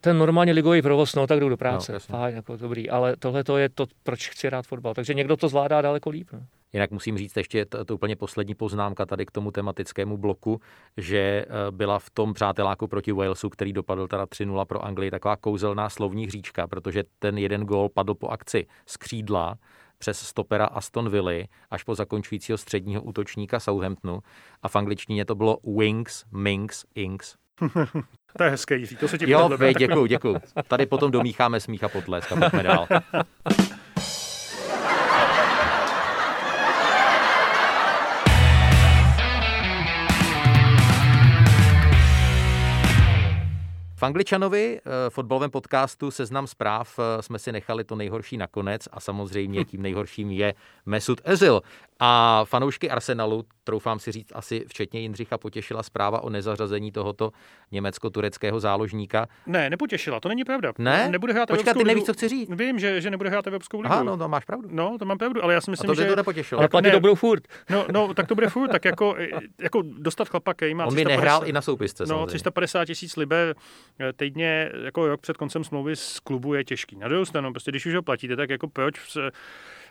Ten 0.01 0.19
normálně 0.19 0.53
ligový 0.53 0.83
provoz, 0.83 1.15
no 1.15 1.27
tak 1.27 1.41
jdu 1.41 1.49
do 1.49 1.57
práce, 1.57 1.93
No, 1.93 1.99
fajn, 1.99 2.37
jako 2.37 2.57
dobrý, 2.57 2.91
ale 2.91 3.17
tohle 3.17 3.45
to 3.45 3.59
je 3.59 3.69
to, 3.69 3.87
proč 4.03 4.29
chci 4.29 4.47
hrát 4.47 4.67
fotbal. 4.67 4.95
Takže 4.95 5.15
někdo 5.15 5.37
to 5.37 5.49
zvládá 5.49 5.83
daleko 5.83 6.11
líp. 6.11 6.29
No. 6.33 6.41
Jinak 6.73 6.91
musím 6.91 7.19
říct 7.19 7.37
ještě 7.37 7.65
to, 7.65 7.85
to 7.85 7.95
úplně 7.95 8.17
poslední 8.17 8.55
poznámka 8.55 9.07
tady 9.07 9.27
k 9.27 9.31
tomu 9.31 9.51
tematickému 9.51 10.17
bloku, 10.17 10.61
že 10.97 11.19
eh, 11.19 11.47
byla 11.71 11.99
v 11.99 12.11
tom 12.11 12.35
přáteláku 12.35 12.89
proti 12.89 13.13
Walesu, 13.13 13.51
který 13.51 13.73
dopadl 13.73 14.09
teda 14.09 14.25
3-0 14.25 14.65
pro 14.65 14.85
Anglii, 14.85 15.11
taková 15.11 15.37
kouzelná 15.37 15.89
slovní 15.91 16.27
hříčka, 16.27 16.67
protože 16.67 17.05
ten 17.19 17.39
jeden 17.39 17.65
gól 17.65 17.89
padl 17.89 18.15
po 18.15 18.29
akci 18.29 18.67
z 18.87 18.97
křídla 18.97 19.59
přes 19.99 20.19
stopera 20.19 20.67
Aston 20.67 21.11
Villa 21.11 21.47
až 21.71 21.83
po 21.83 21.95
zakončujícího 21.95 22.59
středního 22.59 23.03
útočníka 23.03 23.61
Southamptonu 23.61 24.21
a 24.63 24.69
v 24.69 24.77
angličtině 24.77 25.25
to 25.25 25.35
bylo 25.35 25.59
Wings, 25.79 26.25
Minks, 26.33 26.85
Inks. 26.95 27.37
To 28.39 28.45
je 28.45 28.51
hezké, 28.51 28.77
Jiří, 28.77 28.97
to 28.97 29.09
se 29.09 29.19
ti 29.19 29.31
Jo, 29.31 29.51
děkuju, 29.79 30.07
děkuju. 30.07 30.37
Tady 30.69 30.87
potom 30.87 31.11
domícháme 31.11 31.61
smích 31.61 31.85
a 31.85 31.89
potlesk 31.89 32.33
a 32.33 32.37
pojďme 32.37 32.63
dál. 32.63 32.87
V 43.99 44.03
Angličanovi, 44.03 44.81
eh, 44.85 45.11
fotbalovém 45.11 45.51
podcastu 45.51 46.11
Seznam 46.11 46.47
zpráv, 46.47 46.99
eh, 46.99 47.23
jsme 47.23 47.39
si 47.39 47.53
nechali 47.53 47.85
to 47.85 47.97
nejhorší 47.97 48.37
nakonec 48.37 48.89
a 48.93 49.01
samozřejmě 49.01 49.65
tím 49.65 49.83
nejhorším 49.83 50.31
je 50.31 50.55
Mesut 50.87 51.21
Özil. 51.21 51.61
A 52.01 52.45
fanoušky 52.45 52.91
Arsenalu, 52.91 53.45
troufám 53.65 53.99
si 53.99 54.13
říct, 54.13 54.33
asi 54.35 54.65
včetně 54.69 55.01
Jindřicha 55.01 55.39
potěšila 55.39 55.83
zpráva 55.83 56.21
o 56.23 56.31
nezařazení 56.31 56.93
tohoto 56.93 57.31
německo-tureckého 57.73 58.61
záložníka. 58.61 59.27
Ne, 59.47 59.71
nepotěšila, 59.71 60.21
to 60.21 60.29
není 60.29 60.45
pravda. 60.45 60.73
Ne? 60.79 61.09
Nebude 61.09 61.33
hrát 61.33 61.49
Počkat, 61.49 61.61
Evropskou 61.63 61.79
ty 61.79 61.85
nevíš, 61.85 62.03
ligu. 62.03 62.07
co 62.07 62.13
chci 62.13 62.29
říct. 62.29 62.51
Vím, 62.51 62.79
že, 62.79 63.01
že 63.01 63.11
nebude 63.11 63.31
hrát 63.31 63.47
Evropskou 63.47 63.81
ligu. 63.81 63.93
Aha, 63.93 64.03
no 64.03 64.17
to 64.17 64.29
máš 64.29 64.45
pravdu. 64.45 64.69
No, 64.73 64.97
to 64.99 65.05
mám 65.05 65.19
pravdu, 65.19 65.45
ale 65.45 65.55
já 65.55 65.61
si 65.61 65.69
A 65.69 65.71
myslím, 65.71 65.87
to 65.87 65.95
by 65.95 66.03
že... 66.03 66.09
to 66.09 66.17
nepotěšilo. 66.17 66.59
Ale 66.59 66.69
platí 66.69 66.87
ne. 66.87 66.91
to 66.93 67.01
budou 67.01 67.15
furt. 67.15 67.43
No, 67.71 67.87
no, 67.93 68.15
tak 68.15 68.27
to 68.27 68.35
bude 68.35 68.49
furt, 68.49 68.69
tak 68.69 68.85
jako, 68.85 69.17
jako 69.61 69.83
dostat 69.99 70.29
chlapa, 70.29 70.55
který 70.55 70.75
má 70.75 70.87
On 70.87 70.95
by 70.95 71.05
350 71.05 71.17
nehrál 71.21 71.49
i 71.49 71.53
na 71.53 71.63
soupisce, 71.63 72.03
No, 72.03 72.07
samozřejmě. 72.09 72.27
350 72.27 72.85
tisíc 72.85 73.17
liber 73.17 73.55
týdně 74.17 74.71
jako 74.85 75.09
rok 75.09 75.21
před 75.21 75.37
koncem 75.37 75.65
smlouvy 75.65 75.97
z 75.97 76.21
klubu 76.21 76.55
je 76.55 76.65
těžký. 76.65 76.97
Na 76.97 77.09
druhou 77.09 77.25
stranu, 77.25 77.53
prostě 77.53 77.71
když 77.71 77.87
už 77.87 77.95
ho 77.95 78.03
platíte, 78.03 78.37
tak 78.37 78.51
jako 78.51 78.69
proč 78.69 79.19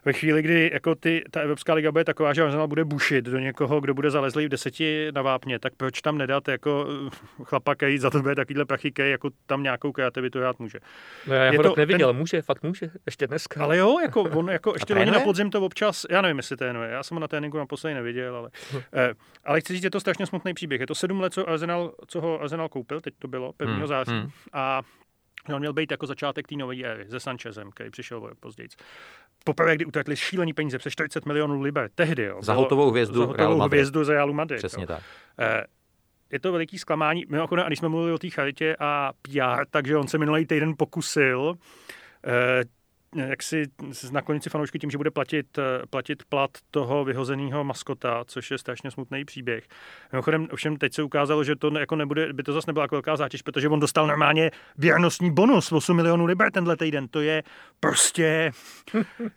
ve 0.05 0.13
chvíli, 0.13 0.41
kdy 0.41 0.69
jako 0.73 0.95
ty, 0.95 1.23
ta 1.31 1.41
Evropská 1.41 1.73
liga 1.73 1.91
bude 1.91 2.03
taková, 2.03 2.33
že 2.33 2.43
Arsenal 2.43 2.67
bude 2.67 2.85
bušit 2.85 3.25
do 3.25 3.39
někoho, 3.39 3.81
kdo 3.81 3.93
bude 3.93 4.11
zalezlý 4.11 4.45
v 4.45 4.49
deseti 4.49 5.07
na 5.15 5.21
vápně, 5.21 5.59
tak 5.59 5.73
proč 5.77 6.01
tam 6.01 6.17
nedat 6.17 6.47
jako 6.47 6.87
eh, 7.07 7.43
chlapa, 7.43 7.75
který 7.75 7.97
za 7.97 8.09
to 8.09 8.21
bude 8.21 8.35
takovýhle 8.35 8.65
prachy, 8.65 8.91
který 8.91 9.11
jako 9.11 9.29
tam 9.45 9.63
nějakou 9.63 9.91
kreativitu 9.91 10.39
hrát 10.39 10.59
může. 10.59 10.79
No, 11.27 11.33
já 11.33 11.43
Je 11.43 11.57
ho 11.57 11.63
to 11.63 11.73
neviděl, 11.77 12.13
může, 12.13 12.41
fakt 12.41 12.63
může, 12.63 12.91
ještě 13.05 13.27
dneska. 13.27 13.63
Ale 13.63 13.77
jo, 13.77 13.99
jako 13.99 14.21
on 14.21 14.49
jako 14.49 14.73
ještě 14.75 14.93
loni 14.93 15.11
na 15.11 15.19
podzim 15.19 15.49
to 15.49 15.61
občas, 15.61 16.05
já 16.09 16.21
nevím, 16.21 16.37
jestli 16.37 16.57
trénuje, 16.57 16.89
já 16.89 17.03
jsem 17.03 17.15
ho 17.15 17.21
na 17.21 17.27
tréninku 17.27 17.57
naposledy 17.57 17.95
neviděl, 17.95 18.35
ale, 18.35 18.49
eh, 18.93 19.13
ale 19.43 19.61
chci 19.61 19.73
říct, 19.73 19.83
je 19.83 19.91
to 19.91 19.99
strašně 19.99 20.25
smutný 20.25 20.53
příběh. 20.53 20.81
Je 20.81 20.87
to 20.87 20.95
sedm 20.95 21.19
let, 21.19 21.33
co, 21.33 21.49
Arsenal, 21.49 21.93
co 22.07 22.21
ho 22.21 22.41
Arsenal 22.41 22.69
koupil, 22.69 23.01
teď 23.01 23.13
to 23.19 23.27
bylo, 23.27 23.53
1. 23.59 23.75
Hmm, 23.75 23.87
září. 23.87 24.11
hmm. 24.11 24.29
A 24.53 24.81
On 25.53 25.59
měl 25.59 25.73
být 25.73 25.91
jako 25.91 26.07
začátek 26.07 26.47
té 26.47 26.55
nové 26.55 26.83
éry 26.83 27.05
se 27.09 27.19
Sanchezem, 27.19 27.71
který 27.71 27.89
přišel 27.89 28.31
později. 28.39 28.69
Poprvé, 29.43 29.75
kdy 29.75 29.85
utratili 29.85 30.15
šílený 30.15 30.53
peníze, 30.53 30.77
přes 30.77 30.93
40 30.93 31.25
milionů 31.25 31.61
liber, 31.61 31.89
tehdy. 31.95 32.23
Jo, 32.23 32.39
za 32.41 32.53
hotovou 32.53 32.91
hvězdu, 32.91 33.19
za 33.19 33.25
hotovou 33.25 33.57
Real 33.57 33.67
hvězdu 33.67 34.03
z 34.03 34.09
Realu 34.09 34.33
Madrid. 34.33 34.57
Přesně 34.57 34.83
jo. 34.83 34.87
tak. 34.87 35.03
Eh, 35.39 35.63
je 36.31 36.39
to 36.39 36.51
veliký 36.51 36.77
zklamání. 36.77 37.25
Mimochodem, 37.29 37.65
a 37.65 37.67
když 37.67 37.79
jsme 37.79 37.89
mluvili 37.89 38.13
o 38.13 38.17
té 38.17 38.29
charitě 38.29 38.75
a 38.79 39.11
PR, 39.21 39.65
takže 39.69 39.97
on 39.97 40.07
se 40.07 40.17
minulý 40.17 40.45
týden 40.45 40.73
pokusil 40.77 41.55
eh, 42.27 42.63
jak 43.15 43.43
si 43.43 43.63
naklonit 44.11 44.43
si 44.43 44.49
fanoušky 44.49 44.79
tím, 44.79 44.91
že 44.91 44.97
bude 44.97 45.11
platit, 45.11 45.57
eh, 45.57 45.85
platit 45.89 46.23
plat 46.29 46.49
toho 46.71 47.05
vyhozeného 47.05 47.63
maskota, 47.63 48.23
což 48.27 48.51
je 48.51 48.57
strašně 48.57 48.91
smutný 48.91 49.25
příběh. 49.25 49.67
Mimochodem, 50.11 50.47
ovšem 50.51 50.77
teď 50.77 50.93
se 50.93 51.03
ukázalo, 51.03 51.43
že 51.43 51.55
to 51.55 51.79
jako 51.79 51.95
nebude, 51.95 52.33
by 52.33 52.43
to 52.43 52.53
zase 52.53 52.69
nebyla 52.69 52.83
jako 52.83 52.95
velká 52.95 53.15
zátěž, 53.15 53.41
protože 53.41 53.69
on 53.69 53.79
dostal 53.79 54.07
normálně 54.07 54.51
věrnostní 54.77 55.33
bonus 55.33 55.71
8 55.71 55.95
milionů 55.95 56.25
liber 56.25 56.51
tenhle 56.51 56.77
týden. 56.77 57.07
To 57.07 57.21
je 57.21 57.43
prostě 57.79 58.51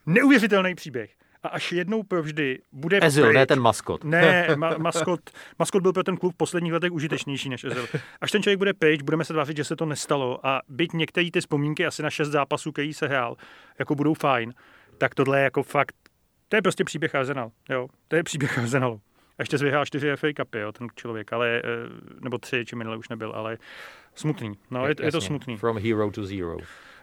neuvěřitelný 0.06 0.74
příběh 0.74 1.17
a 1.42 1.48
až 1.48 1.72
jednou 1.72 2.02
provždy 2.02 2.58
bude 2.72 2.98
Ezil, 3.02 3.24
pryč, 3.24 3.34
ne 3.34 3.46
ten 3.46 3.60
maskot. 3.60 4.04
Ne, 4.04 4.48
ma- 4.50 4.78
maskot, 4.78 5.20
maskot 5.58 5.82
byl 5.82 5.92
pro 5.92 6.02
ten 6.02 6.16
klub 6.16 6.34
v 6.34 6.36
posledních 6.36 6.72
letech 6.72 6.92
užitečnější 6.92 7.48
než 7.48 7.64
Ezil. 7.64 7.86
Až 8.20 8.30
ten 8.30 8.42
člověk 8.42 8.58
bude 8.58 8.74
pryč, 8.74 9.02
budeme 9.02 9.24
se 9.24 9.32
tvářit, 9.32 9.56
že 9.56 9.64
se 9.64 9.76
to 9.76 9.86
nestalo 9.86 10.46
a 10.46 10.60
byť 10.68 10.92
některé 10.92 11.30
ty 11.30 11.40
vzpomínky 11.40 11.86
asi 11.86 12.02
na 12.02 12.10
šest 12.10 12.28
zápasů, 12.28 12.72
který 12.72 12.94
se 12.94 13.08
hrál, 13.08 13.36
jako 13.78 13.94
budou 13.94 14.14
fajn, 14.14 14.54
tak 14.98 15.14
tohle 15.14 15.38
je 15.38 15.44
jako 15.44 15.62
fakt, 15.62 15.94
to 16.48 16.56
je 16.56 16.62
prostě 16.62 16.84
příběh 16.84 17.14
Arsenal, 17.14 17.50
jo, 17.70 17.88
to 18.08 18.16
je 18.16 18.22
příběh 18.22 18.58
Arsenalu. 18.58 19.00
A 19.38 19.42
ještě 19.42 19.58
zvyhrál 19.58 19.86
čtyři 19.86 20.16
FA 20.16 20.28
Cupy, 20.36 20.58
jo, 20.58 20.72
ten 20.72 20.88
člověk, 20.96 21.32
ale, 21.32 21.62
eh, 21.64 21.70
nebo 22.20 22.38
tři, 22.38 22.64
či 22.64 22.76
minule 22.76 22.96
už 22.96 23.08
nebyl, 23.08 23.32
ale 23.32 23.58
smutný. 24.14 24.52
No, 24.70 24.86
je, 24.86 24.94
je 25.02 25.12
to 25.12 25.20
smutný. 25.20 25.56
From 25.56 25.78
hero 25.78 26.10
to 26.10 26.24
zero. 26.24 26.56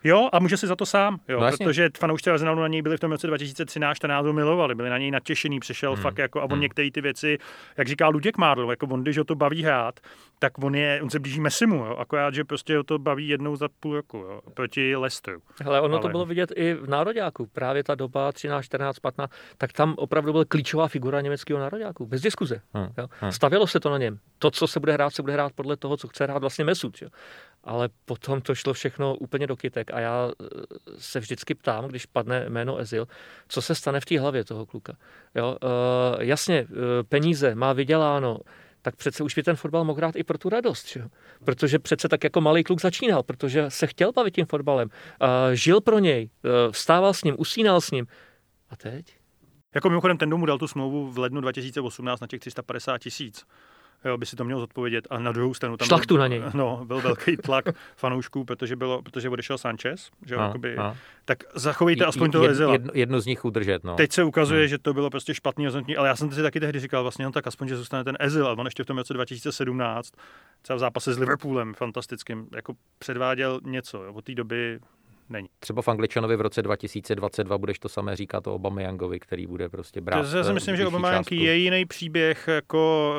Jo, 0.05 0.29
a 0.31 0.39
může 0.39 0.57
si 0.57 0.67
za 0.67 0.75
to 0.75 0.85
sám, 0.85 1.19
jo, 1.27 1.39
No 1.39 1.51
no 1.51 1.57
protože 1.57 1.89
fanoušci 1.97 2.29
Arsenalu 2.29 2.61
na 2.61 2.67
něj 2.67 2.81
byli 2.81 2.97
v 2.97 2.99
tom 2.99 3.11
roce 3.11 3.27
2013-14 3.27 4.33
milovali, 4.33 4.75
byli 4.75 4.89
na 4.89 4.97
něj 4.97 5.11
natěšený, 5.11 5.59
přišel 5.59 5.93
hmm. 5.93 6.01
fakt 6.01 6.17
jako, 6.17 6.41
a 6.41 6.43
on 6.43 6.51
hmm. 6.51 6.61
některé 6.61 6.91
ty 6.91 7.01
věci, 7.01 7.37
jak 7.77 7.87
říká 7.87 8.07
Luděk 8.07 8.37
Mádl, 8.37 8.67
jako 8.69 8.87
on, 8.87 9.01
když 9.01 9.17
ho 9.17 9.23
to 9.23 9.35
baví 9.35 9.63
hrát, 9.63 9.99
tak 10.39 10.63
on, 10.63 10.75
je, 10.75 10.99
on 11.01 11.09
se 11.09 11.19
blíží 11.19 11.39
Messimu, 11.39 11.75
jo, 11.75 11.95
akorát, 11.95 12.33
že 12.33 12.43
prostě 12.43 12.77
ho 12.77 12.83
to 12.83 12.99
baví 12.99 13.27
jednou 13.27 13.55
za 13.55 13.67
půl 13.79 13.95
roku, 13.95 14.17
jo, 14.17 14.41
proti 14.53 14.95
Leicesteru. 14.95 15.41
Hele, 15.63 15.81
ono 15.81 15.93
Ale... 15.93 16.01
to 16.01 16.09
bylo 16.09 16.25
vidět 16.25 16.51
i 16.55 16.73
v 16.73 16.89
nároďáku, 16.89 17.45
právě 17.45 17.83
ta 17.83 17.95
doba 17.95 18.31
13, 18.31 18.65
14, 18.65 18.99
15, 18.99 19.31
tak 19.57 19.73
tam 19.73 19.93
opravdu 19.97 20.31
byl 20.31 20.45
klíčová 20.45 20.87
figura 20.87 21.21
německého 21.21 21.59
nároďáku, 21.59 22.05
bez 22.05 22.21
diskuze. 22.21 22.61
Hmm. 22.73 22.87
Jo. 22.97 23.07
Hmm. 23.19 23.31
Stavělo 23.31 23.67
se 23.67 23.79
to 23.79 23.89
na 23.89 23.97
něm. 23.97 24.19
To, 24.39 24.51
co 24.51 24.67
se 24.67 24.79
bude 24.79 24.93
hrát, 24.93 25.09
se 25.09 25.21
bude 25.21 25.33
hrát 25.33 25.51
podle 25.55 25.77
toho, 25.77 25.97
co 25.97 26.07
chce 26.07 26.23
hrát 26.23 26.37
vlastně 26.37 26.65
Mesut. 26.65 27.01
Jo 27.01 27.09
ale 27.65 27.89
potom 28.05 28.41
to 28.41 28.55
šlo 28.55 28.73
všechno 28.73 29.15
úplně 29.15 29.47
do 29.47 29.55
kytek 29.55 29.93
a 29.93 29.99
já 29.99 30.31
eh, 30.41 30.45
se 30.97 31.19
vždycky 31.19 31.55
ptám, 31.55 31.87
když 31.87 32.05
padne 32.05 32.45
jméno 32.49 32.77
Ezil, 32.77 33.07
co 33.47 33.61
se 33.61 33.75
stane 33.75 33.99
v 33.99 34.05
té 34.05 34.19
hlavě 34.19 34.43
toho 34.43 34.65
kluka. 34.65 34.93
Jo, 35.35 35.57
uh, 35.63 36.21
jasně, 36.23 36.67
uh, 36.69 36.77
peníze 37.09 37.55
má 37.55 37.73
vyděláno, 37.73 38.39
tak 38.81 38.95
přece 38.95 39.23
už 39.23 39.35
by 39.35 39.43
ten 39.43 39.55
fotbal 39.55 39.83
mohl 39.83 39.97
hrát 39.97 40.15
i 40.15 40.23
pro 40.23 40.37
tu 40.37 40.49
radost. 40.49 40.87
Že? 40.87 41.03
Protože 41.45 41.79
přece 41.79 42.09
tak 42.09 42.23
jako 42.23 42.41
malý 42.41 42.63
kluk 42.63 42.81
začínal, 42.81 43.23
protože 43.23 43.69
se 43.69 43.87
chtěl 43.87 44.11
bavit 44.11 44.35
tím 44.35 44.45
fotbalem, 44.45 44.89
uh, 45.21 45.27
žil 45.53 45.81
pro 45.81 45.99
něj, 45.99 46.29
uh, 46.43 46.71
vstával 46.71 47.13
s 47.13 47.23
ním, 47.23 47.35
usínal 47.37 47.81
s 47.81 47.91
ním. 47.91 48.07
A 48.69 48.75
teď? 48.75 49.17
Jako 49.75 49.89
mimochodem 49.89 50.17
ten 50.17 50.29
domů 50.29 50.45
dal 50.45 50.57
tu 50.57 50.67
smlouvu 50.67 51.11
v 51.11 51.17
lednu 51.17 51.41
2018 51.41 52.19
na 52.19 52.27
těch 52.27 52.39
350 52.39 52.97
tisíc 52.97 53.45
jo, 54.05 54.17
by 54.17 54.25
si 54.25 54.35
to 54.35 54.43
měl 54.43 54.59
zodpovědět. 54.59 55.07
A 55.09 55.19
na 55.19 55.31
druhou 55.31 55.53
stranu 55.53 55.77
tam 55.77 55.87
Šlachtu 55.87 56.13
byl, 56.13 56.19
na 56.19 56.27
něj. 56.27 56.43
No, 56.53 56.85
byl 56.85 57.01
velký 57.01 57.37
tlak 57.37 57.65
fanoušků, 57.95 58.45
protože, 58.45 58.75
bylo, 58.75 59.01
protože 59.01 59.29
odešel 59.29 59.57
Sanchez. 59.57 60.09
Že, 60.25 60.35
a, 60.35 60.45
jakoby, 60.45 60.77
a. 60.77 60.95
Tak 61.25 61.43
zachovejte 61.55 62.05
aspoň 62.05 62.31
toho 62.31 62.45
Ezila. 62.45 62.71
Jedno, 62.71 62.91
jedno, 62.93 63.21
z 63.21 63.25
nich 63.25 63.45
udržet. 63.45 63.83
No. 63.83 63.95
Teď 63.95 64.11
se 64.11 64.23
ukazuje, 64.23 64.59
hmm. 64.59 64.67
že 64.67 64.77
to 64.77 64.93
bylo 64.93 65.09
prostě 65.09 65.33
špatný 65.33 65.65
rozhodnutí, 65.65 65.97
ale 65.97 66.07
já 66.07 66.15
jsem 66.15 66.31
si 66.31 66.41
taky 66.41 66.59
tehdy 66.59 66.79
říkal, 66.79 67.01
vlastně 67.01 67.25
no, 67.25 67.31
tak 67.31 67.47
aspoň, 67.47 67.67
že 67.67 67.77
zůstane 67.77 68.03
ten 68.03 68.17
Ezil. 68.19 68.47
A 68.47 68.51
on 68.51 68.65
ještě 68.65 68.83
v 68.83 68.85
tom 68.85 68.97
roce 68.97 69.13
2017, 69.13 70.11
třeba 70.61 70.77
v 70.77 70.79
zápase 70.79 71.13
s 71.13 71.17
Liverpoolem 71.17 71.73
fantastickým, 71.73 72.47
jako 72.55 72.73
předváděl 72.99 73.59
něco. 73.63 74.03
Jo. 74.03 74.13
Od 74.13 74.25
té 74.25 74.35
doby 74.35 74.79
není. 75.29 75.47
Třeba 75.59 75.81
v 75.81 75.87
Angličanovi 75.87 76.35
v 76.35 76.41
roce 76.41 76.61
2022 76.61 77.57
budeš 77.57 77.79
to 77.79 77.89
samé 77.89 78.15
říkat 78.15 78.47
o 78.47 78.59
Yangovi, 78.79 79.19
který 79.19 79.47
bude 79.47 79.69
prostě 79.69 80.01
brát. 80.01 80.33
Já 80.35 80.43
si 80.43 80.53
myslím, 80.53 80.75
že 80.75 80.83
Young 80.83 81.31
je 81.31 81.55
jiný 81.55 81.85
příběh 81.85 82.47
jako, 82.47 83.15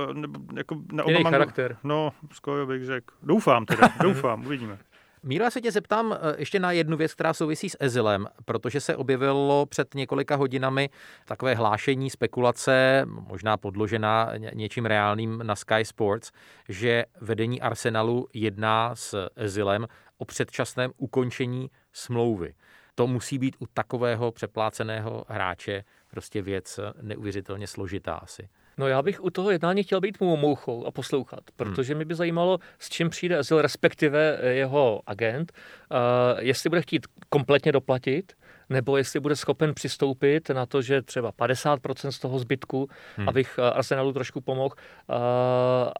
jako 0.57 0.76
na 0.92 1.04
Jiný 1.07 1.24
charakter. 1.24 1.76
No, 1.84 2.12
skoro 2.32 2.66
bych 2.66 2.84
řekl. 2.84 3.14
Doufám 3.22 3.66
teda, 3.66 3.88
doufám, 4.02 4.46
uvidíme. 4.46 4.78
Míro, 5.22 5.44
já 5.44 5.50
se 5.50 5.61
tě 5.61 5.72
zeptám 5.72 6.12
eh, 6.12 6.34
ještě 6.38 6.61
na 6.61 6.72
jednu 6.72 6.96
věc, 6.96 7.14
která 7.14 7.34
souvisí 7.34 7.70
s 7.70 7.76
Ezilem, 7.80 8.26
protože 8.44 8.80
se 8.80 8.96
objevilo 8.96 9.66
před 9.66 9.94
několika 9.94 10.36
hodinami 10.36 10.90
takové 11.24 11.54
hlášení, 11.54 12.11
spekulace, 12.11 13.04
možná 13.07 13.57
podložená 13.57 14.32
něčím 14.54 14.86
reálným 14.86 15.40
na 15.42 15.57
Sky 15.57 15.84
Sports, 15.84 16.30
že 16.68 17.04
vedení 17.20 17.61
Arsenalu 17.61 18.26
jedná 18.34 18.94
s 18.94 19.28
Ezilem 19.36 19.86
o 20.18 20.24
předčasném 20.24 20.90
ukončení 20.96 21.70
smlouvy. 21.97 22.55
To 22.94 23.07
musí 23.07 23.38
být 23.38 23.57
u 23.59 23.66
takového 23.66 24.32
přepláceného 24.32 25.24
hráče 25.28 25.84
prostě 26.11 26.42
věc 26.42 26.80
neuvěřitelně 27.03 27.66
složitá 27.66 28.14
asi. 28.14 28.49
No 28.78 28.88
já 28.88 29.03
bych 29.03 29.24
u 29.24 29.30
toho 29.30 29.51
jednání 29.51 29.82
chtěl 29.82 30.01
být 30.01 30.20
mou 30.20 30.36
mouchou 30.36 30.86
a 30.86 30.90
poslouchat, 30.90 31.40
protože 31.57 31.92
hmm. 31.92 31.99
mě 31.99 32.05
by 32.05 32.14
zajímalo, 32.14 32.59
s 32.78 32.88
čím 32.88 33.11
přijde 33.11 33.38
Ezil, 33.38 33.62
respektive 33.62 34.38
jeho 34.42 35.01
agent, 35.07 35.53
uh, 35.53 35.99
jestli 36.38 36.70
bude 36.70 36.82
chtít 36.82 37.07
kompletně 37.28 37.72
doplatit, 37.72 38.32
nebo 38.68 38.97
jestli 38.97 39.20
bude 39.20 39.36
schopen 39.36 39.74
přistoupit 39.74 40.51
na 40.51 40.66
to, 40.66 40.82
že 40.82 41.03
třeba 41.03 41.32
50% 41.32 42.09
z 42.09 42.18
toho 42.18 42.38
zbytku, 42.38 42.88
hmm. 43.16 43.28
abych 43.28 43.59
Arsenalu 43.59 44.12
trošku 44.12 44.40
pomohl, 44.40 44.74
uh, 45.09 45.16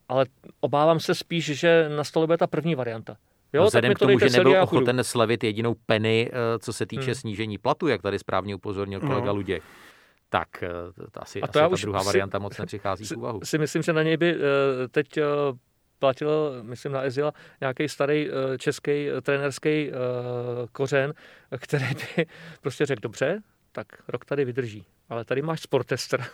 ale 0.09 0.26
obávám 0.61 1.01
se 1.01 1.14
spíš, 1.14 1.44
že 1.44 1.88
na 1.88 2.05
stole 2.05 2.26
bude 2.26 2.38
ta 2.38 2.47
první 2.47 2.74
varianta. 2.74 3.16
Jo, 3.53 3.62
no 3.62 3.66
vzhledem 3.66 3.94
k 3.94 3.99
tomu, 3.99 4.18
že 4.18 4.30
nebyl 4.30 4.62
ochoten 4.62 5.05
slevit 5.05 5.44
jedinou 5.44 5.74
penny, 5.86 6.30
eh, 6.32 6.59
co 6.59 6.72
se 6.72 6.86
týče 6.86 7.05
hmm. 7.05 7.14
snížení 7.14 7.59
platu, 7.59 7.88
jak 7.88 8.03
tady 8.03 8.18
správně 8.18 8.55
upozornil 8.55 9.01
kolega 9.01 9.26
no. 9.26 9.34
Luděk, 9.34 9.62
tak 10.28 10.62
eh, 10.62 10.70
to 11.11 11.22
asi, 11.22 11.42
a 11.42 11.47
to 11.47 11.61
asi 11.61 11.70
ta 11.70 11.76
druhá 11.82 12.01
si, 12.01 12.07
varianta 12.07 12.38
moc 12.38 12.59
nepřichází 12.59 13.05
v 13.05 13.12
úvahu. 13.12 13.40
Si 13.44 13.59
myslím, 13.59 13.82
že 13.82 13.92
na 13.92 14.03
něj 14.03 14.16
by 14.16 14.34
eh, 14.34 14.38
teď 14.88 15.18
platil, 15.99 16.59
myslím 16.62 16.92
na 16.92 17.03
Ezila, 17.03 17.32
nějaký 17.61 17.88
starý 17.88 18.28
český 18.59 19.09
trenerský 19.22 19.90
kořen, 20.72 21.14
který 21.59 21.86
by 21.94 22.26
prostě 22.61 22.86
řekl, 22.86 23.01
dobře, 23.01 23.42
tak 23.72 23.86
rok 24.09 24.24
tady 24.24 24.44
vydrží, 24.44 24.86
ale 25.09 25.24
tady 25.24 25.42
máš 25.42 25.61
sportester, 25.61 26.24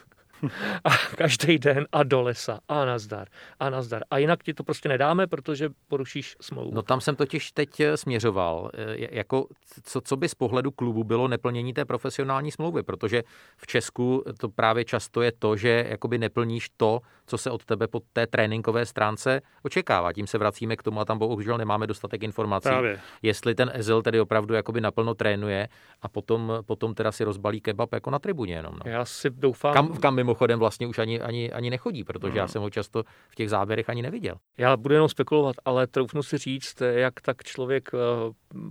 a 0.84 0.90
každý 1.16 1.58
den 1.58 1.86
a 1.92 2.02
do 2.02 2.22
lesa 2.22 2.60
a 2.68 2.84
nazdar 2.84 3.28
a 3.60 3.70
nazdar. 3.70 4.02
A 4.10 4.18
jinak 4.18 4.42
ti 4.42 4.54
to 4.54 4.64
prostě 4.64 4.88
nedáme, 4.88 5.26
protože 5.26 5.70
porušíš 5.88 6.36
smlouvu. 6.40 6.74
No 6.74 6.82
tam 6.82 7.00
jsem 7.00 7.16
totiž 7.16 7.52
teď 7.52 7.80
eh, 7.80 7.96
směřoval, 7.96 8.70
eh, 8.74 9.16
jako 9.16 9.46
co, 9.82 10.00
co 10.00 10.16
by 10.16 10.28
z 10.28 10.34
pohledu 10.34 10.70
klubu 10.70 11.04
bylo 11.04 11.28
neplnění 11.28 11.74
té 11.74 11.84
profesionální 11.84 12.52
smlouvy, 12.52 12.82
protože 12.82 13.22
v 13.56 13.66
Česku 13.66 14.24
to 14.38 14.48
právě 14.48 14.84
často 14.84 15.22
je 15.22 15.32
to, 15.32 15.56
že 15.56 15.86
jakoby 15.88 16.18
neplníš 16.18 16.70
to, 16.76 17.00
co 17.26 17.38
se 17.38 17.50
od 17.50 17.64
tebe 17.64 17.88
po 17.88 18.00
té 18.12 18.26
tréninkové 18.26 18.86
stránce 18.86 19.40
očekává. 19.62 20.12
Tím 20.12 20.26
se 20.26 20.38
vracíme 20.38 20.76
k 20.76 20.82
tomu 20.82 21.00
a 21.00 21.04
tam 21.04 21.18
bohužel 21.18 21.58
nemáme 21.58 21.86
dostatek 21.86 22.22
informací. 22.22 22.68
Právě. 22.68 23.00
Jestli 23.22 23.54
ten 23.54 23.70
Ezil 23.74 24.02
tedy 24.02 24.20
opravdu 24.20 24.54
jakoby 24.54 24.80
naplno 24.80 25.14
trénuje 25.14 25.68
a 26.02 26.08
potom, 26.08 26.52
potom 26.66 26.94
teda 26.94 27.12
si 27.12 27.24
rozbalí 27.24 27.60
kebab 27.60 27.92
jako 27.92 28.10
na 28.10 28.18
tribuně 28.18 28.54
jenom. 28.54 28.74
No. 28.84 28.90
Já 28.90 29.04
si 29.04 29.30
doufám. 29.30 29.74
Kam, 29.74 29.96
kam 29.96 30.16
mimochodem 30.32 30.58
vlastně 30.58 30.86
už 30.86 30.98
ani, 30.98 31.20
ani, 31.20 31.52
ani 31.52 31.70
nechodí, 31.70 32.04
protože 32.04 32.32
no. 32.32 32.38
já 32.38 32.48
jsem 32.48 32.62
ho 32.62 32.70
často 32.70 33.02
v 33.28 33.34
těch 33.34 33.50
záběrech 33.50 33.90
ani 33.90 34.02
neviděl. 34.02 34.36
Já 34.58 34.76
budu 34.76 34.94
jenom 34.94 35.08
spekulovat, 35.08 35.56
ale 35.64 35.86
troufnu 35.86 36.22
si 36.22 36.38
říct, 36.38 36.80
jak 36.80 37.20
tak 37.20 37.42
člověk 37.44 37.90
eh, 37.94 37.98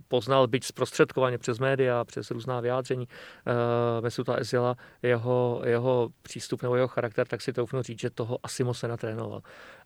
poznal, 0.07 0.47
byť 0.47 0.64
zprostředkovaně 0.64 1.38
přes 1.38 1.59
média, 1.59 2.05
přes 2.05 2.32
různá 2.32 2.59
vyjádření 2.59 3.07
uh, 3.07 4.03
Mesuta 4.03 4.36
Ezila, 4.36 4.76
jeho, 5.03 5.62
jeho 5.66 6.09
přístup 6.22 6.62
nebo 6.62 6.76
jeho 6.76 6.88
charakter, 6.88 7.28
tak 7.28 7.41
si 7.41 7.53
troufnu 7.53 7.82
říct, 7.82 7.99
že 7.99 8.09
toho 8.09 8.38
asi 8.43 8.64
moc 8.64 8.82
nenatrénoval. 8.82 9.41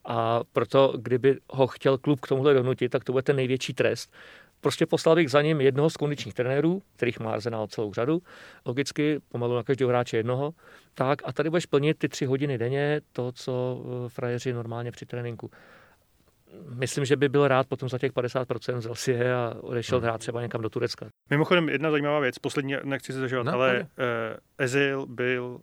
A 0.06 0.42
proto, 0.54 0.94
kdyby 0.98 1.38
ho 1.50 1.68
chtěl 1.68 1.98
klub 1.98 2.20
k 2.20 2.28
tomuhle 2.28 2.54
donutit, 2.54 2.90
tak 2.90 3.04
to 3.04 3.12
bude 3.12 3.24
ten 3.24 3.36
největší 3.36 3.74
trest. 3.74 4.14
Prostě 4.66 4.86
poslal 4.86 5.16
bych 5.16 5.32
za 5.32 5.42
ním 5.42 5.62
jednoho 5.62 5.90
z 5.90 5.98
kondičních 5.98 6.34
trenérů, 6.34 6.82
kterých 6.96 7.20
má 7.20 7.32
Arsenal 7.32 7.68
celou 7.68 7.94
řadu, 7.94 8.22
logicky 8.66 9.20
pomalu 9.30 9.56
na 9.56 9.64
každého 9.64 9.90
hráče 9.90 10.18
jednoho, 10.18 10.54
tak 10.94 11.22
a 11.26 11.34
tady 11.34 11.50
budeš 11.50 11.66
plnit 11.66 11.98
ty 11.98 12.10
tři 12.10 12.26
hodiny 12.26 12.58
denně, 12.58 13.02
to, 13.12 13.32
co 13.32 13.82
eh, 14.06 14.10
frajeři 14.10 14.54
normálně 14.54 14.92
při 14.92 15.06
tréninku 15.06 15.52
myslím, 16.70 17.06
že 17.06 17.16
by 17.16 17.30
byl 17.30 17.48
rád 17.48 17.68
potom 17.68 17.90
za 17.90 17.98
těch 17.98 18.12
50% 18.12 18.80
z 18.80 19.00
si 19.00 19.32
a 19.32 19.56
odešel 19.62 20.00
hmm. 20.00 20.04
hrát 20.04 20.18
třeba 20.18 20.42
někam 20.42 20.62
do 20.62 20.70
Turecka. 20.70 21.08
Mimochodem, 21.30 21.70
jedna 21.70 21.92
zajímavá 21.92 22.20
věc, 22.20 22.40
poslední, 22.40 22.76
nechci 22.84 23.14
se 23.14 23.20
zažívat, 23.20 23.44
no, 23.44 23.54
ale 23.54 23.80
uh, 23.80 23.88
Ezil 24.58 25.06
byl 25.06 25.60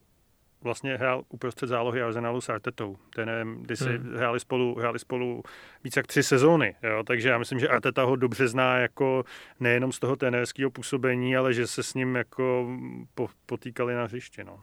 vlastně 0.63 0.97
hrál 0.97 1.23
uprostřed 1.29 1.67
zálohy 1.67 2.03
Arsenalu 2.03 2.41
s 2.41 2.49
Artetou. 2.49 2.97
Ten, 3.15 3.31
kdy 3.61 3.77
si 3.77 3.99
hmm. 3.99 4.17
hráli, 4.17 4.41
spolu, 4.41 4.75
hráli 4.79 4.99
spolu 4.99 5.43
více 5.85 6.01
jak 6.01 6.07
tři 6.07 6.23
sezóny. 6.23 6.75
Jo? 6.83 7.03
Takže 7.07 7.29
já 7.29 7.39
myslím, 7.39 7.59
že 7.59 7.69
Arteta 7.69 8.03
ho 8.03 8.17
dobře 8.17 8.49
zná 8.49 8.79
jako 8.79 9.25
nejenom 9.61 9.93
z 9.93 9.99
toho 9.99 10.17
trenérského 10.17 10.71
působení, 10.71 11.37
ale 11.37 11.55
že 11.55 11.67
se 11.67 11.83
s 11.83 11.95
ním 11.95 12.17
jako 12.17 12.67
po, 13.15 13.29
potýkali 13.47 13.95
na 13.95 14.05
hřišti. 14.05 14.45
No. 14.45 14.61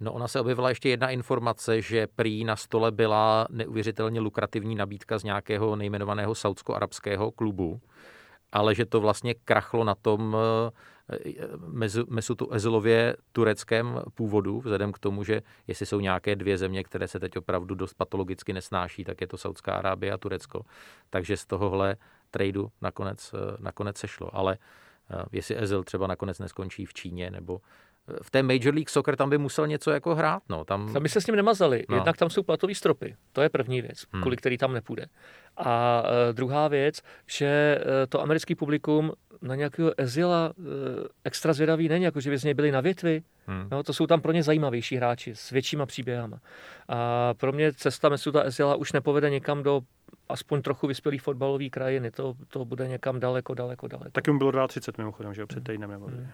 No 0.00 0.12
ona 0.12 0.28
se 0.28 0.40
objevila 0.40 0.68
ještě 0.68 0.88
jedna 0.88 1.10
informace, 1.10 1.82
že 1.82 2.06
prý 2.06 2.44
na 2.44 2.56
stole 2.56 2.92
byla 2.92 3.46
neuvěřitelně 3.50 4.20
lukrativní 4.20 4.74
nabídka 4.74 5.18
z 5.18 5.24
nějakého 5.24 5.76
nejmenovaného 5.76 6.34
saudsko-arabského 6.34 7.30
klubu, 7.30 7.80
ale 8.52 8.74
že 8.74 8.86
to 8.86 9.00
vlastně 9.00 9.34
krachlo 9.34 9.84
na 9.84 9.94
tom 9.94 10.36
eh, 10.36 10.70
Mesutu 12.08 12.52
Ezilově 12.52 13.16
tureckém 13.32 14.00
původu, 14.14 14.60
vzhledem 14.60 14.92
k 14.92 14.98
tomu, 14.98 15.24
že 15.24 15.42
jestli 15.66 15.86
jsou 15.86 16.00
nějaké 16.00 16.36
dvě 16.36 16.58
země, 16.58 16.84
které 16.84 17.08
se 17.08 17.20
teď 17.20 17.36
opravdu 17.36 17.74
dost 17.74 17.94
patologicky 17.94 18.52
nesnáší, 18.52 19.04
tak 19.04 19.20
je 19.20 19.26
to 19.26 19.36
Saudská 19.36 19.72
Arábie 19.72 20.12
a 20.12 20.18
Turecko. 20.18 20.64
Takže 21.10 21.36
z 21.36 21.46
tohohle 21.46 21.96
tradu 22.30 22.70
nakonec, 22.80 23.34
eh, 23.34 23.56
nakonec 23.58 23.98
sešlo. 23.98 24.36
Ale 24.36 24.58
eh, 25.10 25.24
jestli 25.32 25.58
Ezil 25.58 25.84
třeba 25.84 26.06
nakonec 26.06 26.38
neskončí 26.38 26.86
v 26.86 26.94
Číně 26.94 27.30
nebo 27.30 27.60
v 28.22 28.30
té 28.30 28.42
Major 28.42 28.74
League 28.74 28.88
Soccer 28.88 29.16
tam 29.16 29.30
by 29.30 29.38
musel 29.38 29.66
něco 29.66 29.90
jako 29.90 30.14
hrát. 30.14 30.42
No. 30.48 30.64
Tam... 30.64 30.92
tam 30.92 31.02
by 31.02 31.08
se 31.08 31.20
s 31.20 31.26
ním 31.26 31.36
nemazali. 31.36 31.84
No. 31.88 31.96
Jednak 31.96 32.16
tam 32.16 32.30
jsou 32.30 32.42
platový 32.42 32.74
stropy. 32.74 33.16
To 33.32 33.42
je 33.42 33.48
první 33.48 33.82
věc, 33.82 34.06
hmm. 34.12 34.22
kvůli 34.22 34.36
který 34.36 34.58
tam 34.58 34.72
nepůjde. 34.72 35.06
A 35.56 36.02
uh, 36.02 36.34
druhá 36.34 36.68
věc, 36.68 37.02
že 37.26 37.78
to 38.08 38.20
americký 38.20 38.54
publikum 38.54 39.12
na 39.42 39.54
nějakého 39.54 39.92
Ezila 39.96 40.52
uh, 40.58 40.64
extra 41.24 41.52
zvědavý 41.52 41.88
není, 41.88 42.04
jako 42.04 42.20
že 42.20 42.30
by 42.30 42.38
z 42.38 42.44
něj 42.44 42.54
byli 42.54 42.72
na 42.72 42.80
větvi. 42.80 43.22
Hmm. 43.46 43.68
No, 43.70 43.82
to 43.82 43.92
jsou 43.92 44.06
tam 44.06 44.20
pro 44.20 44.32
ně 44.32 44.42
zajímavější 44.42 44.96
hráči 44.96 45.34
s 45.34 45.50
většíma 45.50 45.86
příběhama. 45.86 46.38
A 46.88 47.34
pro 47.34 47.52
mě 47.52 47.72
cesta 47.72 48.08
Mesuta 48.08 48.42
Ezila 48.42 48.76
už 48.76 48.92
nepovede 48.92 49.30
někam 49.30 49.62
do 49.62 49.80
aspoň 50.28 50.62
trochu 50.62 50.86
vyspělý 50.86 51.18
fotbalový 51.18 51.70
krajiny. 51.70 52.10
To, 52.10 52.34
to 52.48 52.64
bude 52.64 52.88
někam 52.88 53.20
daleko, 53.20 53.54
daleko, 53.54 53.88
daleko. 53.88 54.10
Taky 54.10 54.30
mu 54.30 54.38
bylo 54.38 54.68
32 54.68 55.02
mimochodem, 55.02 55.34
že 55.34 55.40
jo, 55.40 55.46
před 55.46 55.64
týdnem. 55.64 55.90
Hmm. 55.90 56.28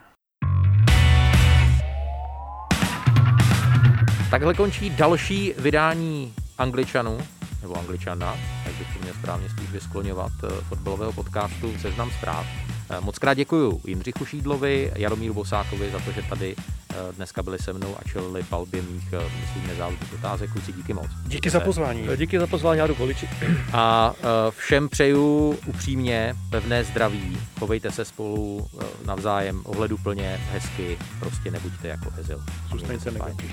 Takhle 4.30 4.54
končí 4.54 4.90
další 4.90 5.54
vydání 5.58 6.34
Angličanů, 6.58 7.18
nebo 7.62 7.78
Angličana, 7.78 8.36
jak 8.64 8.74
bych 8.74 9.00
měl 9.00 9.14
správně 9.14 9.48
spíš 9.48 9.70
vyskloňovat, 9.70 10.32
eh, 10.44 10.48
fotbalového 10.68 11.12
podcastu 11.12 11.78
Seznam 11.78 12.10
zpráv. 12.10 12.65
Eh, 12.90 13.00
moc 13.00 13.18
krát 13.18 13.34
děkuji 13.34 13.80
Jindřichu 13.86 14.24
Šídlovi, 14.24 14.92
Jaromíru 14.96 15.34
Bosákovi 15.34 15.90
za 15.90 15.98
to, 15.98 16.12
že 16.12 16.22
tady 16.22 16.56
eh, 16.58 16.94
dneska 17.12 17.42
byli 17.42 17.58
se 17.58 17.72
mnou 17.72 17.96
a 17.98 18.08
čelili 18.08 18.42
palbě 18.42 18.82
mých, 18.82 19.14
myslím, 19.40 19.66
nezávislých 19.66 20.14
otázek. 20.14 20.52
Kluci, 20.52 20.72
díky 20.72 20.94
moc. 20.94 21.06
Díky 21.26 21.50
za 21.50 21.60
pozvání. 21.60 22.08
Díky 22.16 22.38
za 22.38 22.46
pozvání, 22.46 22.78
Jadu 22.78 22.94
Količi. 22.94 23.28
A 23.72 24.14
všem 24.50 24.88
přeju 24.88 25.58
upřímně 25.66 26.34
pevné 26.50 26.84
zdraví, 26.84 27.38
chovejte 27.58 27.90
se 27.90 28.04
spolu 28.04 28.66
navzájem 29.06 29.62
ohleduplně, 29.64 30.40
hezky, 30.52 30.98
prostě 31.20 31.50
nebuďte 31.50 31.88
jako 31.88 32.12
Ezil. 32.18 32.42
Zůstaňte 32.70 33.10
negativní. 33.10 33.52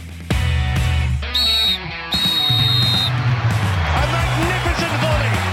magnificent 4.13 5.01
volley 5.01 5.53